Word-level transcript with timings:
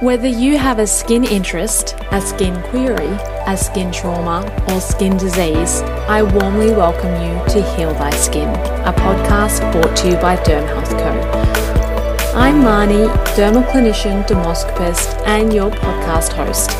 Whether 0.00 0.28
you 0.28 0.56
have 0.56 0.78
a 0.78 0.86
skin 0.86 1.24
interest, 1.24 1.94
a 2.10 2.22
skin 2.22 2.62
query, 2.70 3.18
a 3.46 3.54
skin 3.54 3.92
trauma, 3.92 4.50
or 4.70 4.80
skin 4.80 5.18
disease, 5.18 5.82
I 6.08 6.22
warmly 6.22 6.70
welcome 6.70 7.12
you 7.22 7.34
to 7.52 7.76
Heal 7.76 7.92
Thy 7.92 8.08
Skin, 8.12 8.48
a 8.48 8.94
podcast 8.94 9.60
brought 9.72 9.94
to 9.98 10.08
you 10.08 10.14
by 10.14 10.36
Derm 10.36 10.66
Health 10.68 10.88
Co. 10.88 12.34
I'm 12.34 12.62
Marnie, 12.62 13.12
dermal 13.36 13.62
clinician, 13.70 14.26
dermoscopist, 14.26 15.22
and 15.26 15.52
your 15.52 15.70
podcast 15.70 16.32
host. 16.32 16.70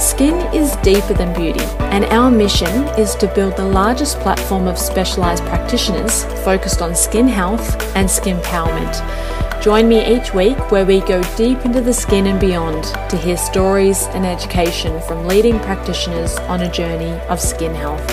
Skin 0.00 0.36
is 0.54 0.76
deeper 0.76 1.14
than 1.14 1.34
beauty, 1.34 1.64
and 1.90 2.04
our 2.04 2.30
mission 2.30 2.84
is 2.96 3.16
to 3.16 3.26
build 3.34 3.56
the 3.56 3.64
largest 3.64 4.20
platform 4.20 4.68
of 4.68 4.78
specialised 4.78 5.42
practitioners 5.46 6.22
focused 6.44 6.82
on 6.82 6.94
skin 6.94 7.26
health 7.26 7.96
and 7.96 8.08
skin 8.08 8.36
empowerment. 8.38 9.43
Join 9.62 9.88
me 9.88 10.04
each 10.06 10.34
week 10.34 10.70
where 10.70 10.84
we 10.84 11.00
go 11.00 11.22
deep 11.36 11.64
into 11.64 11.80
the 11.80 11.92
skin 11.92 12.26
and 12.26 12.38
beyond 12.38 12.84
to 13.08 13.16
hear 13.16 13.36
stories 13.36 14.04
and 14.08 14.26
education 14.26 15.00
from 15.02 15.26
leading 15.26 15.58
practitioners 15.60 16.36
on 16.40 16.60
a 16.60 16.70
journey 16.70 17.18
of 17.28 17.40
skin 17.40 17.74
health. 17.74 18.04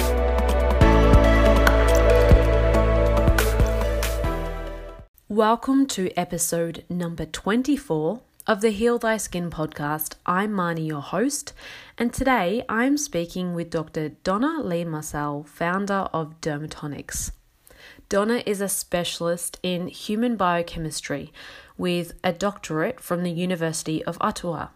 Welcome 5.28 5.88
to 5.88 6.12
episode 6.18 6.86
number 6.90 7.26
24 7.26 8.22
of 8.48 8.62
the 8.62 8.70
Heal 8.72 8.98
Thy 8.98 9.18
Skin 9.18 9.50
podcast. 9.50 10.16
I'm 10.26 10.52
Marnie, 10.52 10.88
your 10.88 11.02
host, 11.02 11.54
and 11.98 12.14
today 12.14 12.64
I'm 12.68 12.98
speaking 12.98 13.54
with 13.54 13.70
Dr. 13.70 14.10
Donna 14.24 14.62
Lee 14.62 14.84
Marcel, 14.84 15.44
founder 15.44 16.08
of 16.14 16.40
Dermatonics. 16.42 17.32
Donna 18.12 18.44
is 18.46 18.60
a 18.60 18.68
specialist 18.68 19.58
in 19.64 19.88
human 19.88 20.36
biochemistry 20.36 21.32
with 21.78 22.12
a 22.26 22.34
doctorate 22.34 23.00
from 23.00 23.24
the 23.24 23.32
University 23.32 24.04
of 24.04 24.18
Ottawa. 24.20 24.68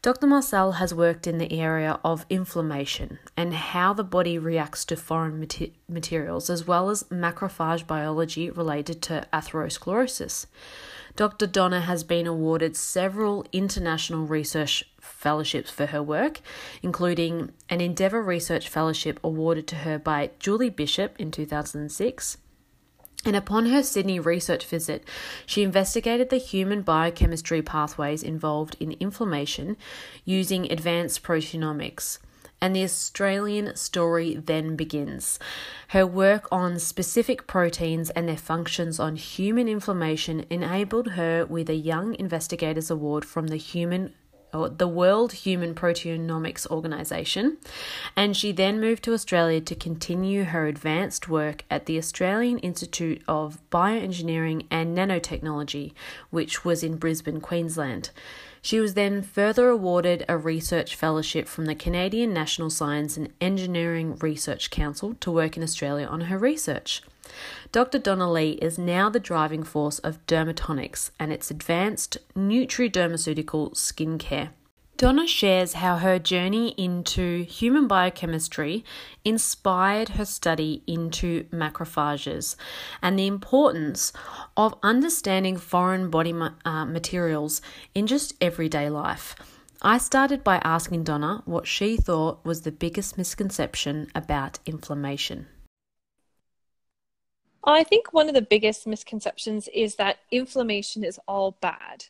Dr. 0.00 0.26
Marcel 0.26 0.72
has 0.72 0.94
worked 0.94 1.26
in 1.26 1.36
the 1.36 1.60
area 1.60 2.00
of 2.02 2.24
inflammation 2.30 3.18
and 3.36 3.52
how 3.52 3.92
the 3.92 4.02
body 4.02 4.38
reacts 4.38 4.86
to 4.86 4.96
foreign 4.96 5.38
mater- 5.38 5.66
materials, 5.86 6.48
as 6.48 6.66
well 6.66 6.88
as 6.88 7.02
macrophage 7.10 7.86
biology 7.86 8.48
related 8.48 9.02
to 9.02 9.26
atherosclerosis. 9.34 10.46
Dr. 11.14 11.46
Donna 11.46 11.82
has 11.82 12.02
been 12.04 12.26
awarded 12.26 12.74
several 12.74 13.44
international 13.52 14.24
research 14.24 14.82
fellowships 14.98 15.70
for 15.70 15.84
her 15.84 16.02
work, 16.02 16.40
including 16.82 17.52
an 17.68 17.82
Endeavour 17.82 18.22
Research 18.22 18.70
Fellowship 18.70 19.20
awarded 19.22 19.66
to 19.66 19.76
her 19.76 19.98
by 19.98 20.30
Julie 20.38 20.70
Bishop 20.70 21.20
in 21.20 21.30
2006 21.30 22.38
and 23.24 23.36
upon 23.36 23.66
her 23.66 23.82
Sydney 23.82 24.18
research 24.18 24.66
visit, 24.66 25.04
she 25.46 25.62
investigated 25.62 26.30
the 26.30 26.38
human 26.38 26.82
biochemistry 26.82 27.62
pathways 27.62 28.22
involved 28.22 28.76
in 28.80 28.96
inflammation 28.98 29.76
using 30.24 30.70
advanced 30.70 31.22
proteomics. 31.22 32.18
And 32.60 32.76
the 32.76 32.84
Australian 32.84 33.74
story 33.74 34.36
then 34.36 34.76
begins. 34.76 35.38
Her 35.88 36.06
work 36.06 36.46
on 36.52 36.78
specific 36.78 37.48
proteins 37.48 38.10
and 38.10 38.28
their 38.28 38.36
functions 38.36 39.00
on 39.00 39.16
human 39.16 39.68
inflammation 39.68 40.44
enabled 40.48 41.12
her 41.12 41.44
with 41.44 41.68
a 41.68 41.74
Young 41.74 42.14
Investigators 42.14 42.88
Award 42.88 43.24
from 43.24 43.48
the 43.48 43.56
Human 43.56 44.14
the 44.52 44.88
World 44.88 45.32
Human 45.32 45.74
Proteomics 45.74 46.66
Organization, 46.66 47.56
and 48.14 48.36
she 48.36 48.52
then 48.52 48.80
moved 48.80 49.02
to 49.04 49.14
Australia 49.14 49.60
to 49.62 49.74
continue 49.74 50.44
her 50.44 50.66
advanced 50.66 51.28
work 51.28 51.64
at 51.70 51.86
the 51.86 51.98
Australian 51.98 52.58
Institute 52.58 53.22
of 53.26 53.58
Bioengineering 53.70 54.66
and 54.70 54.96
Nanotechnology, 54.96 55.92
which 56.30 56.64
was 56.64 56.82
in 56.82 56.96
Brisbane, 56.96 57.40
Queensland. 57.40 58.10
She 58.64 58.78
was 58.78 58.94
then 58.94 59.22
further 59.22 59.68
awarded 59.68 60.24
a 60.28 60.38
research 60.38 60.94
fellowship 60.94 61.48
from 61.48 61.64
the 61.64 61.74
Canadian 61.74 62.32
National 62.32 62.70
Science 62.70 63.16
and 63.16 63.32
Engineering 63.40 64.16
Research 64.18 64.70
Council 64.70 65.14
to 65.18 65.32
work 65.32 65.56
in 65.56 65.64
Australia 65.64 66.06
on 66.06 66.22
her 66.22 66.38
research. 66.38 67.02
Dr. 67.72 67.98
Donnelly 67.98 68.52
is 68.62 68.78
now 68.78 69.10
the 69.10 69.18
driving 69.18 69.64
force 69.64 69.98
of 70.00 70.24
Dermatonics 70.26 71.10
and 71.18 71.32
its 71.32 71.50
advanced 71.50 72.18
nutridermaceutical 72.36 73.72
skincare. 73.74 74.50
Donna 75.02 75.26
shares 75.26 75.72
how 75.72 75.96
her 75.96 76.20
journey 76.20 76.76
into 76.78 77.42
human 77.42 77.88
biochemistry 77.88 78.84
inspired 79.24 80.10
her 80.10 80.24
study 80.24 80.84
into 80.86 81.42
macrophages 81.50 82.54
and 83.02 83.18
the 83.18 83.26
importance 83.26 84.12
of 84.56 84.78
understanding 84.80 85.56
foreign 85.56 86.08
body 86.08 86.32
uh, 86.64 86.84
materials 86.84 87.60
in 87.96 88.06
just 88.06 88.34
everyday 88.40 88.88
life. 88.88 89.34
I 89.82 89.98
started 89.98 90.44
by 90.44 90.60
asking 90.62 91.02
Donna 91.02 91.42
what 91.46 91.66
she 91.66 91.96
thought 91.96 92.44
was 92.44 92.60
the 92.60 92.70
biggest 92.70 93.18
misconception 93.18 94.06
about 94.14 94.60
inflammation. 94.66 95.46
I 97.64 97.82
think 97.82 98.12
one 98.12 98.28
of 98.28 98.36
the 98.36 98.40
biggest 98.40 98.86
misconceptions 98.86 99.66
is 99.74 99.96
that 99.96 100.18
inflammation 100.30 101.02
is 101.02 101.18
all 101.26 101.56
bad. 101.60 102.04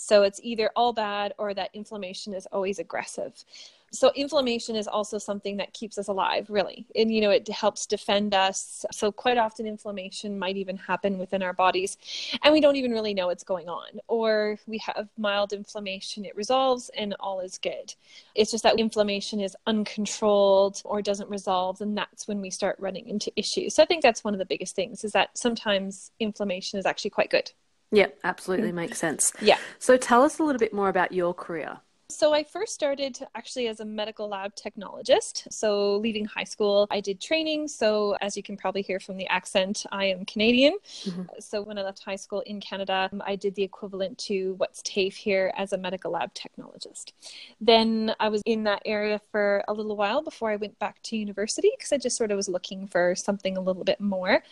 So 0.00 0.22
it's 0.22 0.40
either 0.42 0.70
all 0.74 0.94
bad 0.94 1.34
or 1.36 1.52
that 1.52 1.70
inflammation 1.74 2.32
is 2.32 2.46
always 2.46 2.78
aggressive. 2.78 3.44
So 3.92 4.12
inflammation 4.14 4.76
is 4.76 4.88
also 4.88 5.18
something 5.18 5.58
that 5.58 5.74
keeps 5.74 5.98
us 5.98 6.08
alive 6.08 6.48
really. 6.48 6.86
And 6.96 7.12
you 7.12 7.20
know 7.20 7.30
it 7.30 7.46
helps 7.48 7.84
defend 7.86 8.32
us. 8.32 8.86
So 8.92 9.12
quite 9.12 9.36
often 9.36 9.66
inflammation 9.66 10.38
might 10.38 10.56
even 10.56 10.78
happen 10.78 11.18
within 11.18 11.42
our 11.42 11.52
bodies 11.52 11.98
and 12.42 12.52
we 12.52 12.60
don't 12.60 12.76
even 12.76 12.92
really 12.92 13.12
know 13.12 13.26
what's 13.26 13.44
going 13.44 13.68
on. 13.68 14.00
Or 14.08 14.58
we 14.66 14.78
have 14.78 15.08
mild 15.18 15.52
inflammation 15.52 16.24
it 16.24 16.34
resolves 16.34 16.90
and 16.96 17.14
all 17.20 17.40
is 17.40 17.58
good. 17.58 17.94
It's 18.34 18.52
just 18.52 18.62
that 18.62 18.78
inflammation 18.78 19.38
is 19.38 19.54
uncontrolled 19.66 20.80
or 20.84 21.02
doesn't 21.02 21.28
resolve 21.28 21.82
and 21.82 21.96
that's 21.96 22.26
when 22.26 22.40
we 22.40 22.48
start 22.50 22.76
running 22.78 23.06
into 23.06 23.30
issues. 23.36 23.74
So 23.74 23.82
i 23.82 23.86
think 23.86 24.02
that's 24.02 24.24
one 24.24 24.34
of 24.34 24.38
the 24.38 24.46
biggest 24.46 24.74
things 24.74 25.04
is 25.04 25.12
that 25.12 25.36
sometimes 25.36 26.10
inflammation 26.20 26.78
is 26.78 26.86
actually 26.86 27.10
quite 27.10 27.30
good 27.30 27.52
Yep, 27.92 28.18
absolutely 28.24 28.72
makes 28.72 28.98
sense. 28.98 29.32
Yeah. 29.40 29.58
So 29.78 29.96
tell 29.96 30.22
us 30.22 30.38
a 30.38 30.44
little 30.44 30.58
bit 30.58 30.72
more 30.72 30.88
about 30.88 31.12
your 31.12 31.34
career. 31.34 31.80
So 32.10 32.34
I 32.34 32.42
first 32.42 32.74
started 32.74 33.18
actually 33.36 33.68
as 33.68 33.78
a 33.78 33.84
medical 33.84 34.28
lab 34.28 34.56
technologist. 34.56 35.50
So 35.52 35.96
leaving 35.98 36.24
high 36.24 36.44
school, 36.44 36.88
I 36.90 37.00
did 37.00 37.20
training. 37.20 37.68
So 37.68 38.16
as 38.20 38.36
you 38.36 38.42
can 38.42 38.56
probably 38.56 38.82
hear 38.82 38.98
from 38.98 39.16
the 39.16 39.28
accent, 39.28 39.86
I 39.92 40.06
am 40.06 40.24
Canadian. 40.24 40.76
Mm-hmm. 41.04 41.22
So 41.38 41.62
when 41.62 41.78
I 41.78 41.82
left 41.82 42.02
high 42.02 42.16
school 42.16 42.40
in 42.40 42.60
Canada, 42.60 43.08
I 43.24 43.36
did 43.36 43.54
the 43.54 43.62
equivalent 43.62 44.18
to 44.18 44.54
what's 44.58 44.82
TAFE 44.82 45.14
here 45.14 45.52
as 45.56 45.72
a 45.72 45.78
medical 45.78 46.10
lab 46.10 46.34
technologist. 46.34 47.12
Then 47.60 48.12
I 48.18 48.28
was 48.28 48.42
in 48.44 48.64
that 48.64 48.82
area 48.84 49.20
for 49.30 49.62
a 49.68 49.72
little 49.72 49.96
while 49.96 50.22
before 50.22 50.50
I 50.50 50.56
went 50.56 50.78
back 50.80 51.00
to 51.04 51.16
university 51.16 51.70
because 51.76 51.92
I 51.92 51.98
just 51.98 52.16
sort 52.16 52.32
of 52.32 52.36
was 52.36 52.48
looking 52.48 52.88
for 52.88 53.14
something 53.14 53.56
a 53.56 53.60
little 53.60 53.84
bit 53.84 54.00
more. 54.00 54.42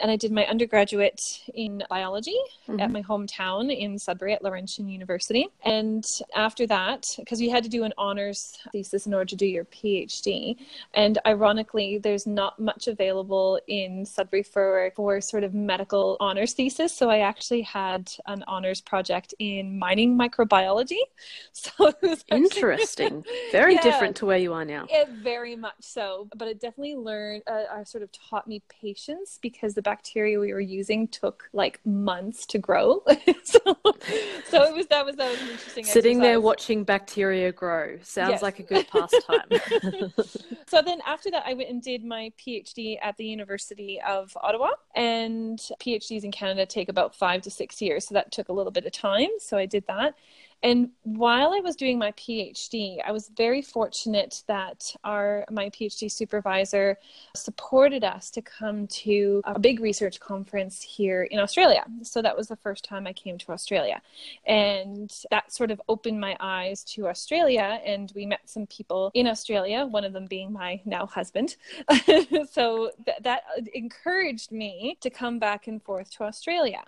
And 0.00 0.10
I 0.10 0.16
did 0.16 0.32
my 0.32 0.44
undergraduate 0.46 1.22
in 1.54 1.82
biology 1.88 2.38
mm-hmm. 2.68 2.78
at 2.78 2.90
my 2.90 3.02
hometown 3.02 3.74
in 3.74 3.98
Sudbury 3.98 4.34
at 4.34 4.42
Laurentian 4.42 4.88
University. 4.88 5.48
And 5.64 6.06
after 6.34 6.66
that, 6.66 7.05
because 7.18 7.40
you 7.40 7.50
had 7.50 7.62
to 7.64 7.68
do 7.68 7.84
an 7.84 7.92
honors 7.98 8.58
thesis 8.72 9.06
in 9.06 9.14
order 9.14 9.26
to 9.26 9.36
do 9.36 9.46
your 9.46 9.64
PhD. 9.66 10.56
And 10.94 11.18
ironically, 11.26 11.98
there's 11.98 12.26
not 12.26 12.58
much 12.58 12.88
available 12.88 13.60
in 13.66 14.04
Sudbury 14.04 14.42
for, 14.42 14.92
for 14.96 15.20
sort 15.20 15.44
of 15.44 15.54
medical 15.54 16.16
honors 16.20 16.52
thesis. 16.52 16.96
So 16.96 17.10
I 17.10 17.18
actually 17.20 17.62
had 17.62 18.10
an 18.26 18.44
honors 18.46 18.80
project 18.80 19.34
in 19.38 19.78
mining 19.78 20.16
microbiology. 20.18 20.96
So 21.52 21.88
it 21.88 21.96
was 22.02 22.24
actually, 22.30 22.44
interesting. 22.44 23.24
Very 23.50 23.74
yeah, 23.74 23.80
different 23.80 24.16
to 24.16 24.26
where 24.26 24.38
you 24.38 24.52
are 24.52 24.64
now. 24.64 24.86
It, 24.88 25.08
very 25.08 25.56
much 25.56 25.74
so. 25.80 26.28
But 26.36 26.48
it 26.48 26.60
definitely 26.60 26.94
learned, 26.94 27.42
uh, 27.46 27.64
uh, 27.72 27.84
sort 27.84 28.02
of 28.02 28.10
taught 28.12 28.46
me 28.46 28.62
patience 28.68 29.38
because 29.40 29.74
the 29.74 29.82
bacteria 29.82 30.38
we 30.38 30.52
were 30.52 30.60
using 30.60 31.08
took 31.08 31.48
like 31.52 31.80
months 31.84 32.46
to 32.46 32.58
grow. 32.58 33.02
so, 33.44 33.58
so 34.48 34.62
it 34.64 34.74
was, 34.74 34.86
that 34.88 35.04
was, 35.04 35.16
that 35.16 35.30
was 35.30 35.40
interesting. 35.40 35.84
Sitting 35.84 36.18
exercise. 36.18 36.22
there 36.22 36.40
watching 36.40 36.84
bacteria 36.98 37.52
grow. 37.52 37.98
Sounds 38.02 38.30
yes. 38.30 38.42
like 38.42 38.58
a 38.58 38.62
good 38.62 38.86
pastime. 38.88 39.50
so 40.66 40.80
then 40.80 41.00
after 41.06 41.30
that, 41.30 41.42
I 41.46 41.52
went 41.52 41.68
and 41.68 41.82
did 41.82 42.02
my 42.02 42.32
PhD 42.40 42.96
at 43.02 43.16
the 43.18 43.26
University 43.26 44.00
of 44.06 44.34
Ottawa. 44.40 44.70
And 44.94 45.58
PhDs 45.78 46.24
in 46.24 46.32
Canada 46.32 46.64
take 46.64 46.88
about 46.88 47.14
five 47.14 47.42
to 47.42 47.50
six 47.50 47.82
years. 47.82 48.06
So 48.06 48.14
that 48.14 48.32
took 48.32 48.48
a 48.48 48.52
little 48.52 48.72
bit 48.72 48.86
of 48.86 48.92
time. 48.92 49.28
So 49.38 49.58
I 49.58 49.66
did 49.66 49.84
that. 49.88 50.14
And 50.62 50.90
while 51.02 51.52
I 51.52 51.60
was 51.60 51.76
doing 51.76 51.98
my 51.98 52.12
PhD, 52.12 52.98
I 53.06 53.12
was 53.12 53.30
very 53.36 53.62
fortunate 53.62 54.42
that 54.48 54.92
our 55.04 55.44
my 55.50 55.70
PhD 55.70 56.10
supervisor 56.10 56.98
supported 57.34 58.04
us 58.04 58.30
to 58.32 58.42
come 58.42 58.86
to 58.88 59.42
a 59.44 59.58
big 59.58 59.80
research 59.80 60.18
conference 60.18 60.82
here 60.82 61.24
in 61.24 61.38
Australia. 61.38 61.84
So 62.02 62.22
that 62.22 62.36
was 62.36 62.48
the 62.48 62.56
first 62.56 62.84
time 62.84 63.06
I 63.06 63.12
came 63.12 63.38
to 63.38 63.52
Australia. 63.52 64.00
And 64.46 65.12
that 65.30 65.52
sort 65.52 65.70
of 65.70 65.80
opened 65.88 66.20
my 66.20 66.36
eyes 66.40 66.82
to 66.84 67.08
Australia 67.08 67.80
and 67.84 68.10
we 68.14 68.26
met 68.26 68.40
some 68.46 68.66
people 68.66 69.10
in 69.14 69.26
Australia, 69.26 69.86
one 69.86 70.04
of 70.04 70.12
them 70.12 70.26
being 70.26 70.52
my 70.52 70.80
now 70.84 71.06
husband. 71.06 71.56
so 72.50 72.90
th- 73.04 73.18
that 73.22 73.42
encouraged 73.74 74.50
me 74.52 74.96
to 75.00 75.10
come 75.10 75.38
back 75.38 75.66
and 75.66 75.82
forth 75.82 76.10
to 76.12 76.24
Australia. 76.24 76.82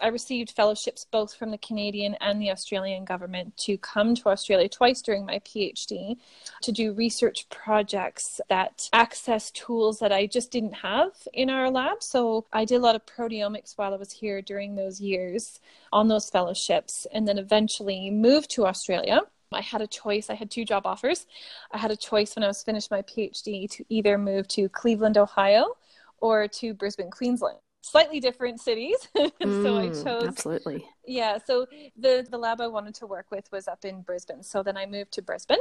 I 0.00 0.08
received 0.08 0.50
fellowships 0.50 1.06
both 1.10 1.34
from 1.34 1.50
the 1.50 1.58
Canadian 1.58 2.16
and 2.20 2.40
the 2.40 2.50
Australian 2.50 3.04
government 3.04 3.56
to 3.58 3.78
come 3.78 4.14
to 4.16 4.28
Australia 4.30 4.68
twice 4.68 5.02
during 5.02 5.24
my 5.24 5.38
PhD 5.40 6.16
to 6.62 6.72
do 6.72 6.92
research 6.92 7.48
projects 7.50 8.40
that 8.48 8.88
access 8.92 9.50
tools 9.50 9.98
that 10.00 10.12
I 10.12 10.26
just 10.26 10.50
didn't 10.50 10.74
have 10.74 11.12
in 11.32 11.50
our 11.50 11.70
lab. 11.70 12.02
So 12.02 12.46
I 12.52 12.64
did 12.64 12.76
a 12.76 12.80
lot 12.80 12.96
of 12.96 13.06
proteomics 13.06 13.76
while 13.76 13.92
I 13.94 13.96
was 13.96 14.12
here 14.12 14.42
during 14.42 14.74
those 14.74 15.00
years 15.00 15.60
on 15.92 16.08
those 16.08 16.30
fellowships 16.30 17.06
and 17.12 17.28
then 17.28 17.38
eventually 17.38 18.10
moved 18.10 18.50
to 18.52 18.66
Australia. 18.66 19.20
I 19.52 19.60
had 19.60 19.82
a 19.82 19.86
choice. 19.86 20.30
I 20.30 20.34
had 20.34 20.50
two 20.50 20.64
job 20.64 20.86
offers. 20.86 21.26
I 21.70 21.78
had 21.78 21.90
a 21.90 21.96
choice 21.96 22.34
when 22.34 22.42
I 22.42 22.48
was 22.48 22.62
finished 22.62 22.90
my 22.90 23.02
PhD 23.02 23.70
to 23.72 23.84
either 23.88 24.16
move 24.16 24.48
to 24.48 24.68
Cleveland, 24.70 25.18
Ohio, 25.18 25.76
or 26.20 26.48
to 26.48 26.72
Brisbane, 26.72 27.10
Queensland 27.10 27.58
slightly 27.82 28.20
different 28.20 28.60
cities. 28.60 28.96
so 29.16 29.30
mm, 29.40 29.78
I 29.78 29.88
chose 29.88 30.28
absolutely. 30.28 30.86
Yeah, 31.04 31.38
so 31.44 31.66
the 31.96 32.26
the 32.30 32.38
lab 32.38 32.60
I 32.60 32.68
wanted 32.68 32.94
to 32.96 33.06
work 33.06 33.26
with 33.30 33.50
was 33.52 33.68
up 33.68 33.84
in 33.84 34.02
Brisbane. 34.02 34.42
So 34.42 34.62
then 34.62 34.76
I 34.76 34.86
moved 34.86 35.12
to 35.12 35.22
Brisbane 35.22 35.58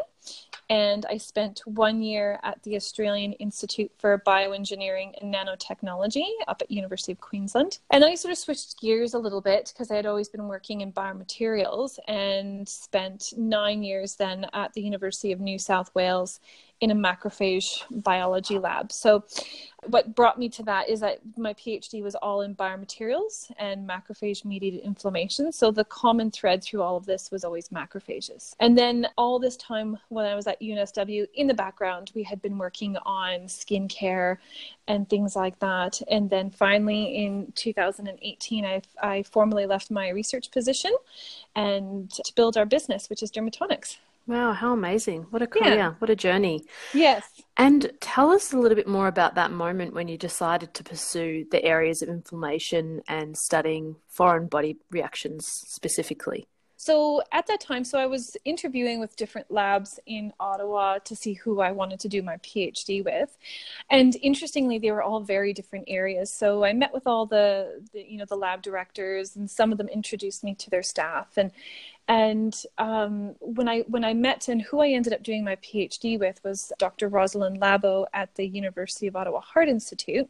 and 0.69 1.05
I 1.09 1.17
spent 1.17 1.61
1 1.65 2.01
year 2.01 2.39
at 2.43 2.61
the 2.63 2.75
Australian 2.75 3.33
Institute 3.33 3.91
for 3.97 4.21
Bioengineering 4.25 5.19
and 5.19 5.33
Nanotechnology 5.33 6.25
up 6.47 6.61
at 6.61 6.69
University 6.69 7.11
of 7.11 7.19
Queensland. 7.19 7.79
And 7.89 8.05
I 8.05 8.15
sort 8.15 8.31
of 8.31 8.37
switched 8.37 8.79
gears 8.79 9.15
a 9.15 9.19
little 9.19 9.41
bit 9.41 9.71
because 9.73 9.89
I 9.89 9.95
had 9.95 10.05
always 10.05 10.29
been 10.29 10.47
working 10.47 10.81
in 10.81 10.93
biomaterials 10.93 11.97
and 12.07 12.69
spent 12.69 13.33
9 13.35 13.83
years 13.83 14.15
then 14.15 14.45
at 14.53 14.73
the 14.73 14.81
University 14.81 15.31
of 15.31 15.39
New 15.39 15.57
South 15.57 15.93
Wales 15.95 16.39
in 16.81 16.89
a 16.89 16.95
macrophage 16.95 17.83
biology 18.03 18.57
lab. 18.57 18.91
So, 18.91 19.23
what 19.87 20.13
brought 20.13 20.37
me 20.37 20.47
to 20.49 20.63
that 20.63 20.89
is 20.89 20.99
that 20.99 21.19
my 21.37 21.55
PhD 21.55 22.03
was 22.03 22.13
all 22.13 22.41
in 22.41 22.53
biomaterials 22.53 23.51
and 23.57 23.89
macrophage 23.89 24.45
mediated 24.45 24.81
inflammation. 24.81 25.51
So, 25.51 25.71
the 25.71 25.85
common 25.85 26.31
thread 26.31 26.63
through 26.63 26.81
all 26.81 26.97
of 26.97 27.05
this 27.05 27.29
was 27.31 27.43
always 27.43 27.69
macrophages. 27.69 28.55
And 28.59 28.75
then, 28.75 29.07
all 29.15 29.37
this 29.37 29.57
time 29.57 29.97
when 30.09 30.25
I 30.25 30.35
was 30.35 30.47
at 30.47 30.59
UNSW, 30.59 31.27
in 31.35 31.47
the 31.47 31.53
background, 31.53 32.11
we 32.15 32.23
had 32.23 32.41
been 32.41 32.57
working 32.57 32.97
on 32.97 33.41
skincare 33.41 34.37
and 34.87 35.07
things 35.07 35.35
like 35.35 35.59
that. 35.59 36.01
And 36.09 36.31
then, 36.31 36.49
finally, 36.49 37.15
in 37.23 37.53
2018, 37.55 38.65
I, 38.65 38.81
I 39.01 39.23
formally 39.23 39.67
left 39.67 39.91
my 39.91 40.09
research 40.09 40.49
position 40.49 40.95
and 41.55 42.09
to 42.11 42.33
build 42.35 42.57
our 42.57 42.65
business, 42.65 43.07
which 43.07 43.21
is 43.21 43.31
Dermatonics. 43.31 43.97
Wow, 44.27 44.53
how 44.53 44.73
amazing. 44.73 45.23
What 45.29 45.41
a 45.41 45.47
career, 45.47 45.75
yeah. 45.75 45.93
what 45.99 46.09
a 46.09 46.15
journey. 46.15 46.63
Yes. 46.93 47.25
And 47.57 47.91
tell 47.99 48.31
us 48.31 48.53
a 48.53 48.57
little 48.57 48.75
bit 48.75 48.87
more 48.87 49.07
about 49.07 49.35
that 49.35 49.51
moment 49.51 49.93
when 49.93 50.07
you 50.07 50.17
decided 50.17 50.73
to 50.75 50.83
pursue 50.83 51.45
the 51.51 51.63
areas 51.63 52.01
of 52.01 52.09
inflammation 52.09 53.01
and 53.07 53.35
studying 53.35 53.95
foreign 54.07 54.47
body 54.47 54.77
reactions 54.89 55.47
specifically. 55.47 56.47
So 56.81 57.21
at 57.31 57.45
that 57.45 57.61
time, 57.61 57.83
so 57.83 57.99
I 57.99 58.07
was 58.07 58.35
interviewing 58.43 58.99
with 58.99 59.15
different 59.15 59.51
labs 59.51 59.99
in 60.07 60.33
Ottawa 60.39 60.97
to 61.05 61.15
see 61.15 61.33
who 61.33 61.61
I 61.61 61.71
wanted 61.71 61.99
to 61.99 62.09
do 62.09 62.23
my 62.23 62.37
PhD 62.37 63.05
with, 63.05 63.37
and 63.91 64.15
interestingly, 64.23 64.79
they 64.79 64.89
were 64.89 65.03
all 65.03 65.19
very 65.19 65.53
different 65.53 65.85
areas. 65.87 66.33
So 66.35 66.63
I 66.63 66.73
met 66.73 66.91
with 66.91 67.05
all 67.05 67.27
the, 67.27 67.83
the 67.93 68.01
you 68.01 68.17
know 68.17 68.25
the 68.25 68.35
lab 68.35 68.63
directors, 68.63 69.35
and 69.35 69.47
some 69.47 69.71
of 69.71 69.77
them 69.77 69.89
introduced 69.89 70.43
me 70.43 70.55
to 70.55 70.71
their 70.71 70.81
staff, 70.81 71.37
and 71.37 71.51
and 72.11 72.63
um, 72.77 73.35
when 73.39 73.69
I 73.69 73.85
when 73.87 74.03
I 74.03 74.13
met 74.13 74.49
and 74.49 74.61
who 74.61 74.81
I 74.81 74.89
ended 74.89 75.13
up 75.13 75.23
doing 75.23 75.45
my 75.45 75.55
PhD 75.55 76.19
with 76.19 76.41
was 76.43 76.73
Dr. 76.77 77.07
Rosalind 77.07 77.61
Labow 77.61 78.05
at 78.13 78.35
the 78.35 78.45
University 78.45 79.07
of 79.07 79.15
Ottawa 79.15 79.39
Heart 79.39 79.69
Institute, 79.69 80.29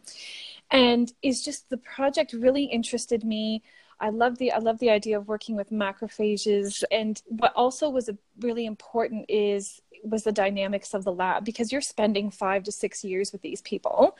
and 0.69 1.11
is 1.23 1.43
just 1.43 1.71
the 1.71 1.77
project 1.77 2.33
really 2.33 2.65
interested 2.65 3.23
me. 3.23 3.63
I 3.99 4.09
love 4.09 4.37
the 4.37 4.51
I 4.51 4.59
love 4.59 4.77
the 4.77 4.91
idea 4.91 5.17
of 5.17 5.27
working 5.27 5.55
with 5.55 5.71
macrophages, 5.71 6.83
and 6.91 7.19
what 7.25 7.51
also 7.55 7.89
was 7.89 8.11
really 8.39 8.67
important 8.67 9.25
is 9.27 9.81
was 10.03 10.23
the 10.23 10.31
dynamics 10.31 10.93
of 10.93 11.03
the 11.03 11.11
lab 11.13 11.45
because 11.45 11.71
you're 11.71 11.81
spending 11.81 12.31
five 12.31 12.63
to 12.63 12.71
six 12.71 13.03
years 13.03 13.31
with 13.31 13.41
these 13.41 13.61
people 13.61 14.17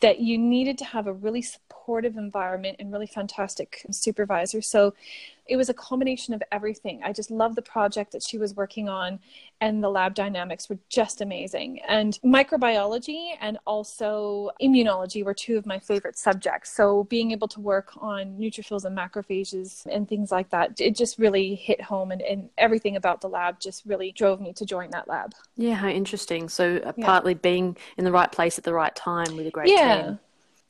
that 0.00 0.20
you 0.20 0.36
needed 0.36 0.76
to 0.78 0.84
have 0.84 1.06
a 1.06 1.12
really 1.12 1.42
supportive 1.42 2.16
environment 2.16 2.76
and 2.78 2.92
really 2.92 3.06
fantastic 3.06 3.84
supervisors. 3.90 4.68
So 4.68 4.94
it 5.46 5.56
was 5.56 5.68
a 5.68 5.74
combination 5.74 6.34
of 6.34 6.42
everything. 6.52 7.00
I 7.02 7.12
just 7.12 7.30
love 7.30 7.56
the 7.56 7.62
project 7.62 8.12
that 8.12 8.22
she 8.22 8.38
was 8.38 8.54
working 8.54 8.88
on, 8.88 9.18
and 9.60 9.82
the 9.82 9.90
lab 9.90 10.14
dynamics 10.14 10.68
were 10.68 10.78
just 10.88 11.20
amazing. 11.20 11.80
And 11.88 12.16
microbiology 12.24 13.32
and 13.40 13.58
also 13.66 14.50
immunology 14.62 15.24
were 15.24 15.34
two 15.34 15.56
of 15.58 15.66
my 15.66 15.80
favorite 15.80 16.16
subjects. 16.16 16.70
So 16.70 17.04
being 17.04 17.32
able 17.32 17.48
to 17.48 17.60
work 17.60 17.90
on 18.00 18.38
neutrophils 18.38 18.84
and 18.84 18.96
macrophages 18.96 19.84
and 19.86 20.08
things 20.08 20.30
like 20.30 20.48
that, 20.50 20.80
it 20.80 20.94
just 20.94 21.18
really 21.18 21.56
hit 21.56 21.80
home, 21.80 22.12
and, 22.12 22.22
and 22.22 22.48
everything 22.56 22.94
about 22.94 23.20
the 23.20 23.28
lab 23.28 23.58
just 23.58 23.84
really 23.84 24.12
drove 24.12 24.40
me 24.40 24.52
to 24.52 24.64
join 24.64 24.90
that 24.92 25.08
lab. 25.12 25.32
Yeah, 25.56 25.74
how 25.74 25.88
interesting. 25.88 26.48
So 26.48 26.76
uh, 26.84 26.92
yeah. 26.96 27.06
partly 27.06 27.34
being 27.34 27.76
in 27.96 28.04
the 28.04 28.12
right 28.12 28.32
place 28.32 28.58
at 28.58 28.64
the 28.64 28.74
right 28.74 28.94
time 28.96 29.36
with 29.36 29.46
a 29.46 29.50
great 29.50 29.68
yeah. 29.68 30.02
team. 30.02 30.18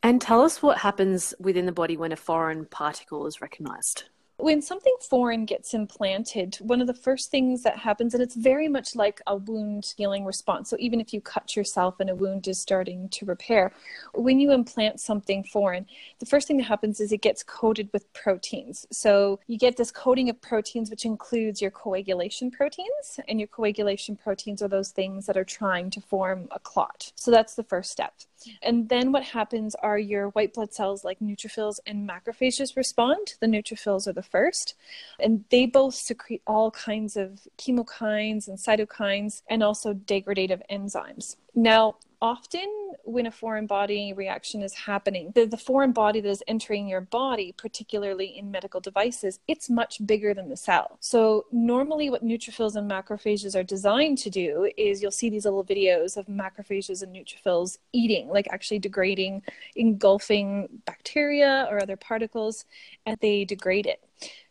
And 0.03 0.21
tell 0.21 0.43
us 0.43 0.61
what 0.61 0.79
happens 0.79 1.33
within 1.39 1.65
the 1.65 1.73
body 1.73 1.97
when 1.97 2.13
a 2.13 2.17
foreign 2.17 2.67
particle 2.67 3.27
is 3.27 3.41
recognized 3.41 4.05
when 4.39 4.61
something 4.61 4.95
foreign 5.01 5.45
gets 5.45 5.75
implanted, 5.75 6.57
one 6.57 6.81
of 6.81 6.87
the 6.87 6.95
first 6.95 7.31
things 7.31 7.63
that 7.63 7.77
happens, 7.77 8.15
and 8.15 8.23
it's 8.23 8.35
very 8.35 8.69
much 8.69 8.97
like 8.97 9.21
a 9.27 9.37
wound 9.37 9.95
healing 9.97 10.25
response. 10.25 10.69
So 10.69 10.77
even 10.81 11.01
if 11.01 11.13
you 11.13 11.21
cut 11.21 11.55
yourself 11.55 12.01
and 12.01 12.11
a 12.11 12.15
wound 12.15 12.49
is 12.49 12.59
starting 12.59 13.09
to 13.11 13.27
repair, 13.27 13.73
when 14.15 14.41
you 14.41 14.53
implant 14.53 15.01
something 15.01 15.45
foreign, 15.45 15.87
the 16.19 16.27
first 16.27 16.49
thing 16.49 16.57
that 16.57 16.65
happens 16.65 17.01
is 17.01 17.13
it 17.13 17.23
gets 17.23 17.43
coated 17.43 17.89
with 17.93 18.13
proteins. 18.15 18.87
So 18.91 19.39
you 19.47 19.59
get 19.59 19.77
this 19.77 19.93
coating 19.93 20.29
of 20.29 20.41
proteins, 20.41 20.91
which 20.91 21.05
includes 21.05 21.63
your 21.63 21.71
coagulation 21.71 22.51
proteins, 22.51 23.21
and 23.29 23.39
your 23.39 23.49
coagulation 23.49 24.17
proteins 24.17 24.63
are 24.63 24.69
those 24.69 24.91
things 24.91 25.27
that 25.27 25.37
are 25.37 25.45
trying 25.45 25.91
to 25.91 26.01
form 26.01 26.49
a 26.51 26.59
clot. 26.59 27.13
So 27.15 27.31
that's 27.31 27.55
the 27.55 27.65
first 27.65 27.93
step. 27.93 28.15
And 28.63 28.89
then 28.89 29.13
what 29.13 29.25
happens 29.25 29.75
are 29.77 29.99
your 29.99 30.29
white 30.31 30.55
blood 30.55 30.73
cells, 30.73 31.05
like 31.05 31.21
neutrophils 31.21 31.79
and 31.87 32.09
macrophages, 32.09 32.77
respond. 32.77 33.35
The 33.41 33.47
neutrophils 33.47 34.07
are 34.07 34.13
the 34.13 34.23
first, 34.23 34.75
and 35.19 35.45
they 35.51 35.67
both 35.67 35.95
secrete 35.95 36.43
all 36.47 36.71
kinds 36.71 37.17
of 37.17 37.41
chemokines 37.59 38.49
and 38.49 38.59
cytokines 38.59 39.43
and 39.49 39.63
also 39.63 39.95
degradative 39.95 40.63
enzymes. 40.71 41.37
Now, 41.55 41.97
often 42.23 42.93
when 43.05 43.27
a 43.27 43.31
foreign 43.33 43.67
body 43.67 44.13
reaction 44.13 44.63
is 44.63 44.73
happening, 44.73 45.33
the, 45.35 45.45
the 45.45 45.57
foreign 45.57 45.93
body 45.93 46.21
that 46.21 46.29
is 46.29 46.43
entering 46.47 46.89
your 46.89 47.01
body, 47.01 47.53
particularly 47.59 48.39
in 48.39 48.51
medical 48.51 48.81
devices, 48.81 49.41
it's 49.49 49.69
much 49.69 50.07
bigger 50.07 50.33
than 50.33 50.49
the 50.49 50.57
cell. 50.57 50.97
So 51.01 51.47
normally 51.51 52.11
what 52.11 52.25
neutrophils 52.25 52.77
and 52.77 52.89
macrophages 52.89 53.59
are 53.59 53.65
designed 53.65 54.19
to 54.19 54.31
do 54.31 54.71
is 54.77 55.03
you'll 55.03 55.11
see 55.11 55.31
these 55.31 55.45
little 55.45 55.65
videos 55.65 56.17
of 56.17 56.27
macrophages 56.27 57.03
and 57.03 57.15
neutrophils 57.15 57.79
eating, 57.93 58.29
like 58.29 58.47
actually 58.51 58.79
degrading, 58.79 59.43
engulfing 59.75 60.69
bacteria 60.87 61.67
or 61.71 61.83
other 61.83 61.97
particles, 61.97 62.67
and 63.05 63.19
they 63.21 63.45
degrade 63.45 63.87
it. 63.87 64.01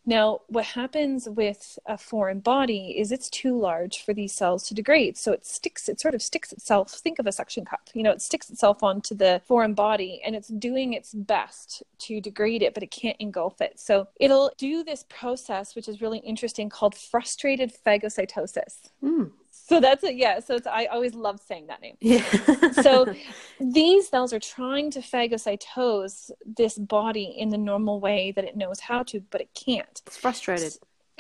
Now, 0.06 0.42
what 0.48 0.66
happens 0.66 1.30
with 1.30 1.78
a 1.86 1.98
foreign 1.98 2.40
body 2.40 2.96
is 2.98 3.12
it's 3.12 3.30
too 3.30 3.58
large 3.58 4.04
for 4.04 4.14
these 4.14 4.34
cells 4.34 4.68
to 4.68 4.74
degrade. 4.74 5.18
So 5.18 5.32
it 5.32 5.46
sticks, 5.46 5.88
it 5.88 6.00
sort 6.00 6.16
of 6.16 6.22
sticks 6.22 6.52
itself. 6.52 6.92
Think 6.92 7.20
of 7.20 7.28
a 7.28 7.32
suction 7.32 7.66
cup, 7.66 7.90
you 7.94 8.04
know, 8.04 8.12
it 8.12 8.22
sticks 8.22 8.50
itself 8.50 8.84
onto 8.84 9.14
the 9.14 9.42
foreign 9.46 9.74
body 9.74 10.22
and 10.26 10.36
it's 10.36 10.48
doing 10.48 10.94
its 10.94 11.14
best 11.14 11.84
to 12.00 12.20
degrade 12.20 12.64
it, 12.64 12.74
but 12.74 12.84
it 12.84 12.92
can't 12.92 13.18
engulf 13.20 13.62
it. 13.62 13.80
So 13.80 14.08
it'll 14.20 14.52
do 14.58 14.84
this 14.84 15.06
process, 15.08 15.76
which 15.76 15.88
is 15.88 16.02
really 16.02 16.20
interesting, 16.20 16.70
called 16.70 16.96
frustrated 16.96 17.72
phagocytosis. 17.86 18.90
Mm 19.04 19.32
so 19.72 19.80
that's 19.80 20.04
it 20.04 20.16
yeah 20.16 20.40
so 20.40 20.56
it's 20.56 20.68
i 20.68 20.86
always 20.86 21.14
love 21.14 21.40
saying 21.40 21.68
that 21.68 21.82
name. 21.82 21.96
Yeah. 22.02 22.24
so 22.72 23.14
these 23.60 24.10
cells 24.10 24.34
are 24.34 24.40
trying 24.40 24.92
to 24.92 25.00
phagocytose 25.00 26.32
this 26.46 26.78
body 26.78 27.36
in 27.38 27.50
the 27.50 27.58
normal 27.58 28.00
way 28.00 28.32
that 28.36 28.44
it 28.44 28.58
knows 28.58 28.80
how 28.80 29.04
to 29.04 29.22
but 29.30 29.42
it 29.42 29.50
can't. 29.54 30.02
It's 30.06 30.18
frustrated 30.18 30.78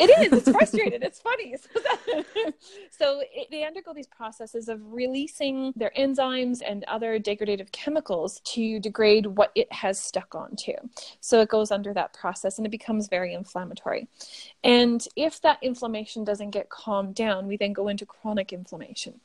it 0.09 0.33
is. 0.33 0.39
It's 0.39 0.51
frustrated. 0.51 1.03
it's 1.03 1.19
funny. 1.19 1.55
So, 1.57 1.79
that, 1.83 2.53
so 2.89 3.21
it, 3.33 3.47
they 3.51 3.63
undergo 3.63 3.93
these 3.93 4.07
processes 4.07 4.69
of 4.69 4.79
releasing 4.91 5.73
their 5.75 5.91
enzymes 5.97 6.61
and 6.65 6.83
other 6.85 7.19
degradative 7.19 7.71
chemicals 7.71 8.41
to 8.45 8.79
degrade 8.79 9.25
what 9.25 9.51
it 9.55 9.71
has 9.71 9.99
stuck 9.99 10.35
onto. 10.35 10.73
So 11.19 11.41
it 11.41 11.49
goes 11.49 11.71
under 11.71 11.93
that 11.93 12.13
process 12.13 12.57
and 12.57 12.65
it 12.65 12.71
becomes 12.71 13.07
very 13.07 13.33
inflammatory. 13.33 14.07
And 14.63 15.05
if 15.15 15.41
that 15.41 15.59
inflammation 15.61 16.23
doesn't 16.23 16.51
get 16.51 16.69
calmed 16.69 17.15
down, 17.15 17.47
we 17.47 17.57
then 17.57 17.73
go 17.73 17.87
into 17.87 18.05
chronic 18.05 18.53
inflammation. 18.53 19.19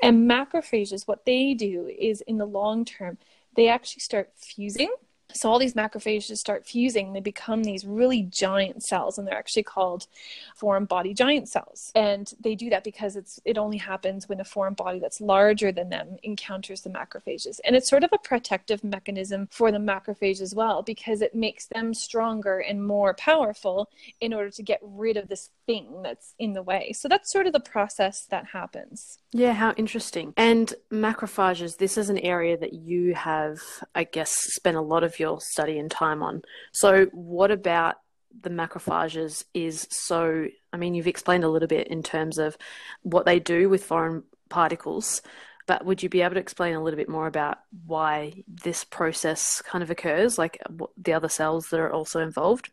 And 0.00 0.30
macrophages, 0.30 1.06
what 1.06 1.24
they 1.24 1.54
do 1.54 1.90
is 1.98 2.20
in 2.22 2.38
the 2.38 2.46
long 2.46 2.84
term, 2.84 3.18
they 3.54 3.68
actually 3.68 4.00
start 4.00 4.30
fusing 4.36 4.92
So 5.34 5.50
all 5.50 5.58
these 5.58 5.74
macrophages 5.74 6.36
start 6.36 6.66
fusing, 6.66 7.12
they 7.12 7.20
become 7.20 7.64
these 7.64 7.84
really 7.84 8.22
giant 8.22 8.82
cells, 8.82 9.18
and 9.18 9.26
they're 9.26 9.38
actually 9.38 9.62
called 9.62 10.06
foreign 10.54 10.84
body 10.84 11.14
giant 11.14 11.48
cells. 11.48 11.92
And 11.94 12.32
they 12.40 12.54
do 12.54 12.70
that 12.70 12.84
because 12.84 13.16
it's 13.16 13.40
it 13.44 13.58
only 13.58 13.78
happens 13.78 14.28
when 14.28 14.40
a 14.40 14.44
foreign 14.44 14.74
body 14.74 14.98
that's 14.98 15.20
larger 15.20 15.72
than 15.72 15.88
them 15.88 16.16
encounters 16.22 16.82
the 16.82 16.90
macrophages. 16.90 17.60
And 17.64 17.76
it's 17.76 17.88
sort 17.88 18.04
of 18.04 18.10
a 18.12 18.18
protective 18.18 18.84
mechanism 18.84 19.48
for 19.50 19.72
the 19.72 19.78
macrophage 19.78 20.40
as 20.40 20.54
well, 20.54 20.82
because 20.82 21.22
it 21.22 21.34
makes 21.34 21.66
them 21.66 21.94
stronger 21.94 22.58
and 22.58 22.86
more 22.86 23.14
powerful 23.14 23.88
in 24.20 24.32
order 24.32 24.50
to 24.50 24.62
get 24.62 24.80
rid 24.82 25.16
of 25.16 25.28
this 25.28 25.50
thing 25.66 26.02
that's 26.02 26.34
in 26.38 26.52
the 26.52 26.62
way. 26.62 26.92
So 26.92 27.08
that's 27.08 27.32
sort 27.32 27.46
of 27.46 27.52
the 27.52 27.60
process 27.60 28.26
that 28.30 28.46
happens. 28.46 29.18
Yeah, 29.32 29.52
how 29.52 29.72
interesting. 29.72 30.34
And 30.36 30.74
macrophages, 30.90 31.78
this 31.78 31.96
is 31.96 32.10
an 32.10 32.18
area 32.18 32.56
that 32.58 32.74
you 32.74 33.14
have, 33.14 33.60
I 33.94 34.04
guess, 34.04 34.32
spent 34.32 34.76
a 34.76 34.80
lot 34.80 35.04
of 35.04 35.18
your 35.18 35.21
study 35.40 35.78
and 35.78 35.90
time 35.90 36.22
on. 36.22 36.42
So, 36.72 37.06
what 37.12 37.50
about 37.50 37.96
the 38.40 38.50
macrophages 38.50 39.44
is 39.54 39.86
so? 39.90 40.46
I 40.72 40.76
mean, 40.76 40.94
you've 40.94 41.06
explained 41.06 41.44
a 41.44 41.48
little 41.48 41.68
bit 41.68 41.88
in 41.88 42.02
terms 42.02 42.38
of 42.38 42.56
what 43.02 43.26
they 43.26 43.40
do 43.40 43.68
with 43.68 43.84
foreign 43.84 44.24
particles, 44.48 45.22
but 45.66 45.84
would 45.84 46.02
you 46.02 46.08
be 46.08 46.22
able 46.22 46.34
to 46.34 46.40
explain 46.40 46.74
a 46.74 46.82
little 46.82 46.96
bit 46.96 47.08
more 47.08 47.26
about 47.26 47.58
why 47.86 48.44
this 48.48 48.84
process 48.84 49.62
kind 49.62 49.82
of 49.82 49.90
occurs, 49.90 50.38
like 50.38 50.60
the 50.96 51.12
other 51.12 51.28
cells 51.28 51.68
that 51.68 51.80
are 51.80 51.92
also 51.92 52.20
involved? 52.20 52.70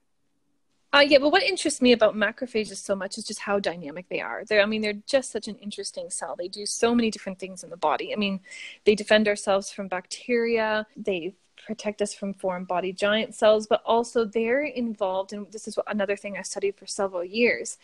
Uh, 0.91 1.05
yeah, 1.07 1.19
but 1.19 1.31
what 1.31 1.43
interests 1.43 1.81
me 1.83 1.91
about 1.91 2.15
macrophages 2.15 2.77
so 2.77 2.95
much 2.95 3.17
is 3.19 3.23
just 3.23 3.39
how 3.39 3.59
dynamic 3.59 4.09
they 4.09 4.21
are. 4.21 4.43
They're, 4.45 4.61
I 4.61 4.65
mean, 4.65 4.81
they're 4.81 4.93
just 5.05 5.31
such 5.31 5.47
an 5.47 5.55
interesting 5.57 6.09
cell. 6.09 6.35
They 6.35 6.47
do 6.47 6.65
so 6.65 6.95
many 6.95 7.11
different 7.11 7.37
things 7.37 7.63
in 7.63 7.69
the 7.69 7.77
body. 7.77 8.11
I 8.11 8.15
mean, 8.15 8.39
they 8.85 8.95
defend 8.95 9.27
ourselves 9.27 9.71
from 9.71 9.87
bacteria. 9.87 10.87
They 10.97 11.35
protect 11.65 12.01
us 12.01 12.13
from 12.13 12.33
foreign 12.33 12.65
body 12.65 12.91
giant 12.93 13.35
cells, 13.35 13.67
but 13.67 13.81
also 13.85 14.25
they're 14.25 14.63
involved, 14.63 15.33
and 15.33 15.51
this 15.51 15.67
is 15.67 15.77
another 15.87 16.15
thing 16.15 16.37
I 16.37 16.41
studied 16.41 16.75
for 16.75 16.85
several 16.85 17.23
years 17.23 17.77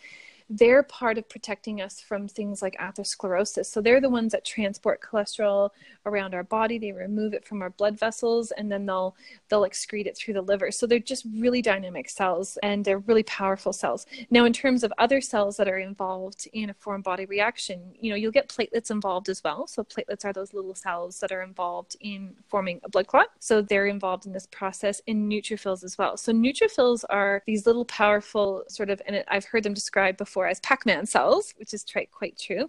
they're 0.48 0.82
part 0.82 1.18
of 1.18 1.28
protecting 1.28 1.80
us 1.80 2.00
from 2.00 2.28
things 2.28 2.62
like 2.62 2.76
atherosclerosis. 2.76 3.66
So 3.66 3.80
they're 3.80 4.00
the 4.00 4.08
ones 4.08 4.32
that 4.32 4.44
transport 4.44 5.00
cholesterol 5.00 5.70
around 6.04 6.34
our 6.34 6.44
body. 6.44 6.78
They 6.78 6.92
remove 6.92 7.34
it 7.34 7.44
from 7.44 7.62
our 7.62 7.70
blood 7.70 7.98
vessels 7.98 8.52
and 8.52 8.70
then 8.70 8.86
they'll 8.86 9.16
they'll 9.48 9.62
excrete 9.62 10.06
it 10.06 10.16
through 10.16 10.34
the 10.34 10.42
liver. 10.42 10.70
So 10.70 10.86
they're 10.86 10.98
just 11.00 11.26
really 11.36 11.62
dynamic 11.62 12.08
cells 12.08 12.58
and 12.62 12.84
they're 12.84 13.00
really 13.00 13.24
powerful 13.24 13.72
cells. 13.72 14.06
Now 14.30 14.44
in 14.44 14.52
terms 14.52 14.84
of 14.84 14.92
other 14.98 15.20
cells 15.20 15.56
that 15.56 15.68
are 15.68 15.78
involved 15.78 16.48
in 16.52 16.70
a 16.70 16.74
foreign 16.74 17.02
body 17.02 17.26
reaction, 17.26 17.80
you 17.98 18.10
know, 18.10 18.16
you'll 18.16 18.30
get 18.30 18.48
platelets 18.48 18.90
involved 18.90 19.28
as 19.28 19.42
well. 19.42 19.66
So 19.66 19.82
platelets 19.82 20.24
are 20.24 20.32
those 20.32 20.54
little 20.54 20.74
cells 20.76 21.18
that 21.20 21.32
are 21.32 21.42
involved 21.42 21.96
in 22.00 22.36
forming 22.46 22.80
a 22.84 22.88
blood 22.88 23.08
clot. 23.08 23.28
So 23.40 23.62
they're 23.62 23.86
involved 23.86 24.26
in 24.26 24.32
this 24.32 24.46
process 24.46 25.00
in 25.08 25.28
neutrophils 25.28 25.82
as 25.82 25.98
well. 25.98 26.16
So 26.16 26.32
neutrophils 26.32 27.04
are 27.10 27.42
these 27.46 27.66
little 27.66 27.84
powerful 27.84 28.62
sort 28.68 28.90
of 28.90 29.02
and 29.06 29.24
I've 29.28 29.44
heard 29.44 29.64
them 29.64 29.74
described 29.74 30.18
before 30.18 30.35
as 30.44 30.60
Pac-Man 30.60 31.06
cells, 31.06 31.54
which 31.56 31.72
is 31.72 31.84
quite 32.10 32.38
true. 32.38 32.68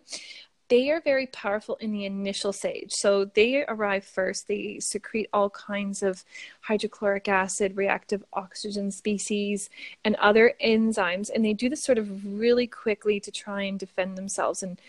They 0.70 0.92
are 0.92 1.00
very 1.00 1.28
powerful 1.28 1.76
in 1.76 1.92
the 1.92 2.06
initial 2.06 2.52
stage. 2.52 2.92
So 2.92 3.24
they 3.24 3.64
arrive 3.66 4.04
first. 4.04 4.48
They 4.48 4.80
secrete 4.82 5.30
all 5.32 5.50
kinds 5.50 6.04
of 6.04 6.26
hydrochloric 6.62 7.30
acid, 7.30 7.78
reactive 7.78 8.24
oxygen 8.34 8.92
species, 8.92 9.70
and 10.04 10.16
other 10.18 10.54
enzymes. 10.64 11.30
And 11.34 11.46
they 11.46 11.54
do 11.54 11.70
this 11.70 11.86
sort 11.86 11.98
of 11.98 12.26
really 12.26 12.68
quickly 12.68 13.20
to 13.22 13.32
try 13.32 13.62
and 13.64 13.80
defend 13.80 14.18
themselves 14.18 14.62
and 14.62 14.80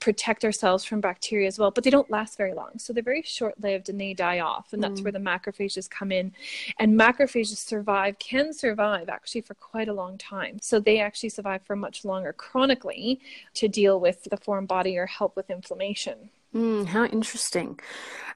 protect 0.00 0.44
ourselves 0.44 0.84
from 0.84 1.00
bacteria 1.00 1.46
as 1.46 1.58
well, 1.58 1.70
but 1.70 1.84
they 1.84 1.90
don't 1.90 2.10
last 2.10 2.36
very 2.36 2.52
long. 2.52 2.78
So 2.78 2.92
they're 2.92 3.02
very 3.02 3.22
short 3.22 3.60
lived 3.60 3.88
and 3.88 4.00
they 4.00 4.12
die 4.12 4.40
off. 4.40 4.72
And 4.72 4.82
that's 4.82 5.00
mm. 5.00 5.04
where 5.04 5.12
the 5.12 5.18
macrophages 5.18 5.88
come 5.88 6.12
in. 6.12 6.32
And 6.78 6.98
macrophages 6.98 7.56
survive, 7.56 8.18
can 8.18 8.52
survive 8.52 9.08
actually 9.08 9.40
for 9.40 9.54
quite 9.54 9.88
a 9.88 9.94
long 9.94 10.18
time. 10.18 10.58
So 10.60 10.78
they 10.78 11.00
actually 11.00 11.30
survive 11.30 11.62
for 11.62 11.76
much 11.76 12.04
longer 12.04 12.32
chronically 12.32 13.20
to 13.54 13.68
deal 13.68 13.98
with 13.98 14.24
the 14.24 14.36
foreign 14.36 14.66
body 14.66 14.98
or 14.98 15.06
help 15.06 15.36
with 15.36 15.50
inflammation. 15.50 16.30
Mm, 16.54 16.86
how 16.86 17.04
interesting. 17.06 17.80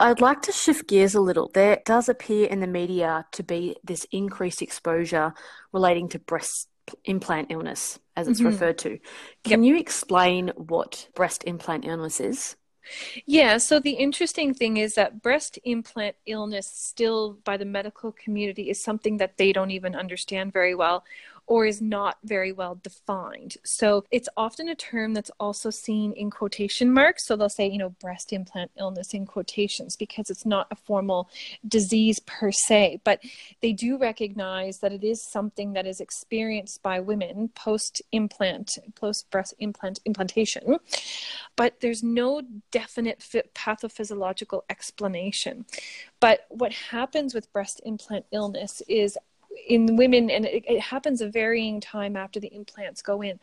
I'd 0.00 0.20
like 0.20 0.42
to 0.42 0.52
shift 0.52 0.88
gears 0.88 1.14
a 1.14 1.20
little. 1.20 1.50
There 1.54 1.80
does 1.84 2.08
appear 2.08 2.48
in 2.48 2.58
the 2.58 2.66
media 2.66 3.26
to 3.32 3.44
be 3.44 3.76
this 3.84 4.06
increased 4.10 4.60
exposure 4.60 5.34
relating 5.72 6.08
to 6.08 6.18
breast 6.18 6.68
implant 7.04 7.50
illness, 7.50 7.98
as 8.16 8.28
it's 8.28 8.40
mm-hmm. 8.40 8.48
referred 8.48 8.78
to. 8.78 8.98
Can 9.44 9.62
yep. 9.62 9.68
you 9.68 9.78
explain 9.78 10.48
what 10.56 11.08
breast 11.14 11.44
implant 11.44 11.84
illness 11.84 12.20
is? 12.20 12.56
Yeah, 13.26 13.58
so 13.58 13.80
the 13.80 13.92
interesting 13.92 14.54
thing 14.54 14.78
is 14.78 14.94
that 14.94 15.22
breast 15.22 15.58
implant 15.64 16.16
illness, 16.26 16.66
still 16.66 17.38
by 17.44 17.56
the 17.56 17.64
medical 17.64 18.12
community, 18.12 18.70
is 18.70 18.82
something 18.82 19.18
that 19.18 19.36
they 19.36 19.52
don't 19.52 19.70
even 19.70 19.94
understand 19.94 20.52
very 20.52 20.74
well 20.74 21.04
or 21.48 21.64
is 21.64 21.80
not 21.80 22.18
very 22.24 22.52
well 22.52 22.78
defined. 22.82 23.56
So 23.64 24.04
it's 24.10 24.28
often 24.36 24.68
a 24.68 24.74
term 24.74 25.14
that's 25.14 25.30
also 25.40 25.70
seen 25.70 26.12
in 26.12 26.30
quotation 26.30 26.92
marks. 26.92 27.26
So 27.26 27.36
they'll 27.36 27.48
say, 27.48 27.66
you 27.66 27.78
know, 27.78 27.88
breast 28.00 28.34
implant 28.34 28.70
illness 28.78 29.14
in 29.14 29.24
quotations 29.24 29.96
because 29.96 30.28
it's 30.28 30.44
not 30.44 30.66
a 30.70 30.76
formal 30.76 31.30
disease 31.66 32.20
per 32.20 32.52
se, 32.52 33.00
but 33.02 33.20
they 33.62 33.72
do 33.72 33.96
recognize 33.96 34.78
that 34.80 34.92
it 34.92 35.02
is 35.02 35.26
something 35.26 35.72
that 35.72 35.86
is 35.86 36.00
experienced 36.00 36.82
by 36.82 37.00
women 37.00 37.48
post 37.54 38.02
implant, 38.12 38.78
post 38.94 39.30
breast 39.30 39.54
implant 39.58 40.00
implantation. 40.04 40.76
But 41.56 41.80
there's 41.80 42.02
no 42.02 42.42
definite 42.70 43.24
pathophysiological 43.54 44.62
explanation. 44.68 45.64
But 46.20 46.46
what 46.50 46.72
happens 46.72 47.32
with 47.32 47.50
breast 47.54 47.80
implant 47.86 48.26
illness 48.32 48.82
is 48.86 49.16
in 49.66 49.96
women, 49.96 50.30
and 50.30 50.44
it, 50.44 50.64
it 50.66 50.80
happens 50.80 51.20
a 51.20 51.28
varying 51.28 51.80
time 51.80 52.16
after 52.16 52.40
the 52.40 52.54
implants 52.54 53.02
go 53.02 53.22
in. 53.22 53.38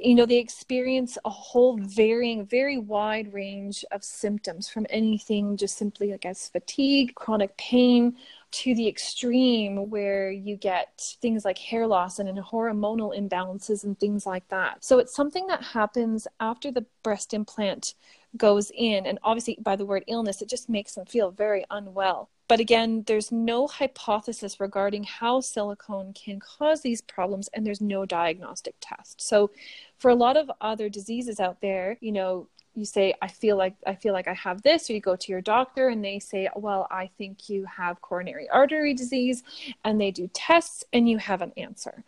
You 0.00 0.14
know 0.14 0.24
they 0.24 0.38
experience 0.38 1.18
a 1.24 1.30
whole 1.30 1.76
varying 1.78 2.46
very 2.46 2.78
wide 2.78 3.32
range 3.32 3.84
of 3.90 4.04
symptoms 4.04 4.68
from 4.68 4.86
anything 4.88 5.56
just 5.56 5.76
simply 5.76 6.12
like 6.12 6.24
as 6.24 6.48
fatigue 6.48 7.16
chronic 7.16 7.56
pain 7.56 8.16
to 8.52 8.72
the 8.76 8.86
extreme 8.86 9.90
where 9.90 10.30
you 10.30 10.54
get 10.54 11.16
things 11.20 11.44
like 11.44 11.58
hair 11.58 11.88
loss 11.88 12.20
and 12.20 12.38
hormonal 12.38 13.18
imbalances 13.18 13.82
and 13.82 13.98
things 13.98 14.26
like 14.26 14.46
that. 14.48 14.84
So 14.84 15.00
it's 15.00 15.12
something 15.12 15.48
that 15.48 15.64
happens 15.64 16.28
after 16.38 16.70
the 16.70 16.86
breast 17.02 17.34
implant 17.34 17.94
goes 18.36 18.70
in. 18.72 19.06
And 19.06 19.18
obviously 19.24 19.58
by 19.60 19.74
the 19.74 19.84
word 19.84 20.04
illness 20.06 20.40
it 20.40 20.48
just 20.48 20.68
makes 20.68 20.94
them 20.94 21.04
feel 21.04 21.32
very 21.32 21.64
unwell 21.68 22.30
but 22.48 22.60
again, 22.60 23.04
there's 23.06 23.32
no 23.32 23.66
hypothesis 23.66 24.60
regarding 24.60 25.04
how 25.04 25.40
silicone 25.40 26.12
can 26.12 26.40
cause 26.40 26.82
these 26.82 27.00
problems, 27.00 27.48
and 27.54 27.66
there's 27.66 27.80
no 27.80 28.04
diagnostic 28.04 28.74
test. 28.80 29.20
So, 29.20 29.50
for 29.98 30.10
a 30.10 30.14
lot 30.14 30.36
of 30.36 30.50
other 30.60 30.88
diseases 30.88 31.40
out 31.40 31.60
there, 31.60 31.96
you 32.00 32.12
know, 32.12 32.48
you 32.74 32.84
say 32.84 33.14
i 33.22 33.28
feel 33.28 33.56
like 33.56 33.74
i 33.86 33.94
feel 33.94 34.12
like 34.12 34.28
i 34.28 34.34
have 34.34 34.62
this 34.62 34.88
or 34.88 34.94
you 34.94 35.00
go 35.00 35.16
to 35.16 35.30
your 35.30 35.40
doctor 35.40 35.88
and 35.88 36.04
they 36.04 36.18
say 36.18 36.48
well 36.56 36.86
i 36.90 37.08
think 37.18 37.48
you 37.48 37.64
have 37.64 38.00
coronary 38.00 38.48
artery 38.50 38.94
disease 38.94 39.42
and 39.84 40.00
they 40.00 40.10
do 40.10 40.28
tests 40.34 40.84
and 40.92 41.08
you 41.08 41.18
have 41.18 41.40
an 41.40 41.52
answer 41.56 42.02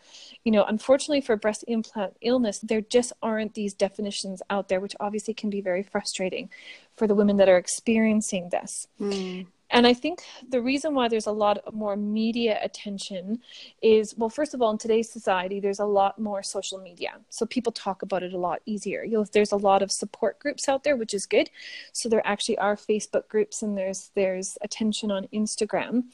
you 0.45 0.53
know 0.53 0.65
unfortunately 0.65 1.21
for 1.21 1.37
breast 1.37 1.65
implant 1.69 2.17
illness 2.21 2.59
there 2.61 2.81
just 2.81 3.13
aren't 3.23 3.55
these 3.55 3.75
definitions 3.75 4.43
out 4.51 4.69
there 4.69 4.81
which 4.81 4.97
obviously 5.01 5.35
can 5.35 5.51
be 5.51 5.61
very 5.61 5.83
frustrating 5.83 6.51
for 6.97 7.07
the 7.07 7.15
women 7.15 7.37
that 7.37 7.49
are 7.49 7.59
experiencing 7.59 8.49
this 8.51 8.89
mm. 9.01 9.47
And 9.71 9.87
I 9.87 9.95
think 9.95 10.23
the 10.49 10.63
reason 10.63 10.95
why 10.95 11.09
there's 11.09 11.27
a 11.27 11.33
lot 11.33 11.75
more 11.75 11.97
media 11.97 12.61
attention 12.63 13.41
is 13.83 14.15
well, 14.17 14.31
first 14.31 14.55
of 14.55 14.63
all, 14.63 14.71
in 14.71 14.79
today's 14.79 15.11
society, 15.11 15.59
there's 15.59 15.81
a 15.81 15.85
lot 15.85 16.19
more 16.19 16.43
social 16.43 16.79
media. 16.79 17.15
So 17.31 17.47
people 17.47 17.73
talk 17.73 18.03
about 18.03 18.23
it 18.23 18.33
a 18.33 18.39
lot 18.39 18.61
easier. 18.65 19.03
You 19.05 19.25
there's 19.33 19.53
a 19.53 19.57
lot 19.57 19.83
of 19.83 19.91
support 19.91 20.39
groups 20.39 20.69
out 20.69 20.85
there, 20.85 20.97
which 20.97 21.15
is 21.15 21.27
good. 21.27 21.51
So 21.93 22.09
there 22.09 22.27
actually 22.27 22.59
are 22.59 22.77
Facebook 22.77 23.29
groups 23.29 23.63
and 23.63 23.77
there's 23.77 24.11
there's 24.15 24.57
attention 24.63 25.11
on 25.11 25.27
Instagram. 25.33 26.05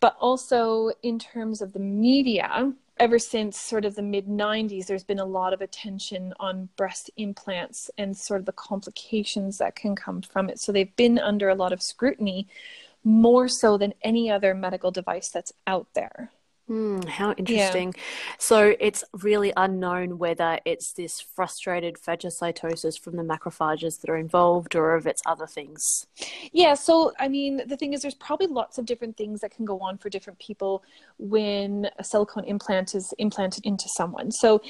But 0.00 0.16
also 0.20 0.90
in 1.02 1.18
terms 1.18 1.62
of 1.62 1.72
the 1.72 1.80
media, 1.80 2.72
ever 2.98 3.18
since 3.18 3.58
sort 3.58 3.84
of 3.84 3.94
the 3.96 4.02
mid 4.02 4.26
90s, 4.26 4.86
there's 4.86 5.04
been 5.04 5.18
a 5.18 5.24
lot 5.24 5.52
of 5.52 5.60
attention 5.60 6.32
on 6.38 6.68
breast 6.76 7.10
implants 7.16 7.90
and 7.98 8.16
sort 8.16 8.40
of 8.40 8.46
the 8.46 8.52
complications 8.52 9.58
that 9.58 9.74
can 9.74 9.96
come 9.96 10.22
from 10.22 10.48
it. 10.48 10.60
So 10.60 10.72
they've 10.72 10.94
been 10.96 11.18
under 11.18 11.48
a 11.48 11.54
lot 11.54 11.72
of 11.72 11.82
scrutiny 11.82 12.46
more 13.04 13.48
so 13.48 13.78
than 13.78 13.94
any 14.02 14.30
other 14.30 14.54
medical 14.54 14.90
device 14.90 15.28
that's 15.28 15.52
out 15.66 15.86
there. 15.94 16.30
Mm, 16.68 17.04
how 17.06 17.32
interesting. 17.32 17.92
Yeah. 17.94 18.02
So 18.38 18.74
it's 18.80 19.04
really 19.12 19.52
unknown 19.54 20.16
whether 20.16 20.58
it's 20.64 20.94
this 20.94 21.20
frustrated 21.20 21.96
phagocytosis 21.96 22.98
from 22.98 23.16
the 23.16 23.22
macrophages 23.22 24.00
that 24.00 24.08
are 24.08 24.16
involved 24.16 24.74
or 24.74 24.96
if 24.96 25.06
it's 25.06 25.20
other 25.26 25.46
things. 25.46 26.06
Yeah, 26.52 26.72
so 26.72 27.12
I 27.18 27.28
mean, 27.28 27.60
the 27.66 27.76
thing 27.76 27.92
is, 27.92 28.00
there's 28.00 28.14
probably 28.14 28.46
lots 28.46 28.78
of 28.78 28.86
different 28.86 29.18
things 29.18 29.42
that 29.42 29.50
can 29.50 29.66
go 29.66 29.78
on 29.80 29.98
for 29.98 30.08
different 30.08 30.38
people 30.38 30.82
when 31.18 31.90
a 31.98 32.04
silicone 32.04 32.44
implant 32.44 32.94
is 32.94 33.12
implanted 33.18 33.66
into 33.66 33.84
someone. 33.88 34.30
So 34.30 34.62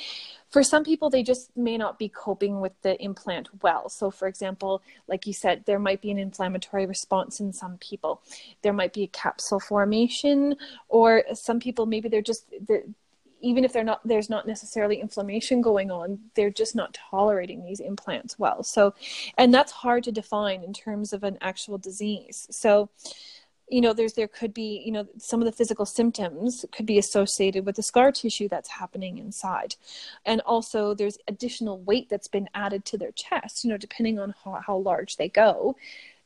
for 0.54 0.62
some 0.62 0.84
people, 0.84 1.10
they 1.10 1.24
just 1.24 1.50
may 1.56 1.76
not 1.76 1.98
be 1.98 2.08
coping 2.08 2.60
with 2.60 2.80
the 2.82 2.94
implant 3.02 3.48
well. 3.60 3.88
So, 3.88 4.08
for 4.08 4.28
example, 4.28 4.82
like 5.08 5.26
you 5.26 5.32
said, 5.32 5.64
there 5.66 5.80
might 5.80 6.00
be 6.00 6.12
an 6.12 6.18
inflammatory 6.18 6.86
response 6.86 7.40
in 7.40 7.52
some 7.52 7.76
people. 7.78 8.22
There 8.62 8.72
might 8.72 8.92
be 8.92 9.02
a 9.02 9.08
capsule 9.08 9.58
formation, 9.58 10.54
or 10.88 11.24
some 11.32 11.58
people 11.58 11.86
maybe 11.86 12.08
they're 12.08 12.22
just 12.22 12.46
they're, 12.68 12.84
even 13.40 13.64
if 13.64 13.72
they're 13.72 13.82
not 13.82 14.00
there's 14.06 14.30
not 14.30 14.46
necessarily 14.46 15.00
inflammation 15.00 15.60
going 15.60 15.90
on 15.90 16.18
they're 16.34 16.50
just 16.50 16.74
not 16.74 16.96
tolerating 17.10 17.62
these 17.62 17.78
implants 17.78 18.38
well 18.38 18.62
so 18.62 18.94
and 19.36 19.52
that's 19.52 19.70
hard 19.70 20.02
to 20.02 20.10
define 20.10 20.62
in 20.62 20.72
terms 20.72 21.12
of 21.12 21.24
an 21.24 21.36
actual 21.42 21.76
disease 21.76 22.46
so 22.50 22.88
you 23.68 23.80
know 23.80 23.92
there's 23.92 24.14
there 24.14 24.28
could 24.28 24.52
be 24.52 24.82
you 24.84 24.92
know 24.92 25.06
some 25.18 25.40
of 25.40 25.46
the 25.46 25.52
physical 25.52 25.86
symptoms 25.86 26.64
could 26.72 26.86
be 26.86 26.98
associated 26.98 27.64
with 27.64 27.76
the 27.76 27.82
scar 27.82 28.12
tissue 28.12 28.48
that's 28.48 28.68
happening 28.68 29.18
inside. 29.18 29.76
And 30.24 30.40
also 30.42 30.94
there's 30.94 31.18
additional 31.28 31.80
weight 31.80 32.08
that's 32.08 32.28
been 32.28 32.48
added 32.54 32.84
to 32.86 32.98
their 32.98 33.12
chest 33.12 33.64
you 33.64 33.70
know 33.70 33.76
depending 33.76 34.18
on 34.18 34.34
how, 34.44 34.60
how 34.66 34.76
large 34.76 35.16
they 35.16 35.28
go 35.28 35.76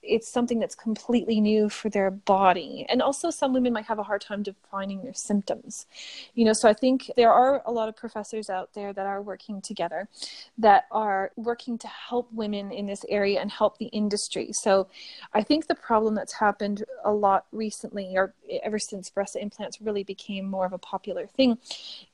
it's 0.03 0.29
something 0.33 0.59
that's 0.59 0.75
completely 0.75 1.41
new 1.41 1.69
for 1.69 1.89
their 1.89 2.11
body. 2.11 2.87
And 2.89 3.03
also 3.03 3.31
some 3.31 3.53
women 3.53 3.73
might 3.73 3.87
have 3.87 3.99
a 3.99 4.03
hard 4.03 4.21
time 4.21 4.43
defining 4.43 5.03
their 5.03 5.15
symptoms. 5.15 5.87
You 6.35 6.45
know 6.45 6.53
so 6.53 6.69
i 6.69 6.73
think 6.73 7.11
there 7.17 7.33
are 7.33 7.63
a 7.67 7.73
lot 7.73 7.89
of 7.89 7.97
professors 7.97 8.51
out 8.51 8.73
there 8.75 8.93
that 8.93 9.07
are 9.07 9.23
working 9.23 9.61
together 9.61 10.09
that 10.57 10.87
are 10.91 11.33
working 11.37 11.79
to 11.79 11.89
help 11.89 12.33
women 12.33 12.71
in 12.73 12.87
this 12.87 13.05
area 13.09 13.41
and 13.41 13.51
help 13.51 13.79
the 13.79 13.87
industry. 13.87 14.53
So 14.53 14.89
i 15.33 15.43
think 15.43 15.67
the 15.67 15.75
problem 15.75 16.15
that's 16.15 16.33
happened 16.33 16.85
a 17.05 17.13
lot 17.13 17.47
recently 17.53 18.17
or 18.17 18.35
ever 18.63 18.79
since 18.79 19.11
breast 19.11 19.37
implants 19.37 19.81
really 19.81 20.05
became 20.05 20.47
more 20.47 20.67
of 20.67 20.73
a 20.73 20.79
popular 20.79 21.27
thing 21.27 21.59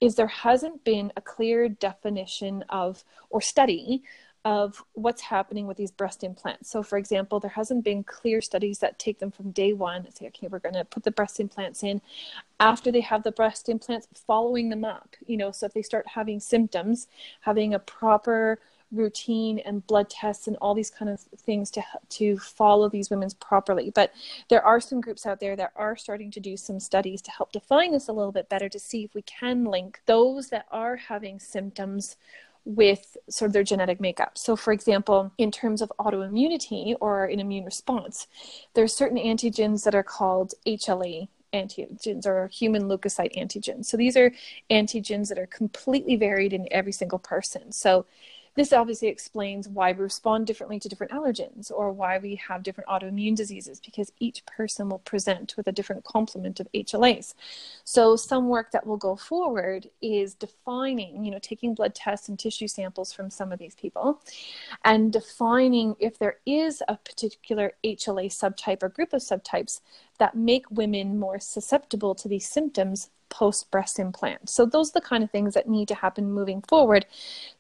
is 0.01 0.15
there 0.15 0.27
hasn't 0.27 0.85
been 0.85 1.13
a 1.17 1.21
clear 1.21 1.69
definition 1.69 2.65
of 2.69 3.05
or 3.31 3.41
study 3.41 4.03
of 4.45 4.85
what's 4.93 5.23
happening 5.23 5.67
with 5.67 5.77
these 5.77 5.91
breast 5.91 6.23
implants. 6.23 6.71
So, 6.71 6.83
for 6.83 6.99
example, 6.99 7.41
there 7.41 7.51
hasn't 7.51 7.83
been 7.83 8.05
clear 8.05 8.43
studies 8.43 8.79
that 8.81 8.99
take 8.99 9.19
them 9.19 9.31
from 9.31 9.53
day 9.53 9.73
one 9.73 10.07
say, 10.13 10.27
okay, 10.27 10.49
we're 10.49 10.59
going 10.59 10.75
to 10.75 10.85
put 10.85 11.03
the 11.03 11.11
breast 11.11 11.41
implants 11.41 11.83
in 11.83 12.01
after 12.61 12.93
they 12.93 13.01
have 13.01 13.23
the 13.23 13.33
breast 13.33 13.69
implants, 13.69 14.07
following 14.27 14.69
them 14.69 14.85
up. 14.85 15.17
You 15.27 15.39
know, 15.39 15.51
so 15.51 15.67
if 15.67 15.73
they 15.73 15.83
start 15.83 16.07
having 16.07 16.41
symptoms, 16.41 17.09
having 17.41 17.73
a 17.75 17.79
proper 17.79 18.59
routine 18.93 19.59
and 19.61 19.87
blood 19.87 20.09
tests 20.09 20.47
and 20.47 20.57
all 20.59 20.75
these 20.75 20.91
kind 20.91 21.11
of 21.11 21.21
things 21.21 21.71
to 21.71 21.83
to 22.09 22.39
follow 22.39 22.89
these 22.89 23.11
women 23.11 23.29
properly 23.41 23.91
but 23.91 24.13
there 24.51 24.65
are 24.65 24.79
some 24.81 25.01
groups 25.01 25.27
out 25.27 25.41
there 25.41 25.57
that 25.57 25.73
are 25.75 25.97
starting 25.97 26.31
to 26.31 26.39
do 26.39 26.57
some 26.57 26.79
studies 26.79 27.21
to 27.21 27.31
help 27.31 27.51
define 27.51 27.91
this 27.91 28.09
a 28.09 28.13
little 28.13 28.31
bit 28.31 28.49
better 28.49 28.69
to 28.69 28.79
see 28.79 29.03
if 29.03 29.15
we 29.15 29.23
can 29.23 29.65
link 29.65 30.01
those 30.07 30.49
that 30.51 30.67
are 30.71 30.97
having 30.97 31.41
symptoms 31.41 32.17
with 32.65 33.17
sort 33.29 33.49
of 33.49 33.53
their 33.53 33.63
genetic 33.63 34.01
makeup. 34.01 34.39
So, 34.39 34.57
for 34.57 34.73
example, 34.73 35.33
in 35.39 35.51
terms 35.51 35.83
of 35.83 35.93
autoimmunity 35.99 36.95
or 37.01 37.27
an 37.27 37.41
immune 37.41 37.65
response, 37.65 38.27
there 38.75 38.85
are 38.85 38.89
certain 38.89 39.19
antigens 39.19 39.85
that 39.85 39.95
are 39.95 40.03
called 40.03 40.55
HLA 40.67 41.29
antigens 41.53 42.27
or 42.27 42.49
human 42.49 42.85
leukocyte 42.85 43.37
antigens. 43.37 43.87
So, 43.87 43.97
these 43.97 44.17
are 44.17 44.33
antigens 44.71 45.29
that 45.29 45.39
are 45.39 45.47
completely 45.47 46.17
varied 46.17 46.53
in 46.53 46.67
every 46.71 46.93
single 46.93 47.19
person. 47.19 47.71
So, 47.71 48.07
this 48.55 48.73
obviously 48.73 49.09
explains 49.09 49.69
why 49.69 49.93
we 49.93 50.03
respond 50.03 50.47
differently 50.47 50.79
to 50.79 50.89
different 50.89 51.13
allergens 51.13 51.71
or 51.71 51.91
why 51.93 52.19
we 52.19 52.37
have 52.37 52.63
different 52.63 52.89
autoimmune 52.89 53.35
diseases 53.35 53.81
because 53.81 54.13
each 54.21 54.45
person 54.47 54.89
will 54.89 55.01
present 55.01 55.55
with 55.57 55.67
a 55.67 55.73
different 55.73 56.05
complement 56.05 56.61
of 56.61 56.71
HLAs. 56.73 57.35
So 57.85 58.17
some 58.17 58.49
work 58.49 58.71
that 58.73 58.87
will 58.87 58.97
go 58.97 59.17
forward 59.17 59.89
is 60.01 60.35
defining, 60.35 61.25
you 61.25 61.31
know, 61.31 61.41
taking 61.41 61.75
blood 61.75 61.95
tests 61.95 62.29
and 62.29 62.39
tissue 62.39 62.69
samples 62.69 63.13
from 63.13 63.31
some 63.31 63.53
of 63.53 63.59
these 63.59 63.75
people 63.75 64.21
and 64.85 65.13
defining 65.13 65.97
if 65.99 66.19
there 66.19 66.37
is 66.47 66.83
a 66.89 66.97
particular 66.97 67.73
HLA 67.85 68.27
subtype 68.27 68.83
or 68.83 68.89
group 68.89 69.13
of 69.13 69.21
subtypes 69.21 69.81
that 70.19 70.37
make 70.37 70.71
women 70.71 71.19
more 71.19 71.41
susceptible 71.41 72.15
to 72.15 72.29
these 72.29 72.49
symptoms 72.49 73.11
post 73.35 73.71
breast 73.71 73.99
implant. 73.99 74.49
So 74.49 74.65
those 74.65 74.91
are 74.91 75.01
the 75.01 75.07
kind 75.07 75.25
of 75.25 75.31
things 75.31 75.55
that 75.55 75.69
need 75.69 75.89
to 75.89 75.95
happen 75.95 76.33
moving 76.33 76.63
forward 76.63 77.07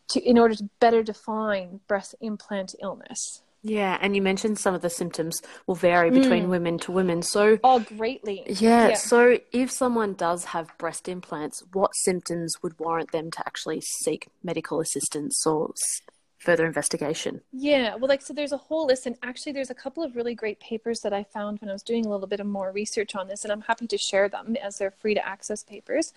to 0.08 0.20
in 0.20 0.38
order 0.38 0.54
to 0.54 0.68
better 0.80 1.02
define 1.02 1.80
breast 1.88 2.14
implant 2.20 2.74
illness. 2.80 3.42
Yeah, 3.66 3.96
and 4.02 4.14
you 4.14 4.20
mentioned 4.20 4.58
some 4.58 4.74
of 4.74 4.82
the 4.82 4.90
symptoms 4.90 5.40
will 5.66 5.74
vary 5.74 6.10
between 6.10 6.44
mm. 6.44 6.48
women 6.48 6.78
to 6.80 6.92
women. 6.92 7.22
So 7.22 7.58
Oh, 7.64 7.80
greatly. 7.80 8.42
Yeah, 8.46 8.88
yeah, 8.88 8.94
so 8.94 9.38
if 9.52 9.70
someone 9.70 10.12
does 10.12 10.44
have 10.44 10.76
breast 10.76 11.08
implants, 11.08 11.62
what 11.72 11.94
symptoms 11.94 12.56
would 12.62 12.78
warrant 12.78 13.12
them 13.12 13.30
to 13.30 13.38
actually 13.40 13.80
seek 13.80 14.28
medical 14.42 14.80
assistance 14.80 15.46
or 15.46 15.72
further 16.44 16.66
investigation. 16.66 17.40
Yeah, 17.52 17.96
well, 17.96 18.08
like, 18.08 18.20
so 18.20 18.34
there's 18.34 18.52
a 18.52 18.58
whole 18.58 18.86
list, 18.86 19.06
and 19.06 19.16
actually, 19.22 19.52
there's 19.52 19.70
a 19.70 19.74
couple 19.74 20.04
of 20.04 20.14
really 20.14 20.34
great 20.34 20.60
papers 20.60 21.00
that 21.00 21.12
I 21.12 21.24
found 21.24 21.60
when 21.60 21.70
I 21.70 21.72
was 21.72 21.82
doing 21.82 22.04
a 22.04 22.08
little 22.10 22.26
bit 22.26 22.40
of 22.40 22.46
more 22.46 22.70
research 22.70 23.16
on 23.16 23.26
this, 23.26 23.44
and 23.44 23.52
I'm 23.52 23.62
happy 23.62 23.86
to 23.86 23.98
share 23.98 24.28
them 24.28 24.54
as 24.62 24.78
they're 24.78 24.90
free 24.90 25.14
to 25.14 25.26
access 25.26 25.62
papers. 25.62 26.12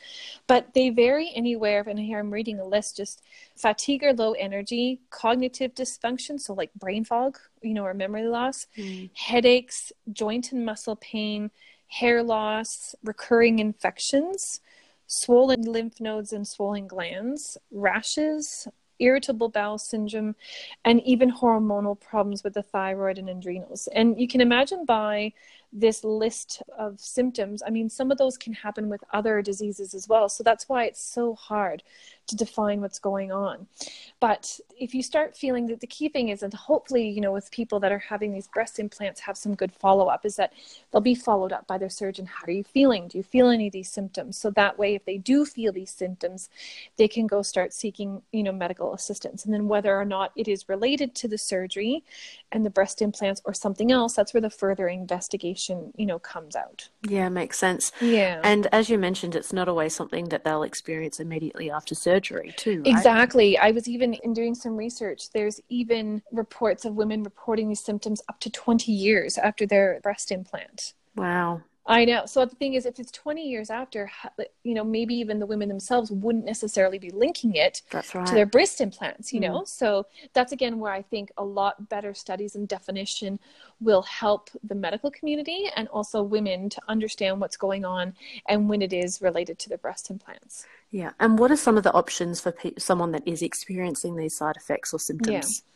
But 0.45 0.73
they 0.73 0.89
vary 0.89 1.31
anywhere, 1.33 1.83
and 1.87 1.97
here 1.97 2.19
I'm 2.19 2.31
reading 2.31 2.59
a 2.59 2.65
list 2.65 2.97
just 2.97 3.23
fatigue 3.55 4.03
or 4.03 4.13
low 4.13 4.33
energy, 4.33 4.99
cognitive 5.09 5.73
dysfunction, 5.73 6.39
so 6.39 6.53
like 6.53 6.73
brain 6.73 7.05
fog, 7.05 7.37
you 7.61 7.73
know, 7.73 7.85
or 7.85 7.93
memory 7.93 8.27
loss, 8.27 8.67
mm. 8.77 9.09
headaches, 9.13 9.93
joint 10.11 10.51
and 10.51 10.65
muscle 10.65 10.97
pain, 10.97 11.51
hair 11.87 12.21
loss, 12.21 12.93
recurring 13.03 13.59
infections 13.59 14.59
swollen 15.07 15.61
lymph 15.61 15.99
nodes 16.01 16.33
and 16.33 16.45
swollen 16.45 16.85
glands, 16.85 17.57
rashes, 17.71 18.67
irritable 18.99 19.49
bowel 19.49 19.77
syndrome, 19.77 20.35
and 20.85 21.01
even 21.03 21.31
hormonal 21.31 21.99
problems 21.99 22.43
with 22.43 22.53
the 22.53 22.63
thyroid 22.63 23.17
and 23.17 23.29
adrenals. 23.29 23.87
And 23.93 24.19
you 24.19 24.27
can 24.27 24.41
imagine 24.41 24.85
by 24.85 25.33
this 25.73 26.03
list 26.03 26.63
of 26.77 26.99
symptoms, 26.99 27.61
I 27.65 27.69
mean, 27.69 27.89
some 27.89 28.09
of 28.11 28.17
those 28.17 28.37
can 28.37 28.53
happen 28.53 28.89
with 28.89 29.03
other 29.13 29.41
diseases 29.41 29.93
as 29.93 30.07
well. 30.07 30.29
So 30.29 30.43
that's 30.43 30.69
why 30.69 30.85
it's 30.85 31.01
so 31.01 31.35
hard 31.35 31.83
to 32.27 32.35
define 32.35 32.81
what's 32.81 32.99
going 32.99 33.31
on. 33.31 33.67
But 34.19 34.59
if 34.77 34.93
you 34.93 35.01
start 35.01 35.35
feeling 35.35 35.67
that 35.67 35.79
the 35.79 35.87
key 35.87 36.09
thing 36.09 36.29
is, 36.29 36.43
and 36.43 36.53
hopefully, 36.53 37.07
you 37.07 37.21
know, 37.21 37.31
with 37.31 37.51
people 37.51 37.79
that 37.79 37.91
are 37.91 37.99
having 37.99 38.33
these 38.33 38.47
breast 38.47 38.79
implants, 38.79 39.21
have 39.21 39.37
some 39.37 39.55
good 39.55 39.71
follow 39.71 40.07
up, 40.07 40.25
is 40.25 40.35
that 40.35 40.53
they'll 40.91 41.01
be 41.01 41.15
followed 41.15 41.53
up 41.53 41.67
by 41.67 41.77
their 41.77 41.89
surgeon. 41.89 42.25
How 42.25 42.45
are 42.47 42.51
you 42.51 42.63
feeling? 42.63 43.07
Do 43.07 43.17
you 43.17 43.23
feel 43.23 43.49
any 43.49 43.67
of 43.67 43.73
these 43.73 43.89
symptoms? 43.89 44.37
So 44.37 44.51
that 44.51 44.77
way, 44.77 44.95
if 44.95 45.05
they 45.05 45.17
do 45.17 45.45
feel 45.45 45.71
these 45.71 45.91
symptoms, 45.91 46.49
they 46.97 47.07
can 47.07 47.27
go 47.27 47.41
start 47.41 47.73
seeking, 47.73 48.21
you 48.31 48.43
know, 48.43 48.51
medical 48.51 48.93
assistance. 48.93 49.45
And 49.45 49.53
then 49.53 49.67
whether 49.67 49.95
or 49.95 50.05
not 50.05 50.31
it 50.35 50.47
is 50.47 50.67
related 50.67 51.15
to 51.15 51.27
the 51.27 51.37
surgery 51.37 52.03
and 52.51 52.65
the 52.65 52.69
breast 52.69 53.01
implants 53.01 53.41
or 53.45 53.53
something 53.53 53.91
else, 53.91 54.13
that's 54.13 54.33
where 54.33 54.41
the 54.41 54.49
further 54.49 54.87
investigation, 54.87 55.56
you 55.69 56.05
know, 56.05 56.19
comes 56.19 56.55
out. 56.55 56.89
Yeah, 57.07 57.29
makes 57.29 57.57
sense. 57.57 57.91
Yeah. 58.01 58.41
And 58.43 58.67
as 58.71 58.89
you 58.89 58.97
mentioned, 58.97 59.35
it's 59.35 59.53
not 59.53 59.67
always 59.67 59.95
something 59.95 60.29
that 60.29 60.43
they'll 60.43 60.63
experience 60.63 61.19
immediately 61.19 61.71
after 61.71 61.95
surgery, 61.95 62.53
too. 62.57 62.83
Right? 62.83 62.87
Exactly. 62.87 63.57
I 63.57 63.71
was 63.71 63.87
even 63.87 64.13
in 64.15 64.33
doing 64.33 64.55
some 64.55 64.75
research, 64.75 65.31
there's 65.31 65.59
even 65.69 66.21
reports 66.31 66.85
of 66.85 66.95
women 66.95 67.23
reporting 67.23 67.69
these 67.69 67.83
symptoms 67.83 68.21
up 68.29 68.39
to 68.41 68.49
20 68.49 68.91
years 68.91 69.37
after 69.37 69.65
their 69.65 69.99
breast 70.01 70.31
implant. 70.31 70.93
Wow. 71.15 71.61
I 71.87 72.03
know. 72.03 72.25
So 72.25 72.45
the 72.45 72.55
thing 72.55 72.73
is, 72.73 72.85
if 72.85 72.99
it's 72.99 73.11
20 73.11 73.41
years 73.41 73.69
after, 73.69 74.11
you 74.63 74.73
know, 74.73 74.83
maybe 74.83 75.15
even 75.15 75.39
the 75.39 75.45
women 75.45 75.69
themselves 75.69 76.11
wouldn't 76.11 76.45
necessarily 76.45 76.99
be 76.99 77.09
linking 77.11 77.55
it 77.55 77.81
right. 77.93 78.03
to 78.03 78.33
their 78.33 78.45
breast 78.45 78.81
implants, 78.81 79.31
you 79.31 79.39
mm. 79.39 79.43
know? 79.43 79.63
So 79.63 80.05
that's 80.33 80.51
again 80.51 80.79
where 80.79 80.91
I 80.91 81.01
think 81.01 81.31
a 81.37 81.43
lot 81.43 81.87
better 81.87 82.13
studies 82.13 82.55
and 82.55 82.67
definition 82.67 83.39
will 83.79 84.01
help 84.01 84.49
the 84.63 84.75
medical 84.75 85.09
community 85.09 85.69
and 85.75 85.87
also 85.87 86.21
women 86.21 86.69
to 86.69 86.81
understand 86.89 87.39
what's 87.39 87.57
going 87.57 87.85
on 87.85 88.13
and 88.49 88.67
when 88.69 88.81
it 88.81 88.91
is 88.91 89.21
related 89.21 89.57
to 89.59 89.69
the 89.69 89.77
breast 89.77 90.09
implants. 90.09 90.65
Yeah. 90.91 91.11
And 91.19 91.39
what 91.39 91.51
are 91.51 91.57
some 91.57 91.77
of 91.77 91.83
the 91.83 91.93
options 91.93 92.41
for 92.41 92.51
pe- 92.51 92.73
someone 92.77 93.11
that 93.11 93.25
is 93.25 93.41
experiencing 93.41 94.15
these 94.15 94.35
side 94.35 94.57
effects 94.57 94.93
or 94.93 94.99
symptoms? 94.99 95.63
Yeah. 95.63 95.73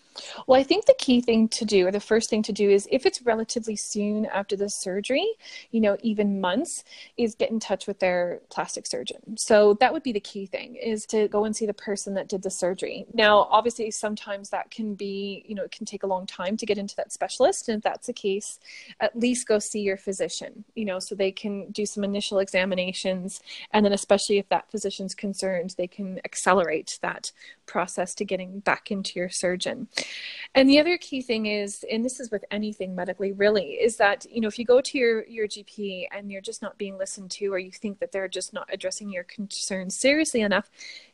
Well, 0.47 0.59
I 0.59 0.63
think 0.63 0.85
the 0.85 0.95
key 0.97 1.21
thing 1.21 1.47
to 1.49 1.65
do, 1.65 1.87
or 1.87 1.91
the 1.91 1.99
first 1.99 2.29
thing 2.29 2.43
to 2.43 2.51
do, 2.51 2.69
is 2.69 2.87
if 2.91 3.05
it's 3.05 3.21
relatively 3.21 3.75
soon 3.75 4.25
after 4.25 4.55
the 4.55 4.69
surgery, 4.69 5.27
you 5.71 5.79
know, 5.79 5.97
even 6.01 6.41
months, 6.41 6.83
is 7.17 7.35
get 7.35 7.51
in 7.51 7.59
touch 7.59 7.87
with 7.87 7.99
their 7.99 8.41
plastic 8.49 8.85
surgeon. 8.87 9.37
So 9.37 9.75
that 9.75 9.93
would 9.93 10.03
be 10.03 10.11
the 10.11 10.19
key 10.19 10.45
thing, 10.45 10.75
is 10.75 11.05
to 11.07 11.27
go 11.27 11.45
and 11.45 11.55
see 11.55 11.65
the 11.65 11.73
person 11.73 12.13
that 12.15 12.27
did 12.27 12.41
the 12.43 12.51
surgery. 12.51 13.05
Now, 13.13 13.47
obviously, 13.51 13.91
sometimes 13.91 14.49
that 14.49 14.71
can 14.71 14.95
be, 14.95 15.45
you 15.47 15.55
know, 15.55 15.63
it 15.63 15.71
can 15.71 15.85
take 15.85 16.03
a 16.03 16.07
long 16.07 16.25
time 16.25 16.57
to 16.57 16.65
get 16.65 16.77
into 16.77 16.95
that 16.97 17.11
specialist. 17.11 17.69
And 17.69 17.77
if 17.77 17.83
that's 17.83 18.07
the 18.07 18.13
case, 18.13 18.59
at 18.99 19.17
least 19.17 19.47
go 19.47 19.59
see 19.59 19.79
your 19.79 19.97
physician, 19.97 20.65
you 20.75 20.85
know, 20.85 20.99
so 20.99 21.15
they 21.15 21.31
can 21.31 21.71
do 21.71 21.85
some 21.85 22.03
initial 22.03 22.39
examinations. 22.39 23.39
And 23.71 23.85
then, 23.85 23.93
especially 23.93 24.37
if 24.37 24.49
that 24.49 24.69
physician's 24.69 25.15
concerned, 25.15 25.75
they 25.77 25.87
can 25.87 26.19
accelerate 26.25 26.99
that 27.01 27.31
process 27.71 28.13
to 28.15 28.25
getting 28.25 28.59
back 28.59 28.91
into 28.91 29.17
your 29.17 29.29
surgeon. 29.29 29.87
And 30.53 30.67
the 30.67 30.77
other 30.77 30.97
key 30.97 31.21
thing 31.21 31.45
is, 31.45 31.85
and 31.89 32.03
this 32.03 32.19
is 32.19 32.29
with 32.29 32.43
anything 32.51 32.93
medically 32.93 33.31
really, 33.31 33.71
is 33.87 33.95
that, 33.95 34.25
you 34.29 34.41
know, 34.41 34.49
if 34.49 34.59
you 34.59 34.65
go 34.65 34.81
to 34.81 34.97
your, 34.97 35.25
your 35.25 35.47
GP 35.47 36.07
and 36.11 36.29
you're 36.29 36.41
just 36.41 36.61
not 36.61 36.77
being 36.77 36.97
listened 36.97 37.31
to, 37.31 37.53
or 37.53 37.59
you 37.59 37.71
think 37.71 37.99
that 37.99 38.11
they're 38.11 38.27
just 38.27 38.51
not 38.53 38.67
addressing 38.71 39.09
your 39.09 39.23
concerns 39.23 39.95
seriously 39.95 40.41
enough, 40.41 40.69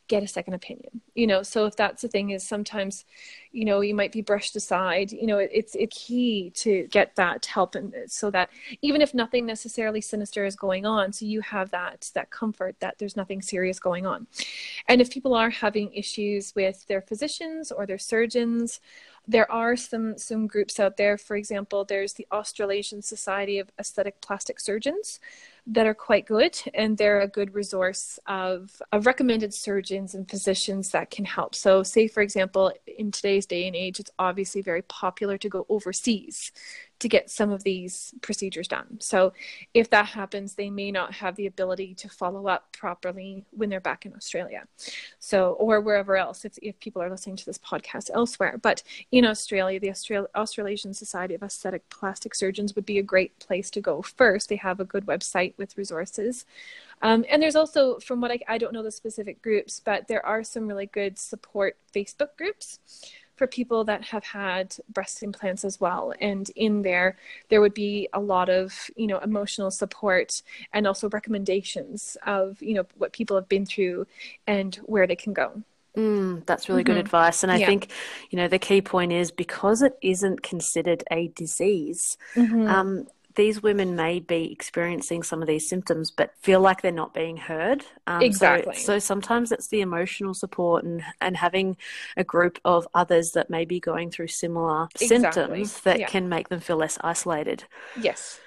get 0.08 0.22
a 0.22 0.28
second 0.28 0.54
opinion 0.54 1.00
you 1.18 1.26
know? 1.26 1.42
So 1.42 1.66
if 1.66 1.74
that's 1.74 2.02
the 2.02 2.08
thing 2.08 2.30
is 2.30 2.46
sometimes 2.46 3.04
you 3.50 3.64
know 3.64 3.80
you 3.80 3.94
might 3.94 4.12
be 4.12 4.20
brushed 4.20 4.54
aside 4.56 5.10
you 5.10 5.26
know 5.26 5.38
it, 5.38 5.50
it's 5.52 5.74
it's 5.74 5.96
key 6.06 6.50
to 6.54 6.86
get 6.90 7.16
that 7.16 7.44
help 7.46 7.74
and 7.74 7.94
so 8.06 8.30
that 8.30 8.50
even 8.82 9.00
if 9.00 9.14
nothing 9.14 9.46
necessarily 9.46 10.00
sinister 10.00 10.44
is 10.44 10.54
going 10.54 10.84
on 10.84 11.12
so 11.12 11.24
you 11.24 11.40
have 11.40 11.70
that 11.70 12.10
that 12.14 12.30
comfort 12.30 12.76
that 12.80 12.98
there's 12.98 13.16
nothing 13.16 13.42
serious 13.42 13.80
going 13.80 14.06
on. 14.06 14.26
And 14.86 15.00
if 15.00 15.10
people 15.10 15.34
are 15.34 15.50
having 15.50 15.92
issues 15.92 16.54
with 16.54 16.86
their 16.86 17.02
physicians 17.02 17.72
or 17.72 17.84
their 17.86 17.98
surgeons 17.98 18.80
there 19.26 19.50
are 19.50 19.76
some 19.76 20.16
some 20.16 20.46
groups 20.46 20.80
out 20.80 20.96
there. 20.96 21.18
For 21.18 21.36
example 21.36 21.84
there's 21.84 22.14
the 22.14 22.26
australasian 22.30 23.02
society 23.02 23.58
of 23.58 23.70
aesthetic 23.78 24.20
plastic 24.20 24.60
surgeons 24.60 25.20
that 25.70 25.86
are 25.86 25.94
quite 25.94 26.26
good 26.26 26.58
and 26.72 26.96
they're 26.96 27.20
a 27.20 27.28
good 27.28 27.54
resource 27.54 28.18
of, 28.26 28.80
of 28.90 29.04
recommended 29.04 29.52
surgeons 29.52 30.14
and 30.14 30.28
physicians 30.28 30.90
that 30.90 31.10
can 31.10 31.26
help. 31.26 31.54
So 31.54 31.82
say 31.82 32.08
for 32.08 32.22
example 32.22 32.72
in 32.86 33.10
today's 33.10 33.44
day 33.46 33.66
and 33.66 33.76
age 33.76 34.00
it's 34.00 34.10
obviously 34.18 34.62
very 34.62 34.82
popular 34.82 35.36
to 35.38 35.48
go 35.48 35.66
overseas 35.68 36.52
to 37.00 37.08
get 37.08 37.30
some 37.30 37.50
of 37.50 37.62
these 37.62 38.14
procedures 38.22 38.66
done. 38.68 38.98
So 39.00 39.32
if 39.72 39.90
that 39.90 40.06
happens, 40.06 40.54
they 40.54 40.70
may 40.70 40.90
not 40.90 41.14
have 41.14 41.36
the 41.36 41.46
ability 41.46 41.94
to 41.94 42.08
follow 42.08 42.48
up 42.48 42.72
properly 42.72 43.44
when 43.50 43.68
they're 43.68 43.80
back 43.80 44.04
in 44.04 44.14
Australia. 44.14 44.66
So, 45.18 45.52
or 45.52 45.80
wherever 45.80 46.16
else, 46.16 46.44
if, 46.44 46.58
if 46.60 46.78
people 46.80 47.00
are 47.02 47.10
listening 47.10 47.36
to 47.36 47.46
this 47.46 47.58
podcast 47.58 48.10
elsewhere. 48.12 48.58
But 48.60 48.82
in 49.12 49.24
Australia, 49.24 49.78
the 49.78 49.90
Austral- 49.90 50.28
Australasian 50.34 50.94
Society 50.94 51.34
of 51.34 51.42
Aesthetic 51.42 51.88
Plastic 51.88 52.34
Surgeons 52.34 52.74
would 52.74 52.86
be 52.86 52.98
a 52.98 53.02
great 53.02 53.38
place 53.38 53.70
to 53.70 53.80
go 53.80 54.02
first. 54.02 54.48
They 54.48 54.56
have 54.56 54.80
a 54.80 54.84
good 54.84 55.06
website 55.06 55.54
with 55.56 55.78
resources. 55.78 56.44
Um, 57.00 57.24
and 57.30 57.40
there's 57.40 57.56
also, 57.56 58.00
from 58.00 58.20
what 58.20 58.32
I, 58.32 58.40
I 58.48 58.58
don't 58.58 58.72
know 58.72 58.82
the 58.82 58.90
specific 58.90 59.40
groups, 59.40 59.80
but 59.84 60.08
there 60.08 60.24
are 60.26 60.42
some 60.42 60.66
really 60.66 60.86
good 60.86 61.16
support 61.16 61.76
Facebook 61.94 62.36
groups 62.36 62.80
for 63.38 63.46
people 63.46 63.84
that 63.84 64.02
have 64.02 64.24
had 64.24 64.74
breast 64.90 65.22
implants 65.22 65.64
as 65.64 65.80
well. 65.80 66.12
And 66.20 66.50
in 66.56 66.82
there, 66.82 67.16
there 67.48 67.60
would 67.60 67.74
be 67.74 68.08
a 68.12 68.20
lot 68.20 68.48
of, 68.48 68.90
you 68.96 69.06
know, 69.06 69.18
emotional 69.18 69.70
support 69.70 70.42
and 70.72 70.86
also 70.86 71.08
recommendations 71.08 72.16
of, 72.26 72.60
you 72.60 72.74
know, 72.74 72.84
what 72.96 73.12
people 73.12 73.36
have 73.36 73.48
been 73.48 73.64
through 73.64 74.06
and 74.46 74.74
where 74.84 75.06
they 75.06 75.16
can 75.16 75.32
go. 75.32 75.62
Mm, 75.96 76.44
that's 76.46 76.68
really 76.68 76.84
mm-hmm. 76.84 76.94
good 76.94 77.00
advice. 77.00 77.42
And 77.42 77.50
I 77.50 77.56
yeah. 77.56 77.66
think, 77.66 77.90
you 78.30 78.36
know, 78.36 78.48
the 78.48 78.58
key 78.58 78.82
point 78.82 79.12
is 79.12 79.30
because 79.30 79.82
it 79.82 79.96
isn't 80.02 80.42
considered 80.42 81.02
a 81.10 81.28
disease, 81.28 82.18
mm-hmm. 82.34 82.68
um, 82.68 83.06
these 83.38 83.62
women 83.62 83.94
may 83.94 84.18
be 84.18 84.50
experiencing 84.50 85.22
some 85.22 85.40
of 85.40 85.46
these 85.46 85.68
symptoms 85.68 86.10
but 86.10 86.34
feel 86.40 86.60
like 86.60 86.82
they're 86.82 86.90
not 86.90 87.14
being 87.14 87.36
heard 87.36 87.84
um, 88.08 88.20
exactly 88.20 88.74
so, 88.74 88.94
so, 88.94 88.98
sometimes 88.98 89.52
it's 89.52 89.68
the 89.68 89.80
emotional 89.80 90.34
support 90.34 90.84
and 90.84 91.02
and 91.20 91.36
having 91.36 91.76
a 92.16 92.24
group 92.24 92.58
of 92.64 92.86
others 92.94 93.30
that 93.30 93.48
may 93.48 93.64
be 93.64 93.78
going 93.78 94.10
through 94.10 94.26
similar 94.26 94.88
exactly. 95.00 95.06
symptoms 95.06 95.80
that 95.82 96.00
yeah. 96.00 96.06
can 96.06 96.28
make 96.28 96.48
them 96.48 96.60
feel 96.60 96.76
less 96.76 96.98
isolated 97.02 97.64
yes 97.98 98.40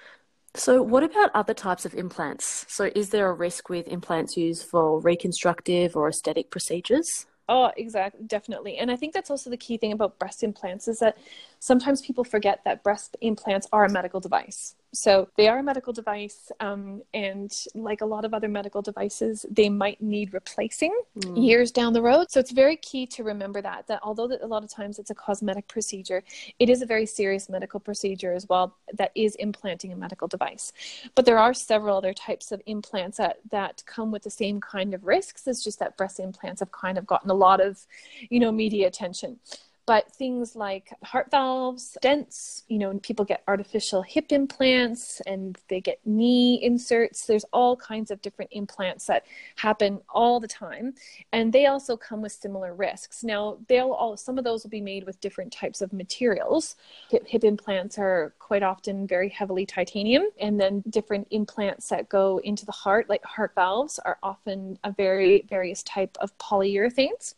so, 0.53 0.81
what 0.81 1.01
about 1.01 1.31
other 1.33 1.53
types 1.53 1.85
of 1.85 1.95
implants? 1.95 2.65
So, 2.67 2.91
is 2.93 3.11
there 3.11 3.29
a 3.29 3.33
risk 3.33 3.69
with 3.69 3.87
implants 3.87 4.35
used 4.35 4.65
for 4.65 4.99
reconstructive 4.99 5.95
or 5.95 6.09
aesthetic 6.09 6.51
procedures? 6.51 7.25
Oh, 7.47 7.71
exactly, 7.77 8.25
definitely. 8.27 8.77
And 8.77 8.91
I 8.91 8.97
think 8.97 9.13
that's 9.13 9.29
also 9.29 9.49
the 9.49 9.57
key 9.57 9.77
thing 9.77 9.93
about 9.93 10.19
breast 10.19 10.43
implants 10.43 10.89
is 10.89 10.99
that 10.99 11.17
sometimes 11.59 12.01
people 12.01 12.25
forget 12.25 12.61
that 12.65 12.83
breast 12.83 13.15
implants 13.21 13.65
are 13.71 13.85
a 13.85 13.89
medical 13.89 14.19
device. 14.19 14.75
So 14.93 15.29
they 15.37 15.47
are 15.47 15.59
a 15.59 15.63
medical 15.63 15.93
device, 15.93 16.51
um, 16.59 17.01
and 17.13 17.51
like 17.75 18.01
a 18.01 18.05
lot 18.05 18.25
of 18.25 18.33
other 18.33 18.49
medical 18.49 18.81
devices, 18.81 19.45
they 19.49 19.69
might 19.69 20.01
need 20.01 20.33
replacing 20.33 20.93
mm. 21.17 21.41
years 21.41 21.71
down 21.71 21.93
the 21.93 22.01
road. 22.01 22.29
So 22.29 22.41
it's 22.41 22.51
very 22.51 22.75
key 22.75 23.05
to 23.07 23.23
remember 23.23 23.61
that 23.61 23.87
that 23.87 24.01
although 24.03 24.27
that 24.27 24.41
a 24.41 24.47
lot 24.47 24.63
of 24.63 24.69
times 24.69 24.99
it's 24.99 25.09
a 25.09 25.15
cosmetic 25.15 25.67
procedure, 25.69 26.23
it 26.59 26.69
is 26.69 26.81
a 26.81 26.85
very 26.85 27.05
serious 27.05 27.47
medical 27.47 27.79
procedure 27.79 28.33
as 28.33 28.47
well 28.49 28.75
that 28.93 29.11
is 29.15 29.35
implanting 29.35 29.93
a 29.93 29.95
medical 29.95 30.27
device. 30.27 30.73
But 31.15 31.25
there 31.25 31.39
are 31.39 31.53
several 31.53 31.97
other 31.97 32.13
types 32.13 32.51
of 32.51 32.61
implants 32.65 33.17
that 33.17 33.37
that 33.49 33.83
come 33.85 34.11
with 34.11 34.23
the 34.23 34.29
same 34.29 34.59
kind 34.59 34.93
of 34.93 35.05
risks. 35.05 35.47
It's 35.47 35.63
just 35.63 35.79
that 35.79 35.95
breast 35.95 36.19
implants 36.19 36.59
have 36.59 36.71
kind 36.71 36.97
of 36.97 37.07
gotten 37.07 37.29
a 37.29 37.33
lot 37.33 37.61
of, 37.61 37.85
you 38.29 38.39
know, 38.41 38.51
media 38.51 38.87
attention 38.87 39.39
but 39.85 40.11
things 40.11 40.55
like 40.55 40.93
heart 41.03 41.31
valves, 41.31 41.97
stents, 42.01 42.63
you 42.67 42.77
know, 42.77 42.97
people 42.99 43.25
get 43.25 43.43
artificial 43.47 44.01
hip 44.01 44.31
implants 44.31 45.21
and 45.25 45.57
they 45.69 45.81
get 45.81 45.99
knee 46.05 46.61
inserts. 46.61 47.25
There's 47.25 47.45
all 47.51 47.75
kinds 47.75 48.11
of 48.11 48.21
different 48.21 48.51
implants 48.53 49.07
that 49.07 49.25
happen 49.55 49.99
all 50.07 50.39
the 50.39 50.47
time. 50.47 50.93
And 51.31 51.51
they 51.51 51.65
also 51.65 51.97
come 51.97 52.21
with 52.21 52.31
similar 52.31 52.75
risks. 52.75 53.23
Now, 53.23 53.57
they'll 53.67 53.91
all, 53.91 54.17
some 54.17 54.37
of 54.37 54.43
those 54.43 54.63
will 54.63 54.69
be 54.69 54.81
made 54.81 55.05
with 55.05 55.19
different 55.19 55.51
types 55.51 55.81
of 55.81 55.91
materials. 55.93 56.75
Hip, 57.09 57.27
hip 57.27 57.43
implants 57.43 57.97
are 57.97 58.33
quite 58.39 58.63
often 58.63 59.07
very 59.07 59.29
heavily 59.29 59.65
titanium. 59.65 60.25
And 60.39 60.59
then 60.59 60.83
different 60.89 61.27
implants 61.31 61.89
that 61.89 62.07
go 62.07 62.39
into 62.43 62.65
the 62.65 62.71
heart, 62.71 63.09
like 63.09 63.23
heart 63.25 63.53
valves, 63.55 63.99
are 63.99 64.19
often 64.21 64.77
a 64.83 64.91
very 64.91 65.45
various 65.49 65.81
type 65.83 66.17
of 66.21 66.37
polyurethanes. 66.37 67.35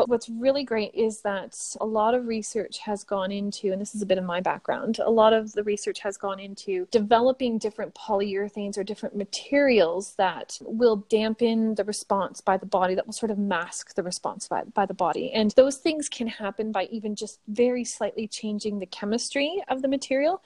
But 0.00 0.08
what's 0.08 0.30
really 0.30 0.64
great 0.64 0.94
is 0.94 1.20
that 1.20 1.76
a 1.78 1.84
lot 1.84 2.14
of 2.14 2.26
research 2.26 2.78
has 2.78 3.04
gone 3.04 3.30
into, 3.30 3.70
and 3.70 3.78
this 3.78 3.94
is 3.94 4.00
a 4.00 4.06
bit 4.06 4.16
of 4.16 4.24
my 4.24 4.40
background, 4.40 4.98
a 4.98 5.10
lot 5.10 5.34
of 5.34 5.52
the 5.52 5.62
research 5.62 6.00
has 6.00 6.16
gone 6.16 6.40
into 6.40 6.88
developing 6.90 7.58
different 7.58 7.94
polyurethanes 7.94 8.78
or 8.78 8.82
different 8.82 9.14
materials 9.14 10.14
that 10.14 10.58
will 10.62 11.04
dampen 11.10 11.74
the 11.74 11.84
response 11.84 12.40
by 12.40 12.56
the 12.56 12.64
body, 12.64 12.94
that 12.94 13.04
will 13.04 13.12
sort 13.12 13.30
of 13.30 13.36
mask 13.36 13.94
the 13.94 14.02
response 14.02 14.48
by, 14.48 14.62
by 14.72 14.86
the 14.86 14.94
body. 14.94 15.32
And 15.32 15.50
those 15.50 15.76
things 15.76 16.08
can 16.08 16.28
happen 16.28 16.72
by 16.72 16.84
even 16.84 17.14
just 17.14 17.38
very 17.48 17.84
slightly 17.84 18.26
changing 18.26 18.78
the 18.78 18.86
chemistry 18.86 19.62
of 19.68 19.82
the 19.82 19.88
material 19.88 20.42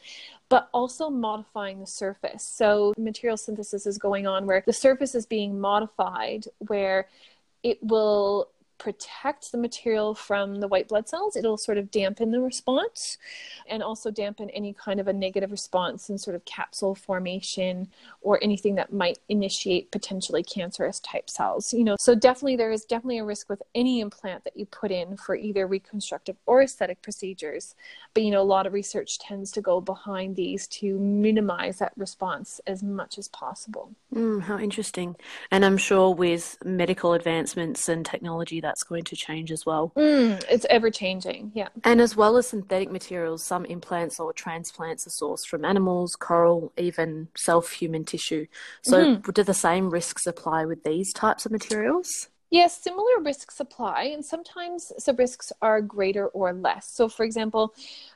but 0.48 0.68
also 0.74 1.08
modifying 1.08 1.80
the 1.80 1.86
surface. 1.86 2.42
So 2.42 2.92
material 2.98 3.36
synthesis 3.36 3.86
is 3.86 3.98
going 3.98 4.26
on 4.26 4.46
where 4.46 4.62
the 4.66 4.74
surface 4.74 5.14
is 5.14 5.26
being 5.26 5.58
modified, 5.58 6.46
where 6.58 7.08
it 7.64 7.82
will 7.82 8.50
protect 8.78 9.52
the 9.52 9.58
material 9.58 10.14
from 10.14 10.60
the 10.60 10.68
white 10.68 10.88
blood 10.88 11.08
cells. 11.08 11.36
It'll 11.36 11.56
sort 11.56 11.78
of 11.78 11.90
dampen 11.90 12.30
the 12.30 12.40
response 12.40 13.18
and 13.66 13.82
also 13.82 14.10
dampen 14.10 14.50
any 14.50 14.72
kind 14.72 15.00
of 15.00 15.08
a 15.08 15.12
negative 15.12 15.50
response 15.50 16.10
in 16.10 16.18
sort 16.18 16.36
of 16.36 16.44
capsule 16.44 16.94
formation 16.94 17.88
or 18.20 18.42
anything 18.42 18.74
that 18.74 18.92
might 18.92 19.18
initiate 19.28 19.90
potentially 19.90 20.42
cancerous 20.42 21.00
type 21.00 21.30
cells. 21.30 21.72
You 21.72 21.84
know, 21.84 21.96
so 21.98 22.14
definitely 22.14 22.56
there 22.56 22.72
is 22.72 22.84
definitely 22.84 23.18
a 23.18 23.24
risk 23.24 23.48
with 23.48 23.62
any 23.74 24.00
implant 24.00 24.44
that 24.44 24.56
you 24.56 24.66
put 24.66 24.90
in 24.90 25.16
for 25.16 25.34
either 25.36 25.66
reconstructive 25.66 26.36
or 26.46 26.62
aesthetic 26.62 27.02
procedures. 27.02 27.74
But 28.12 28.24
you 28.24 28.30
know, 28.30 28.42
a 28.42 28.42
lot 28.42 28.66
of 28.66 28.72
research 28.72 29.18
tends 29.18 29.50
to 29.52 29.60
go 29.60 29.80
behind 29.80 30.36
these 30.36 30.66
to 30.68 30.98
minimize 30.98 31.78
that 31.78 31.92
response 31.96 32.60
as 32.66 32.82
much 32.82 33.18
as 33.18 33.28
possible. 33.28 33.92
Mm, 34.14 34.42
how 34.42 34.58
interesting. 34.58 35.16
And 35.50 35.64
I'm 35.64 35.76
sure 35.76 36.14
with 36.14 36.58
medical 36.64 37.12
advancements 37.12 37.88
and 37.88 38.04
technology 38.04 38.60
that's 38.64 38.82
going 38.82 39.04
to 39.04 39.16
change 39.16 39.52
as 39.52 39.66
well. 39.66 39.92
Mm, 39.96 40.42
it's 40.48 40.66
ever 40.70 40.90
changing, 40.90 41.52
yeah. 41.54 41.68
And 41.84 42.00
as 42.00 42.16
well 42.16 42.36
as 42.38 42.48
synthetic 42.48 42.90
materials, 42.90 43.44
some 43.44 43.64
implants 43.66 44.18
or 44.18 44.32
transplants 44.32 45.06
are 45.06 45.10
sourced 45.10 45.46
from 45.46 45.64
animals, 45.64 46.16
coral, 46.16 46.72
even 46.78 47.28
self 47.36 47.70
human 47.72 48.04
tissue. 48.04 48.46
So, 48.82 49.04
mm-hmm. 49.04 49.30
do 49.30 49.42
the 49.42 49.54
same 49.54 49.90
risks 49.90 50.26
apply 50.26 50.64
with 50.64 50.82
these 50.82 51.12
types 51.12 51.44
of 51.44 51.52
materials? 51.52 52.28
Yes, 52.50 52.80
similar 52.80 53.20
risks 53.20 53.58
apply, 53.58 54.04
and 54.14 54.24
sometimes 54.24 54.92
the 55.04 55.12
risks 55.12 55.52
are 55.60 55.80
greater 55.80 56.28
or 56.28 56.52
less. 56.52 56.88
So, 56.88 57.08
for 57.08 57.24
example, 57.24 57.74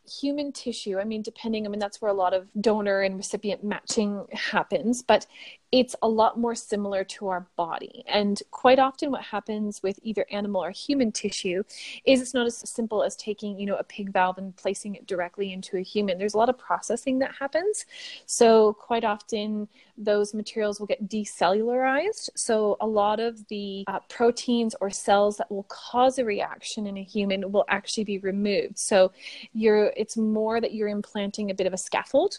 human 0.08 0.52
tissue, 0.52 0.98
I 0.98 1.04
mean, 1.04 1.22
depending, 1.22 1.66
I 1.66 1.70
mean, 1.70 1.78
that's 1.78 2.00
where 2.00 2.10
a 2.10 2.14
lot 2.14 2.34
of 2.34 2.48
donor 2.60 3.02
and 3.02 3.16
recipient 3.16 3.62
matching 3.62 4.26
happens, 4.32 5.02
but 5.02 5.26
it's 5.70 5.94
a 6.02 6.08
lot 6.08 6.38
more 6.38 6.54
similar 6.54 7.04
to 7.04 7.28
our 7.28 7.46
body. 7.56 8.02
And 8.06 8.40
quite 8.50 8.78
often, 8.78 9.10
what 9.10 9.22
happens 9.22 9.82
with 9.82 9.98
either 10.02 10.24
animal 10.30 10.64
or 10.64 10.70
human 10.70 11.12
tissue 11.12 11.62
is 12.04 12.22
it's 12.22 12.32
not 12.32 12.46
as 12.46 12.56
simple 12.56 13.02
as 13.02 13.16
taking, 13.16 13.58
you 13.58 13.66
know, 13.66 13.76
a 13.76 13.84
pig 13.84 14.12
valve 14.12 14.38
and 14.38 14.56
placing 14.56 14.94
it 14.94 15.06
directly 15.06 15.52
into 15.52 15.76
a 15.76 15.82
human. 15.82 16.16
There's 16.18 16.34
a 16.34 16.38
lot 16.38 16.48
of 16.48 16.56
processing 16.56 17.18
that 17.18 17.34
happens. 17.38 17.84
So, 18.24 18.72
quite 18.74 19.04
often, 19.04 19.68
those 19.98 20.32
materials 20.32 20.80
will 20.80 20.86
get 20.86 21.06
decellularized. 21.06 22.30
So, 22.34 22.78
a 22.80 22.86
lot 22.86 23.20
of 23.20 23.46
the 23.48 23.84
uh, 23.88 24.00
proteins 24.08 24.74
or 24.80 24.90
cells 24.90 25.36
that 25.36 25.50
will 25.50 25.64
cause 25.64 26.18
a 26.18 26.24
reaction 26.24 26.86
in 26.86 26.96
a 26.96 27.02
human 27.02 27.52
will 27.52 27.66
actually 27.68 28.04
be 28.04 28.18
removed. 28.18 28.78
So, 28.78 29.12
you're 29.52 29.92
it's 29.98 30.16
more 30.16 30.60
that 30.60 30.72
you're 30.72 30.88
implanting 30.88 31.50
a 31.50 31.54
bit 31.54 31.66
of 31.66 31.72
a 31.72 31.78
scaffold 31.78 32.38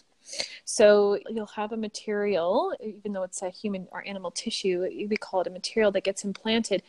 so 0.64 1.18
you'll 1.28 1.46
have 1.46 1.72
a 1.72 1.76
material, 1.76 2.74
even 2.80 3.12
though 3.12 3.22
it's 3.22 3.42
a 3.42 3.50
human 3.50 3.88
or 3.92 4.06
animal 4.06 4.30
tissue, 4.30 4.80
we 5.08 5.16
call 5.16 5.40
it 5.42 5.46
a 5.46 5.50
material 5.50 5.90
that 5.92 6.04
gets 6.04 6.24
implanted, 6.24 6.82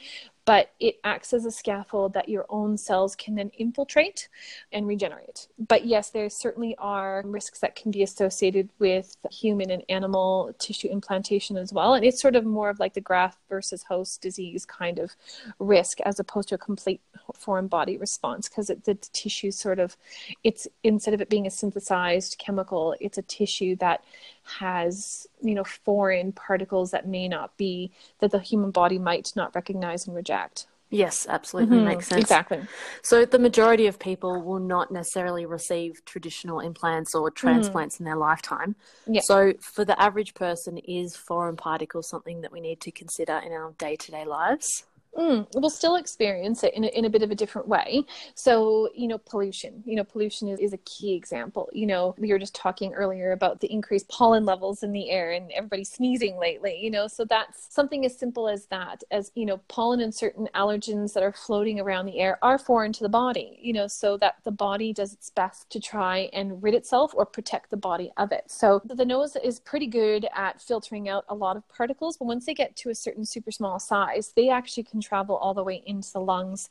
but 0.46 0.72
it 0.80 0.96
acts 1.04 1.34
as 1.34 1.46
a 1.46 1.52
scaffold 1.52 2.14
that 2.14 2.28
your 2.28 2.46
own 2.50 2.78
cells 2.78 3.16
can 3.16 3.36
then 3.36 3.52
infiltrate 3.58 4.28
and 4.72 4.88
regenerate. 4.88 5.48
But 5.60 5.86
yes, 5.86 6.10
there 6.10 6.30
certainly 6.30 6.76
are 6.78 7.22
risks 7.26 7.60
that 7.60 7.76
can 7.76 7.92
be 7.92 8.02
associated 8.02 8.70
with 8.80 9.16
human 9.30 9.70
and 9.70 9.84
animal 9.88 10.54
tissue 10.58 10.88
implantation 10.90 11.58
as 11.58 11.72
well. 11.72 11.94
And 11.94 12.04
it's 12.04 12.22
sort 12.22 12.36
of 12.36 12.44
more 12.44 12.70
of 12.70 12.80
like 12.80 12.96
the 12.96 13.02
graft 13.02 13.38
versus 13.50 13.84
host 13.84 14.22
disease 14.22 14.66
kind 14.66 14.98
of 14.98 15.16
risk 15.60 16.02
as 16.02 16.20
opposed 16.20 16.50
to 16.50 16.56
a 16.56 16.58
complete 16.58 17.02
foreign 17.36 17.68
body 17.68 17.98
response 17.98 18.50
because 18.50 18.68
the 18.68 18.96
tissue 19.14 19.52
sort 19.52 19.80
of, 19.80 19.96
it's 20.44 20.68
instead 20.84 21.14
of 21.14 21.22
it 21.22 21.30
being 21.30 21.46
a 21.46 21.52
synthesized 21.52 22.38
chemical, 22.40 22.96
it's 23.00 23.18
a 23.18 23.22
tissue 23.32 23.76
that 23.78 24.04
has 24.44 25.28
you 25.42 25.56
know 25.56 25.64
foreign 25.64 26.32
particles 26.32 26.92
that 26.92 27.08
may 27.08 27.28
not 27.28 27.56
be 27.58 27.92
that 28.20 28.32
the 28.32 28.40
human 28.40 28.72
body 28.72 29.00
might 29.00 29.32
not 29.36 29.54
recognize 29.56 30.08
and 30.08 30.16
reject 30.16 30.66
Yes, 30.92 31.26
absolutely 31.30 31.78
mm-hmm. 31.78 31.86
makes 31.86 32.08
sense. 32.08 32.22
Exactly. 32.22 32.60
So 33.02 33.24
the 33.24 33.40
majority 33.40 33.88
of 33.88 33.98
people 33.98 34.42
will 34.42 34.60
not 34.60 34.92
necessarily 34.92 35.46
receive 35.46 36.04
traditional 36.04 36.60
implants 36.60 37.16
or 37.16 37.32
transplants 37.32 37.96
mm-hmm. 37.96 38.04
in 38.04 38.06
their 38.10 38.18
lifetime. 38.18 38.76
Yeah. 39.08 39.22
So 39.22 39.54
for 39.62 39.86
the 39.86 40.00
average 40.00 40.34
person, 40.34 40.78
is 40.80 41.16
foreign 41.16 41.56
particles 41.56 42.10
something 42.10 42.42
that 42.42 42.52
we 42.52 42.60
need 42.60 42.82
to 42.82 42.92
consider 42.92 43.38
in 43.38 43.54
our 43.54 43.72
day 43.78 43.96
to 43.96 44.12
day 44.12 44.26
lives? 44.26 44.84
Mm, 45.18 45.46
we'll 45.56 45.70
still 45.70 45.98
experience 45.98 46.64
it 46.64 46.74
in 46.74 46.86
a, 46.86 46.88
in 46.88 47.04
a 47.04 47.10
bit 47.10 47.22
of 47.22 47.32
a 47.32 47.36
different 47.36 47.68
way. 47.68 48.06
So, 48.34 48.90
you 48.96 49.10
know, 49.10 49.18
pollution, 49.18 49.84
you 49.86 49.98
know, 49.98 50.06
pollution 50.06 50.48
is, 50.48 50.58
is 50.60 50.72
a 50.72 50.78
key 50.78 51.16
example. 51.16 51.70
You 51.74 51.86
know, 51.86 52.16
we 52.18 52.32
were 52.32 52.40
just 52.40 52.56
talking 52.56 52.94
earlier 52.94 53.34
about 53.34 53.60
the 53.60 53.70
increased 53.70 54.08
pollen 54.08 54.46
levels 54.46 54.84
in 54.84 54.94
the 54.94 55.10
air 55.10 55.32
and 55.32 55.52
everybody 55.52 55.84
sneezing 55.84 56.38
lately, 56.38 56.80
you 56.82 56.90
know, 56.90 57.08
so 57.08 57.26
that's 57.26 57.68
something 57.74 58.06
as 58.06 58.18
simple 58.18 58.48
as 58.48 58.68
that, 58.68 59.04
as, 59.12 59.34
you 59.36 59.46
know, 59.46 59.58
pollen 59.68 60.00
and 60.00 60.16
certain 60.16 60.48
allergens 60.56 61.12
that 61.12 61.24
are 61.24 61.34
floating 61.34 61.82
around 61.82 62.06
the 62.06 62.20
air 62.20 62.40
are 62.42 62.58
foreign 62.58 62.94
to 62.94 63.04
the 63.04 63.10
body, 63.10 63.60
you 63.62 63.74
know, 63.74 63.88
so 63.88 64.16
that 64.16 64.36
the 64.46 64.52
body 64.52 64.94
does 64.94 65.12
its 65.12 65.30
best 65.30 65.70
to 65.72 65.82
try 65.82 66.30
and 66.32 66.64
rid 66.64 66.74
itself 66.74 67.12
or 67.16 67.26
protect 67.26 67.70
the 67.70 67.76
body 67.76 68.14
of 68.16 68.32
it. 68.32 68.46
So 68.48 68.82
the 68.86 69.06
nose 69.06 69.36
is 69.44 69.60
pretty 69.60 69.88
good 69.88 70.26
at 70.34 70.62
filtering 70.62 71.10
out 71.10 71.26
a 71.28 71.36
lot 71.36 71.58
of 71.58 71.68
particles, 71.68 72.16
but 72.16 72.26
once 72.26 72.46
they 72.46 72.54
get 72.54 72.78
to 72.78 72.92
a 72.92 72.96
certain 72.96 73.26
super 73.26 73.52
small 73.52 73.78
size, 73.78 74.32
they 74.38 74.50
actually 74.50 74.84
can 74.84 75.01
travel 75.02 75.36
all 75.36 75.54
the 75.54 75.64
way 75.64 75.82
into 75.86 76.12
the 76.14 76.20
lungs 76.20 76.70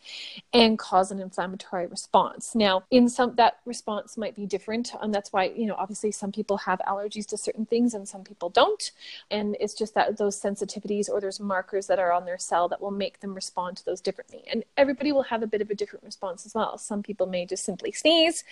and 0.53 0.79
cause 0.79 1.11
an 1.11 1.21
inflammatory 1.21 1.87
response. 1.87 2.55
Now, 2.55 2.85
in 2.91 3.09
some 3.09 3.35
that 3.37 3.59
response 3.65 4.17
might 4.17 4.35
be 4.35 4.47
different, 4.47 4.93
and 5.01 5.15
that's 5.15 5.33
why 5.33 5.45
you 5.45 5.67
know 5.67 5.75
obviously 5.77 6.13
some 6.13 6.33
people 6.33 6.59
have 6.59 6.81
allergies 6.87 7.27
to 7.29 7.37
certain 7.37 7.67
things 7.67 7.95
and 7.95 8.09
some 8.09 8.25
people 8.25 8.49
don't, 8.49 8.93
and 9.31 9.57
it's 9.61 9.75
just 9.75 9.95
that 9.95 10.17
those 10.17 10.41
sensitivities 10.41 11.09
or 11.09 11.21
there's 11.21 11.41
markers 11.41 11.87
that 11.87 11.99
are 11.99 12.13
on 12.13 12.25
their 12.25 12.39
cell 12.39 12.69
that 12.69 12.81
will 12.81 12.91
make 12.91 13.21
them 13.21 13.35
respond 13.35 13.77
to 13.77 13.85
those 13.85 14.01
differently. 14.01 14.43
And 14.51 14.65
everybody 14.77 15.13
will 15.13 15.23
have 15.25 15.43
a 15.43 15.47
bit 15.47 15.61
of 15.61 15.71
a 15.71 15.75
different 15.75 16.05
response 16.05 16.47
as 16.47 16.55
well. 16.55 16.79
Some 16.79 17.03
people 17.03 17.27
may 17.27 17.47
just 17.47 17.65
simply 17.65 17.93
sneeze, 17.93 18.45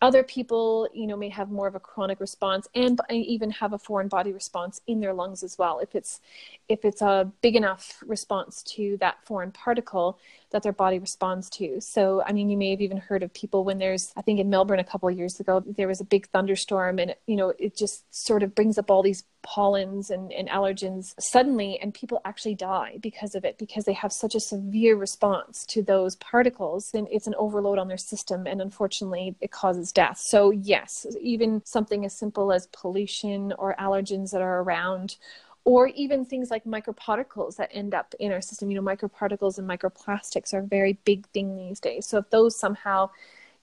other 0.00 0.22
people 0.22 0.88
you 0.92 1.06
know 1.06 1.16
may 1.16 1.28
have 1.28 1.50
more 1.50 1.66
of 1.66 1.74
a 1.74 1.80
chronic 1.80 2.20
response 2.20 2.68
and 2.74 3.00
even 3.10 3.50
have 3.50 3.72
a 3.72 3.78
foreign 3.78 4.08
body 4.08 4.32
response 4.32 4.80
in 4.86 5.00
their 5.00 5.14
lungs 5.14 5.42
as 5.42 5.58
well 5.58 5.78
if 5.78 5.94
it's 5.94 6.20
if 6.68 6.84
it's 6.84 7.02
a 7.02 7.30
big 7.42 7.56
enough 7.56 8.02
response 8.06 8.62
to 8.62 8.96
that 8.98 9.16
foreign 9.26 9.52
particle 9.52 10.18
that 10.50 10.62
their 10.62 10.72
body 10.72 10.98
responds 10.98 11.50
to. 11.50 11.80
So, 11.80 12.22
I 12.24 12.32
mean, 12.32 12.48
you 12.48 12.56
may 12.56 12.70
have 12.70 12.80
even 12.80 12.96
heard 12.96 13.22
of 13.22 13.34
people 13.34 13.64
when 13.64 13.78
there's, 13.78 14.12
I 14.16 14.22
think 14.22 14.38
in 14.38 14.50
Melbourne 14.50 14.78
a 14.78 14.84
couple 14.84 15.08
of 15.08 15.16
years 15.16 15.40
ago, 15.40 15.62
there 15.66 15.88
was 15.88 16.00
a 16.00 16.04
big 16.04 16.28
thunderstorm 16.28 16.98
and, 16.98 17.14
you 17.26 17.36
know, 17.36 17.52
it 17.58 17.76
just 17.76 18.04
sort 18.14 18.42
of 18.42 18.54
brings 18.54 18.78
up 18.78 18.90
all 18.90 19.02
these 19.02 19.24
pollens 19.42 20.10
and, 20.10 20.32
and 20.32 20.48
allergens 20.48 21.14
suddenly, 21.18 21.78
and 21.80 21.92
people 21.92 22.20
actually 22.24 22.54
die 22.54 22.98
because 23.00 23.34
of 23.34 23.44
it 23.44 23.58
because 23.58 23.84
they 23.84 23.92
have 23.92 24.12
such 24.12 24.34
a 24.34 24.40
severe 24.40 24.96
response 24.96 25.66
to 25.66 25.82
those 25.82 26.16
particles. 26.16 26.90
And 26.94 27.06
it's 27.10 27.26
an 27.26 27.34
overload 27.36 27.78
on 27.78 27.88
their 27.88 27.98
system, 27.98 28.46
and 28.46 28.60
unfortunately, 28.62 29.36
it 29.40 29.50
causes 29.50 29.92
death. 29.92 30.18
So, 30.18 30.50
yes, 30.50 31.06
even 31.20 31.62
something 31.66 32.04
as 32.04 32.18
simple 32.18 32.52
as 32.52 32.68
pollution 32.68 33.52
or 33.58 33.76
allergens 33.78 34.30
that 34.30 34.40
are 34.40 34.62
around 34.62 35.16
or 35.64 35.88
even 35.88 36.24
things 36.24 36.50
like 36.50 36.64
microparticles 36.64 37.56
that 37.56 37.70
end 37.72 37.94
up 37.94 38.14
in 38.20 38.32
our 38.32 38.40
system. 38.40 38.70
You 38.70 38.80
know, 38.80 38.86
microparticles 38.96 39.58
and 39.58 39.68
microplastics 39.68 40.52
are 40.52 40.58
a 40.58 40.66
very 40.66 40.98
big 41.04 41.26
thing 41.28 41.56
these 41.56 41.80
days. 41.80 42.06
So 42.06 42.18
if 42.18 42.30
those 42.30 42.58
somehow 42.58 43.10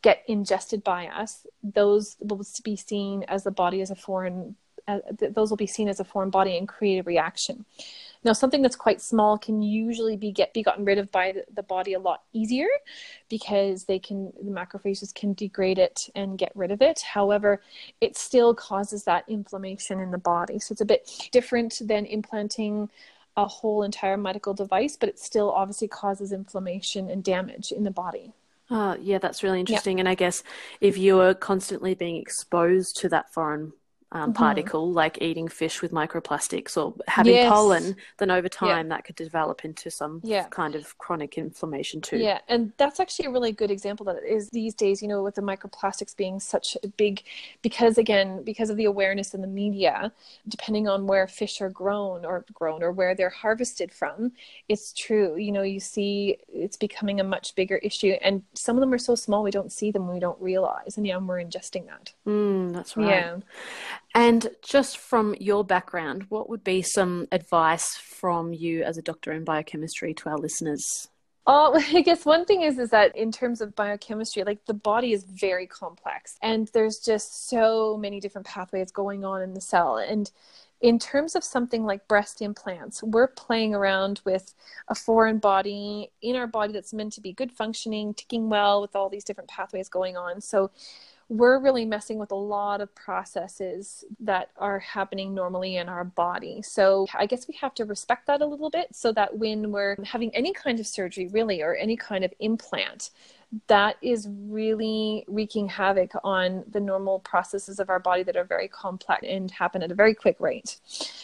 get 0.02 0.24
ingested 0.28 0.84
by 0.84 1.08
us, 1.08 1.46
those 1.64 2.18
will 2.20 2.44
be 2.64 2.76
seen 2.76 3.24
as 3.28 3.44
the 3.44 3.52
body 3.52 3.82
as 3.82 3.92
a 3.92 3.96
foreign. 3.96 4.56
Uh, 4.88 5.00
those 5.20 5.52
will 5.52 5.58
be 5.58 5.68
seen 5.68 5.88
as 5.88 6.00
a 6.00 6.04
foreign 6.04 6.32
body 6.32 6.58
and 6.58 6.68
create 6.68 6.98
a 6.98 7.04
reaction. 7.04 7.66
Now, 8.24 8.34
something 8.34 8.62
that's 8.62 8.76
quite 8.76 9.02
small 9.02 9.38
can 9.38 9.62
usually 9.62 10.16
be 10.16 10.32
get 10.32 10.54
be 10.54 10.62
gotten 10.62 10.86
rid 10.86 10.98
of 11.00 11.12
by 11.12 11.36
the 11.54 11.64
body 11.64 11.94
a 11.94 12.00
lot 12.00 12.24
easier 12.34 12.68
because 13.30 13.86
they 13.86 13.98
can 14.00 14.32
the 14.42 14.52
macrophages 14.52 15.14
can 15.14 15.34
degrade 15.34 15.80
it 15.80 16.10
and 16.14 16.38
get 16.38 16.52
rid 16.56 16.72
of 16.72 16.82
it. 16.82 17.02
However, 17.02 17.62
it 18.00 18.18
still 18.18 18.54
causes 18.54 19.04
that 19.06 19.26
inflammation 19.28 20.00
in 20.00 20.12
the 20.12 20.18
body. 20.18 20.60
So 20.60 20.74
it's 20.74 20.82
a 20.82 20.86
bit 20.86 21.30
different 21.32 21.82
than 21.84 22.06
implanting 22.06 22.90
a 23.38 23.48
whole 23.48 23.84
entire 23.84 24.18
medical 24.18 24.54
device, 24.54 24.98
but 24.98 25.10
it 25.10 25.18
still 25.18 25.52
obviously 25.52 25.88
causes 25.88 26.32
inflammation 26.32 27.10
and 27.10 27.24
damage 27.24 27.72
in 27.72 27.84
the 27.84 27.92
body. 27.92 28.34
Oh, 28.70 28.98
yeah, 29.02 29.18
that's 29.18 29.44
really 29.44 29.60
interesting. 29.60 30.00
And 30.00 30.08
I 30.08 30.16
guess 30.16 30.44
if 30.80 30.98
you 30.98 31.20
are 31.20 31.34
constantly 31.34 31.94
being 31.94 32.16
exposed 32.16 32.98
to 32.98 33.10
that 33.10 33.34
foreign 33.34 33.74
um, 34.14 34.22
mm-hmm. 34.22 34.34
particle, 34.34 34.92
like 34.92 35.22
eating 35.22 35.48
fish 35.48 35.82
with 35.82 35.92
microplastics 35.92 36.76
or 36.76 36.94
having 37.08 37.34
yes. 37.34 37.50
pollen, 37.50 37.96
then 38.18 38.30
over 38.30 38.50
time 38.50 38.88
yeah. 38.88 38.96
that 38.96 39.06
could 39.06 39.16
develop 39.16 39.64
into 39.64 39.90
some 39.90 40.20
yeah. 40.24 40.48
kind 40.50 40.76
of 40.76 40.98
chronic 40.98 41.38
inflammation 41.38 42.02
too. 42.02 42.18
Yeah, 42.18 42.40
and 42.50 42.74
that's 42.78 43.00
actually 43.00 43.28
a 43.28 43.32
really 43.32 43.52
good 43.52 43.72
example 43.72 44.06
that 44.08 44.24
is 44.24 44.50
these 44.50 44.74
days, 44.74 45.02
you 45.02 45.08
know, 45.08 45.24
with 45.24 45.36
the 45.36 45.42
microplastics 45.42 46.16
being 46.16 46.40
such 46.40 46.76
a 46.84 46.88
big, 46.90 47.24
because 47.62 47.98
again, 47.98 48.44
because 48.44 48.70
of 48.70 48.78
the 48.78 48.86
awareness 48.86 49.34
in 49.34 49.42
the 49.42 49.48
media, 49.48 50.12
depending 50.48 50.88
on 50.88 51.08
where 51.08 51.28
fish 51.28 51.62
are 51.62 51.70
grown 51.70 52.26
or 52.26 52.46
grown 52.54 52.84
or 52.84 52.92
where 52.92 53.16
they're 53.16 53.30
harvested 53.30 53.92
from, 53.92 54.34
it's 54.68 54.92
true. 54.92 55.38
You 55.38 55.52
know, 55.54 55.62
you 55.62 55.80
see 55.80 56.38
it's 56.50 56.78
becoming 56.78 57.20
a 57.22 57.24
much 57.24 57.56
bigger 57.56 57.78
issue, 57.78 58.14
and 58.22 58.44
some 58.54 58.76
of 58.76 58.82
them 58.82 58.94
are 58.94 58.98
so 58.98 59.16
small 59.16 59.44
we 59.44 59.52
don't 59.52 59.72
see 59.72 59.92
them, 59.92 60.12
we 60.12 60.20
don't 60.20 60.42
realize, 60.42 60.98
and 60.98 61.08
yeah, 61.08 61.18
we're 61.18 61.42
ingesting 61.42 61.86
that. 61.88 62.12
Mm, 62.28 62.74
that's 62.74 62.98
right. 62.98 63.08
Yeah. 63.08 63.38
And 64.14 64.50
just 64.62 64.98
from 64.98 65.36
your 65.40 65.64
background, 65.64 66.26
what 66.30 66.50
would 66.50 66.64
be 66.64 66.82
some 66.82 67.28
advice 67.32 67.96
from 67.96 68.54
you 68.54 68.84
as 68.84 68.98
a 68.98 69.02
doctor 69.02 69.32
in 69.32 69.44
biochemistry 69.44 70.14
to 70.16 70.30
our 70.30 70.38
listeners? 70.38 71.08
Oh, 71.48 71.82
I 71.94 72.02
guess 72.02 72.26
one 72.26 72.46
thing 72.46 72.62
is 72.62 72.78
is 72.78 72.90
that 72.90 73.16
in 73.16 73.32
terms 73.32 73.62
of 73.62 73.76
biochemistry, 73.76 74.44
like 74.44 74.66
the 74.66 74.74
body 74.74 75.14
is 75.14 75.24
very 75.24 75.68
complex, 75.68 76.38
and 76.42 76.70
there's 76.74 77.00
just 77.00 77.50
so 77.50 77.98
many 77.98 78.20
different 78.20 78.48
pathways 78.48 78.92
going 78.92 79.26
on 79.26 79.42
in 79.42 79.54
the 79.54 79.62
cell. 79.62 79.98
And 79.98 80.30
in 80.82 80.98
terms 80.98 81.36
of 81.36 81.44
something 81.44 81.86
like 81.86 82.08
breast 82.08 82.42
implants, 82.42 83.04
we're 83.04 83.28
playing 83.28 83.76
around 83.76 84.20
with 84.26 84.54
a 84.88 84.96
foreign 84.96 85.38
body 85.38 86.12
in 86.24 86.36
our 86.36 86.48
body 86.48 86.74
that's 86.74 86.94
meant 86.94 87.14
to 87.14 87.22
be 87.22 87.34
good 87.34 87.52
functioning, 87.52 88.16
ticking 88.16 88.50
well 88.50 88.82
with 88.82 88.96
all 88.96 89.08
these 89.08 89.24
different 89.24 89.50
pathways 89.50 89.90
going 89.90 90.18
on. 90.18 90.42
So 90.42 90.72
we're 91.32 91.60
really 91.60 91.86
messing 91.86 92.18
with 92.18 92.32
a 92.32 92.36
lot 92.36 92.82
of 92.82 92.94
processes 92.94 94.04
that 94.20 94.50
are 94.58 94.80
happening 94.80 95.34
normally 95.34 95.78
in 95.78 95.88
our 95.88 96.04
body. 96.04 96.62
So 96.62 97.08
I 97.14 97.26
guess 97.26 97.48
we 97.48 97.54
have 97.62 97.74
to 97.76 97.86
respect 97.86 98.28
that 98.28 98.42
a 98.42 98.46
little 98.46 98.70
bit 98.70 98.94
so 98.94 99.14
that 99.14 99.38
when 99.38 99.72
we're 99.72 99.96
having 100.04 100.36
any 100.36 100.52
kind 100.52 100.78
of 100.78 100.86
surgery, 100.86 101.30
really, 101.30 101.62
or 101.62 101.74
any 101.76 101.96
kind 101.96 102.26
of 102.26 102.34
implant, 102.42 103.12
that 103.68 103.98
is 104.02 104.28
really 104.30 105.26
wreaking 105.28 105.68
havoc 105.68 106.12
on 106.24 106.64
the 106.72 106.80
normal 106.80 107.20
processes 107.20 107.80
of 107.80 107.90
our 107.90 108.00
body 108.00 108.24
that 108.24 108.38
are 108.38 108.46
very 108.46 108.68
complex 108.68 109.24
and 109.28 109.52
happen 109.52 109.84
at 109.84 109.92
a 109.92 109.96
very 109.96 110.16
quick 110.16 110.38
rate. 110.40 110.80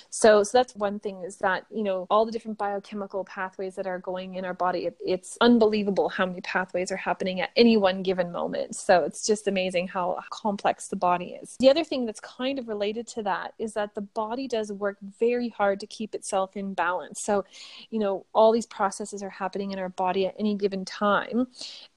So, 0.10 0.44
so 0.44 0.58
that's 0.58 0.76
one 0.76 1.00
thing 1.00 1.24
is 1.24 1.38
that, 1.38 1.66
you 1.70 1.84
know, 1.84 2.06
all 2.10 2.26
the 2.26 2.32
different 2.32 2.58
biochemical 2.58 3.24
pathways 3.24 3.76
that 3.76 3.88
are 3.88 4.00
going 4.00 4.36
in 4.36 4.46
our 4.46 4.54
body, 4.54 4.88
it, 4.88 4.98
it's 5.06 5.38
unbelievable 5.40 6.10
how 6.10 6.26
many 6.26 6.42
pathways 6.42 6.92
are 6.92 6.98
happening 6.98 7.40
at 7.40 7.52
any 7.56 7.78
one 7.78 8.04
given 8.04 8.32
moment. 8.32 8.76
So 8.76 9.04
it's 9.04 9.26
just 9.26 9.48
amazing 9.48 9.88
how 9.88 10.20
complex 10.30 10.88
the 10.90 10.96
body 10.96 11.38
is. 11.42 11.56
The 11.60 11.70
other 11.70 11.84
thing 11.84 12.06
that's 12.06 12.20
kind 12.20 12.60
of 12.60 12.68
related 12.68 13.08
to 13.08 13.24
that 13.24 13.54
is 13.58 13.74
that 13.74 13.96
the 13.96 14.02
body 14.02 14.48
does 14.48 14.72
work 14.72 14.98
very 15.20 15.50
hard 15.50 15.80
to 15.80 15.88
keep 15.88 16.14
itself 16.14 16.58
in 16.58 16.74
balance. 16.74 17.22
So, 17.22 17.46
you 17.90 18.00
know, 18.00 18.26
all 18.34 18.52
these 18.52 18.66
processes 18.66 19.24
are 19.24 19.30
happening 19.30 19.72
in 19.72 19.80
our 19.80 19.90
body 19.90 20.26
at 20.26 20.36
any 20.38 20.56
given 20.56 20.84
time. 20.84 21.48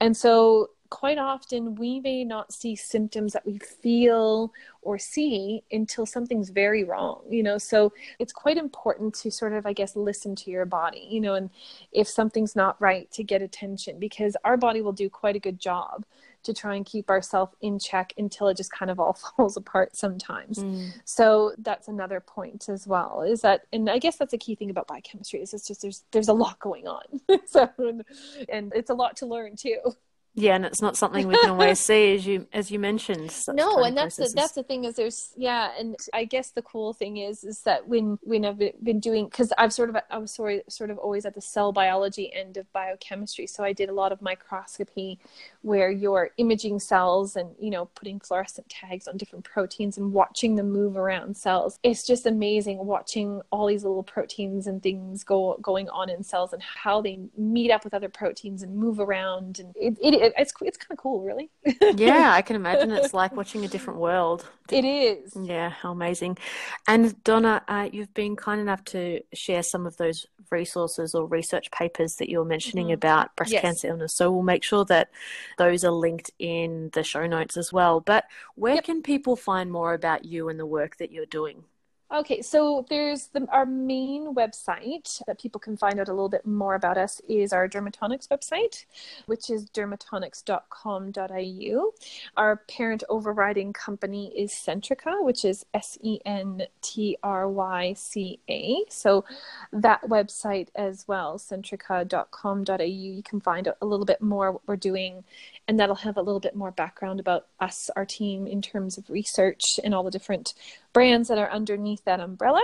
And 0.01 0.17
so 0.21 0.71
quite 0.91 1.19
often 1.19 1.77
we 1.77 2.01
may 2.01 2.25
not 2.25 2.53
see 2.53 2.75
symptoms 2.75 3.33
that 3.33 3.47
we 3.47 3.59
feel 3.59 4.53
or 4.83 4.99
see 4.99 5.63
until 5.71 6.05
something's 6.05 6.51
very 6.51 6.83
wrong 6.83 7.23
you 7.31 7.43
know 7.43 7.57
so 7.57 7.93
it's 8.19 8.33
quite 8.33 8.57
important 8.57 9.15
to 9.15 9.31
sort 9.31 9.53
of 9.53 9.65
i 9.67 9.73
guess 9.73 9.95
listen 9.95 10.35
to 10.35 10.51
your 10.51 10.67
body 10.67 11.07
you 11.09 11.21
know 11.21 11.35
and 11.35 11.49
if 11.93 12.09
something's 12.09 12.57
not 12.57 12.81
right 12.81 13.11
to 13.13 13.23
get 13.23 13.41
attention 13.41 14.01
because 14.01 14.37
our 14.45 14.57
body 14.57 14.83
will 14.83 14.93
do 14.93 15.09
quite 15.09 15.37
a 15.37 15.41
good 15.41 15.61
job 15.61 16.05
to 16.43 16.55
try 16.55 16.75
and 16.75 16.87
keep 16.87 17.11
ourselves 17.11 17.55
in 17.61 17.79
check 17.79 18.13
until 18.17 18.49
it 18.49 18.57
just 18.57 18.73
kind 18.73 18.91
of 18.91 18.99
all 18.99 19.13
falls 19.37 19.57
apart 19.57 19.97
sometimes. 19.97 20.59
Mm. 20.59 20.93
So 21.05 21.53
that's 21.59 21.89
another 21.89 22.21
point 22.21 22.69
as 22.69 22.87
well. 22.87 23.23
Is 23.23 23.43
that 23.43 23.67
and 23.73 23.91
I 23.91 23.99
guess 23.99 24.17
that's 24.17 24.33
a 24.33 24.39
key 24.39 24.55
thing 24.55 24.71
about 24.71 24.87
biochemistry 24.87 25.41
is 25.43 25.53
it's 25.53 25.67
just 25.67 25.83
there's 25.83 26.05
there's 26.13 26.29
a 26.29 26.33
lot 26.33 26.59
going 26.59 26.87
on. 26.87 27.03
so 27.47 27.69
and 28.49 28.73
it's 28.75 28.91
a 28.91 28.95
lot 28.95 29.17
to 29.19 29.27
learn 29.27 29.57
too. 29.57 29.79
Yeah, 30.35 30.55
and 30.55 30.65
it's 30.65 30.81
not 30.81 30.97
something 30.97 31.27
we 31.27 31.37
can 31.37 31.51
always 31.51 31.81
see, 31.81 32.15
as 32.15 32.25
you 32.25 32.47
as 32.53 32.71
you 32.71 32.79
mentioned. 32.79 33.37
No, 33.49 33.83
and 33.83 33.97
that's 33.97 34.17
the 34.17 34.33
that's 34.35 34.53
the 34.53 34.63
thing 34.63 34.85
is 34.85 34.95
there's 34.95 35.33
yeah, 35.37 35.73
and 35.77 35.97
I 36.15 36.25
guess 36.25 36.53
the 36.53 36.63
cool 36.63 36.93
thing 36.93 37.17
is 37.17 37.43
is 37.43 37.63
that 37.65 37.89
when 37.89 38.17
when 38.23 38.45
I've 38.45 38.59
been 38.59 39.01
doing 39.01 39.25
because 39.25 39.53
I've 39.59 39.73
sort 39.73 39.91
of 39.91 39.97
I 40.09 40.19
was 40.19 40.33
sort 40.33 40.55
of, 40.55 40.61
sort 40.69 40.91
of 40.91 40.99
always 40.99 41.27
at 41.27 41.35
the 41.35 41.41
cell 41.41 41.73
biology 41.73 42.33
end 42.33 42.57
of 42.59 42.73
biochemistry, 42.73 43.49
so 43.49 43.65
I 43.65 43.73
did 43.73 43.89
a 43.89 43.93
lot 43.93 44.13
of 44.13 44.23
microscopy 44.23 45.19
where 45.63 45.91
you're 45.91 46.31
imaging 46.37 46.79
cells 46.79 47.35
and 47.35 47.51
you 47.59 47.71
know 47.71 47.87
putting 47.97 48.21
fluorescent 48.21 48.69
tags 48.69 49.09
on 49.09 49.17
different 49.17 49.45
proteins 49.45 49.99
and 49.99 50.13
watching 50.13 50.55
them 50.55 50.71
move 50.71 50.97
around 50.97 51.37
cells. 51.37 51.77
It's 51.83 52.07
just 52.07 52.25
amazing 52.25 52.79
watching 52.87 53.43
all 53.51 53.67
these 53.67 53.83
little 53.83 54.05
proteins 54.05 54.69
and 54.69 54.81
things 54.81 55.25
go 55.25 55.59
going 55.61 55.89
on 55.89 56.09
in 56.09 56.23
cells 56.23 56.53
and 56.53 56.63
how 56.63 57.01
they 57.01 57.19
meet 57.37 57.73
up 57.73 57.83
with 57.83 57.95
other 57.95 58.09
proteins 58.09 58.63
and 58.63 58.77
move 58.77 59.01
around 59.01 59.59
and 59.59 59.75
it, 59.75 59.99
it 60.01 60.20
it, 60.21 60.33
it's 60.39 60.53
it's 60.61 60.77
kind 60.77 60.93
of 60.93 60.99
cool, 60.99 61.23
really. 61.23 61.51
yeah, 61.97 62.33
I 62.35 62.43
can 62.43 62.57
imagine 62.57 62.91
it's 62.91 63.15
like 63.15 63.35
watching 63.35 63.65
a 63.65 63.69
different 63.69 64.01
world. 64.01 64.47
It 64.71 64.85
is. 64.85 65.37
Yeah, 65.41 65.71
how 65.71 65.93
amazing. 65.93 66.39
And 66.87 67.23
Donna, 67.25 67.63
uh, 67.67 67.89
you've 67.91 68.15
been 68.15 68.37
kind 68.37 68.61
enough 68.61 68.85
to 68.87 69.21
share 69.33 69.63
some 69.63 69.87
of 69.87 69.97
those 69.97 70.27
resources 70.51 71.15
or 71.15 71.27
research 71.27 71.71
papers 71.71 72.17
that 72.17 72.29
you 72.29 72.39
were 72.39 72.45
mentioning 72.45 72.87
mm-hmm. 72.87 72.95
about 72.95 73.35
breast 73.37 73.53
yes. 73.53 73.63
cancer 73.63 73.89
illness. 73.89 74.15
So 74.15 74.31
we'll 74.31 74.43
make 74.43 74.63
sure 74.63 74.85
that 74.87 75.11
those 75.59 75.85
are 75.85 75.93
linked 75.93 76.31
in 76.39 76.91
the 76.93 77.03
show 77.03 77.27
notes 77.27 77.57
as 77.57 77.73
well. 77.73 78.01
But 78.01 78.25
where 78.55 78.77
yep. 78.77 78.85
can 78.85 79.03
people 79.03 79.37
find 79.37 79.71
more 79.71 79.95
about 79.95 80.25
you 80.25 80.49
and 80.49 80.59
the 80.59 80.67
work 80.67 80.97
that 80.99 81.11
you're 81.11 81.27
doing? 81.27 81.65
Okay, 82.13 82.43
so 82.43 82.85
there's 82.91 83.29
the, 83.29 83.47
our 83.53 83.65
main 83.65 84.35
website 84.35 85.23
that 85.29 85.41
people 85.41 85.61
can 85.61 85.77
find 85.77 86.01
out 86.01 86.09
a 86.09 86.13
little 86.13 86.29
bit 86.29 86.45
more 86.45 86.75
about 86.75 86.99
us 86.99 87.21
is 87.29 87.53
our 87.53 87.69
Dermatonics 87.69 88.27
website, 88.27 88.85
which 89.27 89.49
is 89.49 89.71
dermatonics.com.au. 89.71 91.93
Our 92.37 92.57
parent 92.69 93.05
overriding 93.09 93.73
company 93.73 94.33
is 94.37 94.51
Sentryca, 94.51 95.23
which 95.23 95.45
is 95.45 95.65
S 95.73 95.99
E 96.03 96.19
N 96.27 96.63
T 96.83 97.17
R 97.23 97.49
Y 97.49 97.93
C 97.93 98.41
A. 98.49 98.79
So 98.89 99.25
that 99.73 100.03
website 100.03 100.67
as 100.75 101.05
well, 101.07 101.39
sentryca.com.au, 101.39 102.83
you 102.83 103.23
can 103.23 103.41
find 103.41 103.69
out 103.69 103.77
a 103.81 103.87
little 103.87 104.05
bit 104.05 104.21
more 104.21 104.51
what 104.51 104.67
we're 104.67 104.75
doing, 104.75 105.23
and 105.69 105.79
that'll 105.79 105.95
have 105.95 106.17
a 106.17 106.23
little 106.23 106.41
bit 106.41 106.57
more 106.57 106.73
background 106.73 107.21
about 107.21 107.47
us, 107.61 107.89
our 107.95 108.05
team, 108.05 108.49
in 108.49 108.61
terms 108.61 108.99
of 108.99 109.09
research 109.09 109.63
and 109.85 109.95
all 109.95 110.03
the 110.03 110.11
different 110.11 110.55
brands 110.93 111.29
that 111.29 111.39
are 111.39 111.51
underneath 111.51 112.05
that 112.05 112.21
umbrella. 112.21 112.63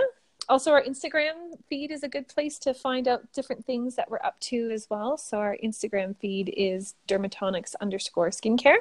Also, 0.49 0.71
our 0.71 0.83
Instagram 0.83 1.59
feed 1.69 1.91
is 1.91 2.03
a 2.03 2.07
good 2.07 2.27
place 2.27 2.57
to 2.59 2.73
find 2.73 3.07
out 3.07 3.33
different 3.33 3.65
things 3.65 3.95
that 3.95 4.09
we're 4.09 4.23
up 4.23 4.39
to 4.39 4.69
as 4.71 4.87
well. 4.89 5.17
So, 5.17 5.39
our 5.39 5.57
Instagram 5.63 6.15
feed 6.17 6.53
is 6.55 6.95
dermatonics 7.07 7.75
underscore 7.81 8.29
skincare. 8.29 8.77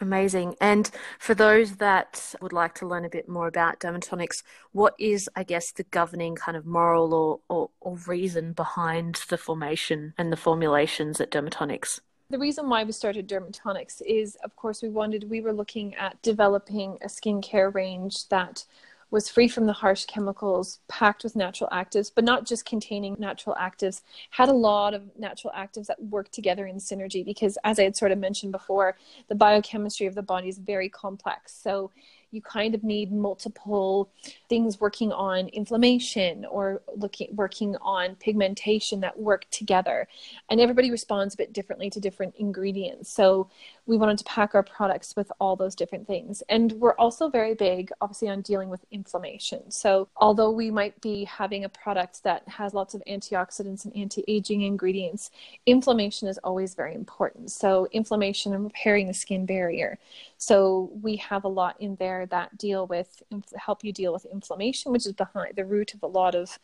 Amazing. 0.00 0.56
And 0.60 0.90
for 1.18 1.34
those 1.34 1.76
that 1.76 2.34
would 2.40 2.52
like 2.52 2.74
to 2.76 2.86
learn 2.86 3.04
a 3.04 3.10
bit 3.10 3.28
more 3.28 3.46
about 3.46 3.80
dermatonics, 3.80 4.42
what 4.72 4.94
is, 4.98 5.30
I 5.36 5.44
guess, 5.44 5.70
the 5.70 5.84
governing 5.84 6.34
kind 6.34 6.56
of 6.56 6.66
moral 6.66 7.14
or, 7.14 7.40
or, 7.48 7.70
or 7.80 7.96
reason 8.06 8.52
behind 8.52 9.20
the 9.28 9.38
formation 9.38 10.14
and 10.18 10.32
the 10.32 10.36
formulations 10.36 11.20
at 11.20 11.30
dermatonics? 11.30 12.00
The 12.30 12.38
reason 12.38 12.68
why 12.68 12.84
we 12.84 12.92
started 12.92 13.28
Dermatonics 13.28 14.00
is, 14.00 14.36
of 14.36 14.56
course, 14.56 14.82
we 14.82 14.88
wanted, 14.88 15.28
we 15.28 15.42
were 15.42 15.52
looking 15.52 15.94
at 15.94 16.20
developing 16.22 16.98
a 17.02 17.06
skincare 17.06 17.72
range 17.74 18.28
that 18.28 18.64
was 19.10 19.28
free 19.28 19.46
from 19.46 19.66
the 19.66 19.72
harsh 19.72 20.06
chemicals, 20.06 20.80
packed 20.88 21.22
with 21.22 21.36
natural 21.36 21.70
actives, 21.70 22.10
but 22.12 22.24
not 22.24 22.46
just 22.46 22.64
containing 22.64 23.14
natural 23.18 23.54
actives, 23.54 24.02
had 24.30 24.48
a 24.48 24.52
lot 24.52 24.94
of 24.94 25.02
natural 25.16 25.52
actives 25.56 25.86
that 25.86 26.02
work 26.02 26.30
together 26.30 26.66
in 26.66 26.76
synergy 26.76 27.24
because, 27.24 27.56
as 27.62 27.78
I 27.78 27.84
had 27.84 27.96
sort 27.96 28.10
of 28.10 28.18
mentioned 28.18 28.50
before, 28.52 28.96
the 29.28 29.34
biochemistry 29.36 30.06
of 30.06 30.16
the 30.16 30.22
body 30.22 30.48
is 30.48 30.58
very 30.58 30.88
complex. 30.88 31.54
So 31.54 31.92
you 32.34 32.42
kind 32.42 32.74
of 32.74 32.82
need 32.82 33.12
multiple 33.12 34.10
things 34.48 34.80
working 34.80 35.12
on 35.12 35.48
inflammation 35.48 36.44
or 36.44 36.82
looking 36.96 37.28
working 37.34 37.76
on 37.80 38.16
pigmentation 38.16 39.00
that 39.00 39.18
work 39.18 39.48
together. 39.50 40.08
And 40.50 40.60
everybody 40.60 40.90
responds 40.90 41.34
a 41.34 41.36
bit 41.36 41.52
differently 41.52 41.90
to 41.90 42.00
different 42.00 42.34
ingredients. 42.36 43.10
So 43.10 43.48
we 43.86 43.96
wanted 43.96 44.18
to 44.18 44.24
pack 44.24 44.54
our 44.54 44.62
products 44.62 45.14
with 45.16 45.30
all 45.40 45.56
those 45.56 45.74
different 45.74 46.06
things. 46.06 46.42
And 46.48 46.72
we're 46.72 46.96
also 46.96 47.28
very 47.28 47.54
big 47.54 47.90
obviously 48.00 48.28
on 48.28 48.40
dealing 48.40 48.68
with 48.68 48.84
inflammation. 48.90 49.70
So 49.70 50.08
although 50.16 50.50
we 50.50 50.70
might 50.70 51.00
be 51.00 51.24
having 51.24 51.64
a 51.64 51.68
product 51.68 52.22
that 52.24 52.42
has 52.48 52.74
lots 52.74 52.94
of 52.94 53.02
antioxidants 53.08 53.84
and 53.84 53.96
anti-aging 53.96 54.62
ingredients 54.62 55.30
inflammation 55.66 56.28
is 56.28 56.38
always 56.38 56.74
very 56.74 56.94
important. 56.94 57.50
So 57.50 57.88
inflammation 57.92 58.54
and 58.54 58.64
repairing 58.64 59.06
the 59.06 59.14
skin 59.14 59.46
barrier. 59.46 59.98
So 60.38 60.90
we 61.02 61.16
have 61.16 61.44
a 61.44 61.48
lot 61.48 61.76
in 61.80 61.94
that 62.26 62.56
deal 62.58 62.86
with 62.86 63.22
help 63.56 63.84
you 63.84 63.92
deal 63.92 64.12
with 64.12 64.24
inflammation, 64.26 64.92
which 64.92 65.06
is 65.06 65.12
behind 65.12 65.56
the 65.56 65.64
root 65.64 65.94
of 65.94 66.02
a 66.02 66.06
lot 66.06 66.34
of 66.34 66.58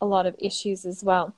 a 0.00 0.06
lot 0.06 0.26
of 0.26 0.34
issues 0.38 0.84
as 0.84 1.02
well. 1.02 1.34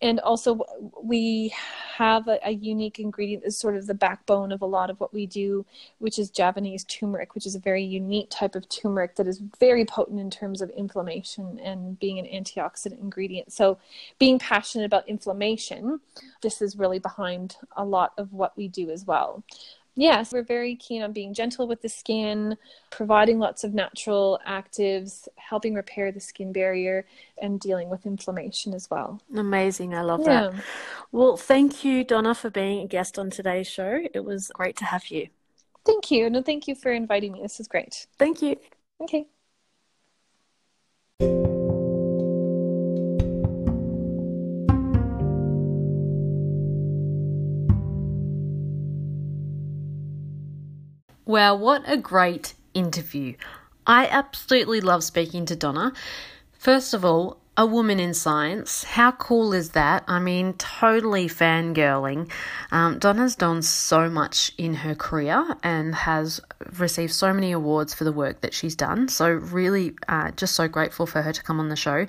And 0.00 0.20
also, 0.20 0.60
we 1.02 1.54
have 1.96 2.26
a, 2.28 2.38
a, 2.44 2.50
unique 2.50 2.98
ingredient 2.98 3.42
that's 3.42 3.56
sort 3.56 3.76
of 3.76 3.86
the 3.86 3.94
backbone 3.94 4.52
of 4.52 4.62
a 4.62 4.66
lot 4.66 4.90
of 4.90 4.98
what 5.00 5.12
we 5.12 5.26
do, 5.26 5.66
which 5.98 6.18
is 6.18 6.30
Javanese 6.30 6.84
turmeric, 6.84 7.34
which 7.34 7.46
is 7.46 7.54
a 7.54 7.60
very 7.60 7.82
unique 7.82 8.28
type 8.30 8.54
of 8.54 8.68
turmeric 8.68 9.16
that 9.16 9.26
is 9.26 9.40
very 9.58 9.84
potent 9.84 10.20
in 10.20 10.30
terms 10.30 10.62
of 10.62 10.70
inflammation 10.70 11.58
and 11.60 11.98
being 11.98 12.18
an 12.18 12.26
antioxidant 12.26 13.00
ingredient. 13.00 13.52
So, 13.52 13.78
being 14.18 14.38
passionate 14.38 14.84
about 14.84 15.08
inflammation, 15.08 16.00
this 16.42 16.62
is 16.62 16.76
really 16.76 16.98
behind 16.98 17.56
a 17.76 17.84
lot 17.84 18.12
of 18.18 18.32
what 18.32 18.56
we 18.56 18.68
do 18.68 18.90
as 18.90 19.04
well. 19.04 19.42
Yes, 19.98 20.32
we're 20.32 20.44
very 20.44 20.76
keen 20.76 21.02
on 21.02 21.12
being 21.12 21.34
gentle 21.34 21.66
with 21.66 21.82
the 21.82 21.88
skin, 21.88 22.56
providing 22.88 23.40
lots 23.40 23.64
of 23.64 23.74
natural 23.74 24.38
actives, 24.46 25.26
helping 25.34 25.74
repair 25.74 26.12
the 26.12 26.20
skin 26.20 26.52
barrier, 26.52 27.04
and 27.42 27.58
dealing 27.58 27.90
with 27.90 28.06
inflammation 28.06 28.74
as 28.74 28.88
well. 28.88 29.20
Amazing. 29.34 29.96
I 29.96 30.02
love 30.02 30.20
yeah. 30.20 30.50
that. 30.50 30.64
Well, 31.10 31.36
thank 31.36 31.84
you, 31.84 32.04
Donna, 32.04 32.36
for 32.36 32.48
being 32.48 32.84
a 32.84 32.86
guest 32.86 33.18
on 33.18 33.30
today's 33.30 33.66
show. 33.66 34.00
It 34.14 34.24
was 34.24 34.52
great 34.54 34.76
to 34.76 34.84
have 34.84 35.08
you. 35.08 35.30
Thank 35.84 36.12
you. 36.12 36.30
No, 36.30 36.42
thank 36.42 36.68
you 36.68 36.76
for 36.76 36.92
inviting 36.92 37.32
me. 37.32 37.42
This 37.42 37.58
is 37.58 37.66
great. 37.66 38.06
Thank 38.18 38.40
you. 38.40 38.54
Okay. 39.00 39.26
Well, 51.28 51.58
what 51.58 51.82
a 51.84 51.98
great 51.98 52.54
interview. 52.72 53.34
I 53.86 54.06
absolutely 54.06 54.80
love 54.80 55.04
speaking 55.04 55.44
to 55.44 55.56
Donna. 55.56 55.92
First 56.54 56.94
of 56.94 57.04
all, 57.04 57.36
a 57.54 57.66
woman 57.66 58.00
in 58.00 58.14
science. 58.14 58.82
How 58.82 59.10
cool 59.12 59.52
is 59.52 59.72
that? 59.72 60.04
I 60.08 60.20
mean, 60.20 60.54
totally 60.54 61.28
fangirling. 61.28 62.30
Um, 62.72 62.98
Donna's 62.98 63.36
done 63.36 63.60
so 63.60 64.08
much 64.08 64.52
in 64.56 64.72
her 64.72 64.94
career 64.94 65.54
and 65.62 65.94
has 65.94 66.40
received 66.78 67.12
so 67.12 67.34
many 67.34 67.52
awards 67.52 67.92
for 67.92 68.04
the 68.04 68.12
work 68.12 68.40
that 68.40 68.54
she's 68.54 68.74
done. 68.74 69.08
So, 69.08 69.28
really, 69.28 69.96
uh, 70.08 70.30
just 70.30 70.54
so 70.54 70.66
grateful 70.66 71.04
for 71.04 71.20
her 71.20 71.34
to 71.34 71.42
come 71.42 71.60
on 71.60 71.68
the 71.68 71.76
show. 71.76 72.06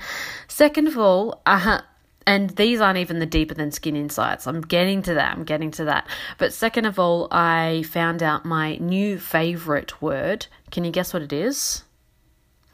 Second 0.47 0.87
of 0.87 0.97
all, 0.97 1.41
uh, 1.45 1.81
and 2.29 2.51
these 2.51 2.79
aren't 2.79 2.99
even 2.99 3.17
the 3.17 3.25
deeper 3.25 3.55
than 3.55 3.71
skin 3.71 3.95
insights. 3.95 4.45
I'm 4.45 4.61
getting 4.61 5.01
to 5.01 5.15
that. 5.15 5.35
I'm 5.35 5.45
getting 5.45 5.71
to 5.71 5.85
that. 5.85 6.07
But 6.37 6.53
second 6.53 6.85
of 6.85 6.99
all, 6.99 7.27
I 7.31 7.83
found 7.87 8.21
out 8.21 8.45
my 8.45 8.75
new 8.75 9.17
favorite 9.17 9.99
word. 9.99 10.45
Can 10.69 10.83
you 10.83 10.91
guess 10.91 11.11
what 11.11 11.23
it 11.23 11.33
is? 11.33 11.85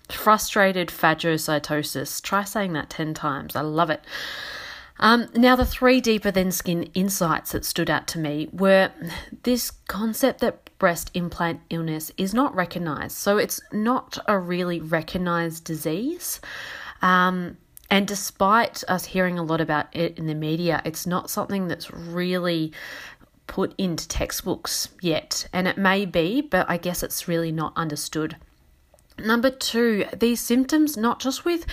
Frustrated 0.10 0.90
phagocytosis. 0.90 2.22
Try 2.22 2.44
saying 2.44 2.74
that 2.74 2.90
10 2.90 3.14
times. 3.14 3.56
I 3.56 3.62
love 3.62 3.90
it. 3.90 4.04
Um, 5.00 5.30
now, 5.34 5.56
the 5.56 5.66
three 5.66 6.02
deeper 6.02 6.32
than 6.32 6.52
skin 6.52 6.84
insights 6.94 7.54
that 7.54 7.64
stood 7.64 7.90
out 7.90 8.08
to 8.08 8.20
me 8.20 8.50
were 8.52 8.92
this 9.44 9.72
concept 9.88 10.42
that 10.42 10.70
breast 10.80 11.12
implant 11.14 11.62
illness 11.70 12.12
is 12.18 12.34
not 12.34 12.54
recognized. 12.54 13.16
So, 13.16 13.38
it's 13.38 13.62
not 13.72 14.18
a 14.28 14.38
really 14.38 14.82
recognized 14.82 15.64
disease. 15.64 16.42
Um, 17.02 17.56
and 17.90 18.08
despite 18.08 18.84
us 18.88 19.06
hearing 19.06 19.38
a 19.38 19.44
lot 19.44 19.62
about 19.62 19.88
it 19.96 20.18
in 20.18 20.28
the 20.28 20.36
media, 20.36 20.82
it's 20.86 21.06
not 21.06 21.30
something 21.30 21.68
that's 21.68 21.92
really 21.92 22.72
put 23.48 23.74
into 23.78 24.08
textbooks 24.08 24.90
yet, 25.02 25.48
and 25.54 25.68
it 25.68 25.78
may 25.78 26.06
be, 26.06 26.42
but 26.42 26.70
I 26.70 26.78
guess 26.78 27.04
it's 27.04 27.28
really 27.28 27.52
not 27.52 27.74
understood. 27.76 28.38
Number 29.18 29.50
two, 29.50 30.06
these 30.18 30.42
symptoms, 30.42 30.98
not 30.98 31.20
just 31.20 31.46
with 31.46 31.66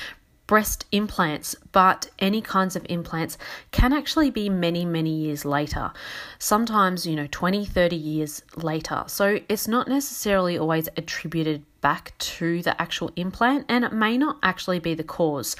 breast 0.46 0.84
implants, 0.92 1.56
but 1.72 2.10
any 2.18 2.42
kinds 2.42 2.76
of 2.76 2.84
implants 2.88 3.38
can 3.70 3.92
actually 3.92 4.30
be 4.30 4.50
many, 4.50 4.84
many 4.84 5.10
years 5.10 5.44
later. 5.44 5.92
Sometimes, 6.38 7.06
you 7.06 7.16
know, 7.16 7.26
20, 7.30 7.64
30 7.64 7.96
years 7.96 8.42
later. 8.56 9.04
So 9.06 9.38
it's 9.48 9.66
not 9.66 9.88
necessarily 9.88 10.58
always 10.58 10.88
attributed 10.96 11.64
back 11.82 12.16
to 12.18 12.62
the 12.62 12.80
actual 12.80 13.10
implant, 13.16 13.66
and 13.68 13.84
it 13.84 13.92
may 13.92 14.16
not 14.16 14.38
actually 14.42 14.78
be 14.78 14.94
the 14.94 15.04
cause, 15.04 15.54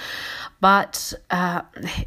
but 0.60 1.12
uh, 1.30 1.62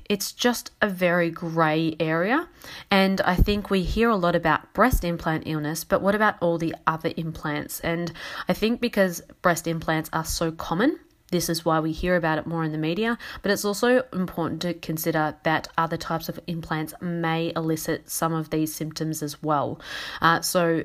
it's 0.09 0.31
just 0.31 0.71
a 0.81 0.89
very 0.89 1.29
grey 1.29 1.95
area. 1.99 2.47
And 2.89 3.21
I 3.21 3.35
think 3.35 3.69
we 3.69 3.83
hear 3.83 4.09
a 4.09 4.15
lot 4.15 4.35
about 4.35 4.73
breast 4.73 5.03
implant 5.03 5.43
illness, 5.45 5.83
but 5.83 6.01
what 6.01 6.15
about 6.15 6.35
all 6.41 6.57
the 6.57 6.73
other 6.87 7.11
implants? 7.15 7.79
And 7.81 8.11
I 8.49 8.53
think 8.53 8.81
because 8.81 9.21
breast 9.43 9.67
implants 9.67 10.09
are 10.11 10.25
so 10.25 10.51
common, 10.51 10.99
this 11.31 11.49
is 11.49 11.65
why 11.65 11.79
we 11.79 11.91
hear 11.91 12.15
about 12.15 12.37
it 12.37 12.45
more 12.45 12.63
in 12.63 12.71
the 12.71 12.77
media, 12.77 13.17
but 13.41 13.51
it's 13.51 13.65
also 13.65 14.03
important 14.13 14.61
to 14.61 14.73
consider 14.73 15.35
that 15.43 15.67
other 15.77 15.97
types 15.97 16.29
of 16.29 16.39
implants 16.47 16.93
may 17.01 17.51
elicit 17.55 18.09
some 18.09 18.33
of 18.33 18.51
these 18.51 18.73
symptoms 18.73 19.21
as 19.23 19.41
well. 19.41 19.79
Uh, 20.21 20.41
so, 20.41 20.83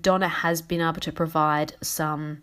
Donna 0.00 0.28
has 0.28 0.62
been 0.62 0.80
able 0.80 1.00
to 1.00 1.10
provide 1.10 1.74
some 1.82 2.42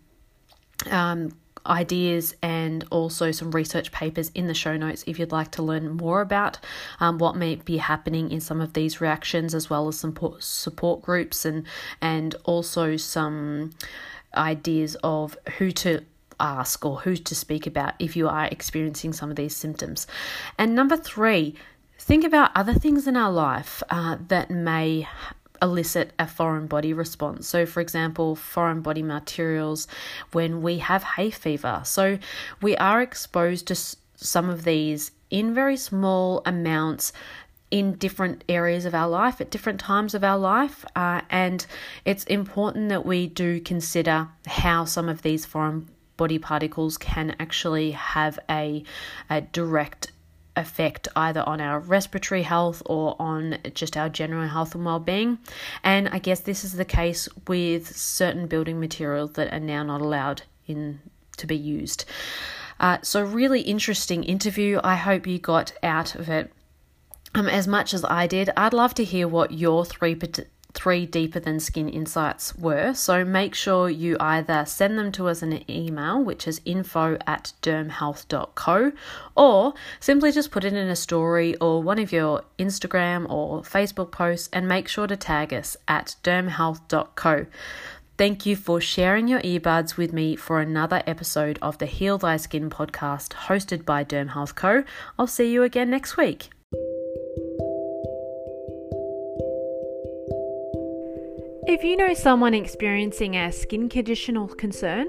um, 0.90 1.32
ideas 1.66 2.34
and 2.42 2.84
also 2.90 3.30
some 3.30 3.50
research 3.50 3.92
papers 3.92 4.30
in 4.34 4.46
the 4.46 4.54
show 4.54 4.76
notes 4.76 5.04
if 5.06 5.18
you'd 5.18 5.32
like 5.32 5.50
to 5.52 5.62
learn 5.62 5.96
more 5.96 6.20
about 6.20 6.58
um, 7.00 7.18
what 7.18 7.36
may 7.36 7.56
be 7.56 7.76
happening 7.76 8.30
in 8.30 8.40
some 8.40 8.60
of 8.60 8.72
these 8.72 9.00
reactions, 9.00 9.54
as 9.54 9.68
well 9.68 9.88
as 9.88 9.98
some 9.98 10.16
support 10.38 11.02
groups 11.02 11.44
and 11.44 11.66
and 12.00 12.34
also 12.44 12.96
some 12.96 13.70
ideas 14.34 14.96
of 15.02 15.36
who 15.58 15.70
to 15.70 16.04
ask 16.38 16.84
or 16.86 17.00
who 17.00 17.16
to 17.16 17.34
speak 17.34 17.66
about 17.66 17.94
if 17.98 18.16
you 18.16 18.28
are 18.28 18.46
experiencing 18.46 19.12
some 19.12 19.30
of 19.30 19.36
these 19.36 19.54
symptoms. 19.54 20.06
And 20.58 20.74
number 20.74 20.96
three, 20.96 21.54
think 21.98 22.24
about 22.24 22.50
other 22.54 22.74
things 22.74 23.06
in 23.06 23.16
our 23.16 23.30
life 23.30 23.82
uh, 23.90 24.16
that 24.28 24.50
may 24.50 25.06
elicit 25.62 26.12
a 26.18 26.26
foreign 26.26 26.66
body 26.66 26.92
response. 26.92 27.46
So, 27.48 27.66
for 27.66 27.80
example, 27.80 28.36
foreign 28.36 28.80
body 28.80 29.02
materials 29.02 29.88
when 30.32 30.62
we 30.62 30.78
have 30.78 31.02
hay 31.02 31.30
fever. 31.30 31.82
So, 31.84 32.18
we 32.62 32.76
are 32.76 33.02
exposed 33.02 33.66
to 33.68 33.74
some 34.16 34.50
of 34.50 34.64
these 34.64 35.12
in 35.30 35.54
very 35.54 35.76
small 35.76 36.42
amounts 36.44 37.12
in 37.70 37.92
different 37.92 38.42
areas 38.48 38.84
of 38.84 38.94
our 38.94 39.08
life 39.08 39.40
at 39.40 39.50
different 39.50 39.78
times 39.78 40.14
of 40.14 40.24
our 40.24 40.38
life. 40.38 40.84
Uh, 40.96 41.20
and 41.30 41.64
it's 42.04 42.24
important 42.24 42.88
that 42.88 43.06
we 43.06 43.28
do 43.28 43.60
consider 43.60 44.28
how 44.46 44.84
some 44.84 45.08
of 45.08 45.22
these 45.22 45.46
foreign 45.46 45.88
body 46.16 46.38
particles 46.38 46.98
can 46.98 47.34
actually 47.38 47.92
have 47.92 48.38
a, 48.50 48.82
a 49.30 49.40
direct 49.40 50.10
effect 50.60 51.08
either 51.16 51.42
on 51.46 51.60
our 51.60 51.80
respiratory 51.80 52.42
health 52.42 52.82
or 52.86 53.16
on 53.18 53.58
just 53.74 53.96
our 53.96 54.08
general 54.08 54.48
health 54.48 54.74
and 54.74 54.84
well-being. 54.84 55.38
And 55.82 56.08
i 56.08 56.18
guess 56.18 56.40
this 56.40 56.64
is 56.64 56.74
the 56.74 56.84
case 56.84 57.28
with 57.48 57.94
certain 57.96 58.46
building 58.46 58.78
materials 58.80 59.32
that 59.32 59.52
are 59.52 59.60
now 59.60 59.82
not 59.82 60.00
allowed 60.00 60.42
in 60.66 61.00
to 61.36 61.46
be 61.46 61.56
used. 61.56 62.04
Uh, 62.78 62.98
so 63.02 63.22
really 63.22 63.60
interesting 63.62 64.24
interview. 64.24 64.80
I 64.82 64.96
hope 64.96 65.26
you 65.26 65.38
got 65.38 65.72
out 65.82 66.14
of 66.14 66.28
it. 66.28 66.52
Um, 67.32 67.46
as 67.46 67.68
much 67.68 67.94
as 67.94 68.04
i 68.04 68.26
did 68.26 68.50
i'd 68.56 68.72
love 68.72 68.92
to 68.94 69.04
hear 69.04 69.28
what 69.28 69.52
your 69.52 69.84
three 69.84 70.16
three 70.74 71.06
deeper 71.06 71.40
than 71.40 71.60
skin 71.60 71.88
insights 71.88 72.54
were. 72.56 72.94
So 72.94 73.24
make 73.24 73.54
sure 73.54 73.88
you 73.88 74.16
either 74.20 74.64
send 74.66 74.98
them 74.98 75.12
to 75.12 75.28
us 75.28 75.42
in 75.42 75.52
an 75.52 75.70
email, 75.70 76.22
which 76.22 76.46
is 76.46 76.60
info 76.64 77.18
at 77.26 77.52
dermhealth.co, 77.62 78.92
or 79.36 79.74
simply 79.98 80.32
just 80.32 80.50
put 80.50 80.64
it 80.64 80.72
in 80.72 80.88
a 80.88 80.96
story 80.96 81.56
or 81.56 81.82
one 81.82 81.98
of 81.98 82.12
your 82.12 82.42
Instagram 82.58 83.28
or 83.30 83.62
Facebook 83.62 84.10
posts 84.10 84.48
and 84.52 84.68
make 84.68 84.88
sure 84.88 85.06
to 85.06 85.16
tag 85.16 85.52
us 85.52 85.76
at 85.88 86.16
dermhealth.co. 86.22 87.46
Thank 88.20 88.44
you 88.44 88.54
for 88.54 88.82
sharing 88.82 89.28
your 89.28 89.40
earbuds 89.40 89.96
with 89.96 90.12
me 90.12 90.36
for 90.36 90.60
another 90.60 91.02
episode 91.06 91.58
of 91.62 91.78
the 91.78 91.86
Heal 91.86 92.18
Thy 92.18 92.36
Skin 92.36 92.68
podcast 92.68 93.30
hosted 93.30 93.86
by 93.86 94.04
Derm 94.04 94.34
Health 94.34 94.54
Co. 94.54 94.84
I'll 95.18 95.26
see 95.26 95.50
you 95.50 95.62
again 95.62 95.88
next 95.88 96.18
week. 96.18 96.50
If 101.70 101.84
you 101.84 101.96
know 101.96 102.14
someone 102.14 102.52
experiencing 102.52 103.36
a 103.36 103.52
skin 103.52 103.88
condition 103.88 104.36
or 104.36 104.48
concern 104.48 105.06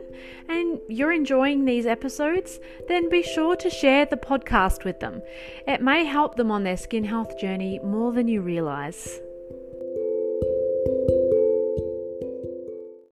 and 0.48 0.80
you're 0.88 1.12
enjoying 1.12 1.66
these 1.66 1.88
episodes, 1.88 2.60
then 2.88 3.10
be 3.10 3.24
sure 3.24 3.56
to 3.56 3.68
share 3.68 4.06
the 4.06 4.16
podcast 4.16 4.84
with 4.84 5.00
them. 5.00 5.24
It 5.66 5.82
may 5.82 6.06
help 6.06 6.36
them 6.36 6.52
on 6.52 6.64
their 6.64 6.78
skin 6.78 7.04
health 7.04 7.40
journey 7.40 7.80
more 7.84 8.12
than 8.12 8.28
you 8.28 8.44
realize. 8.44 9.22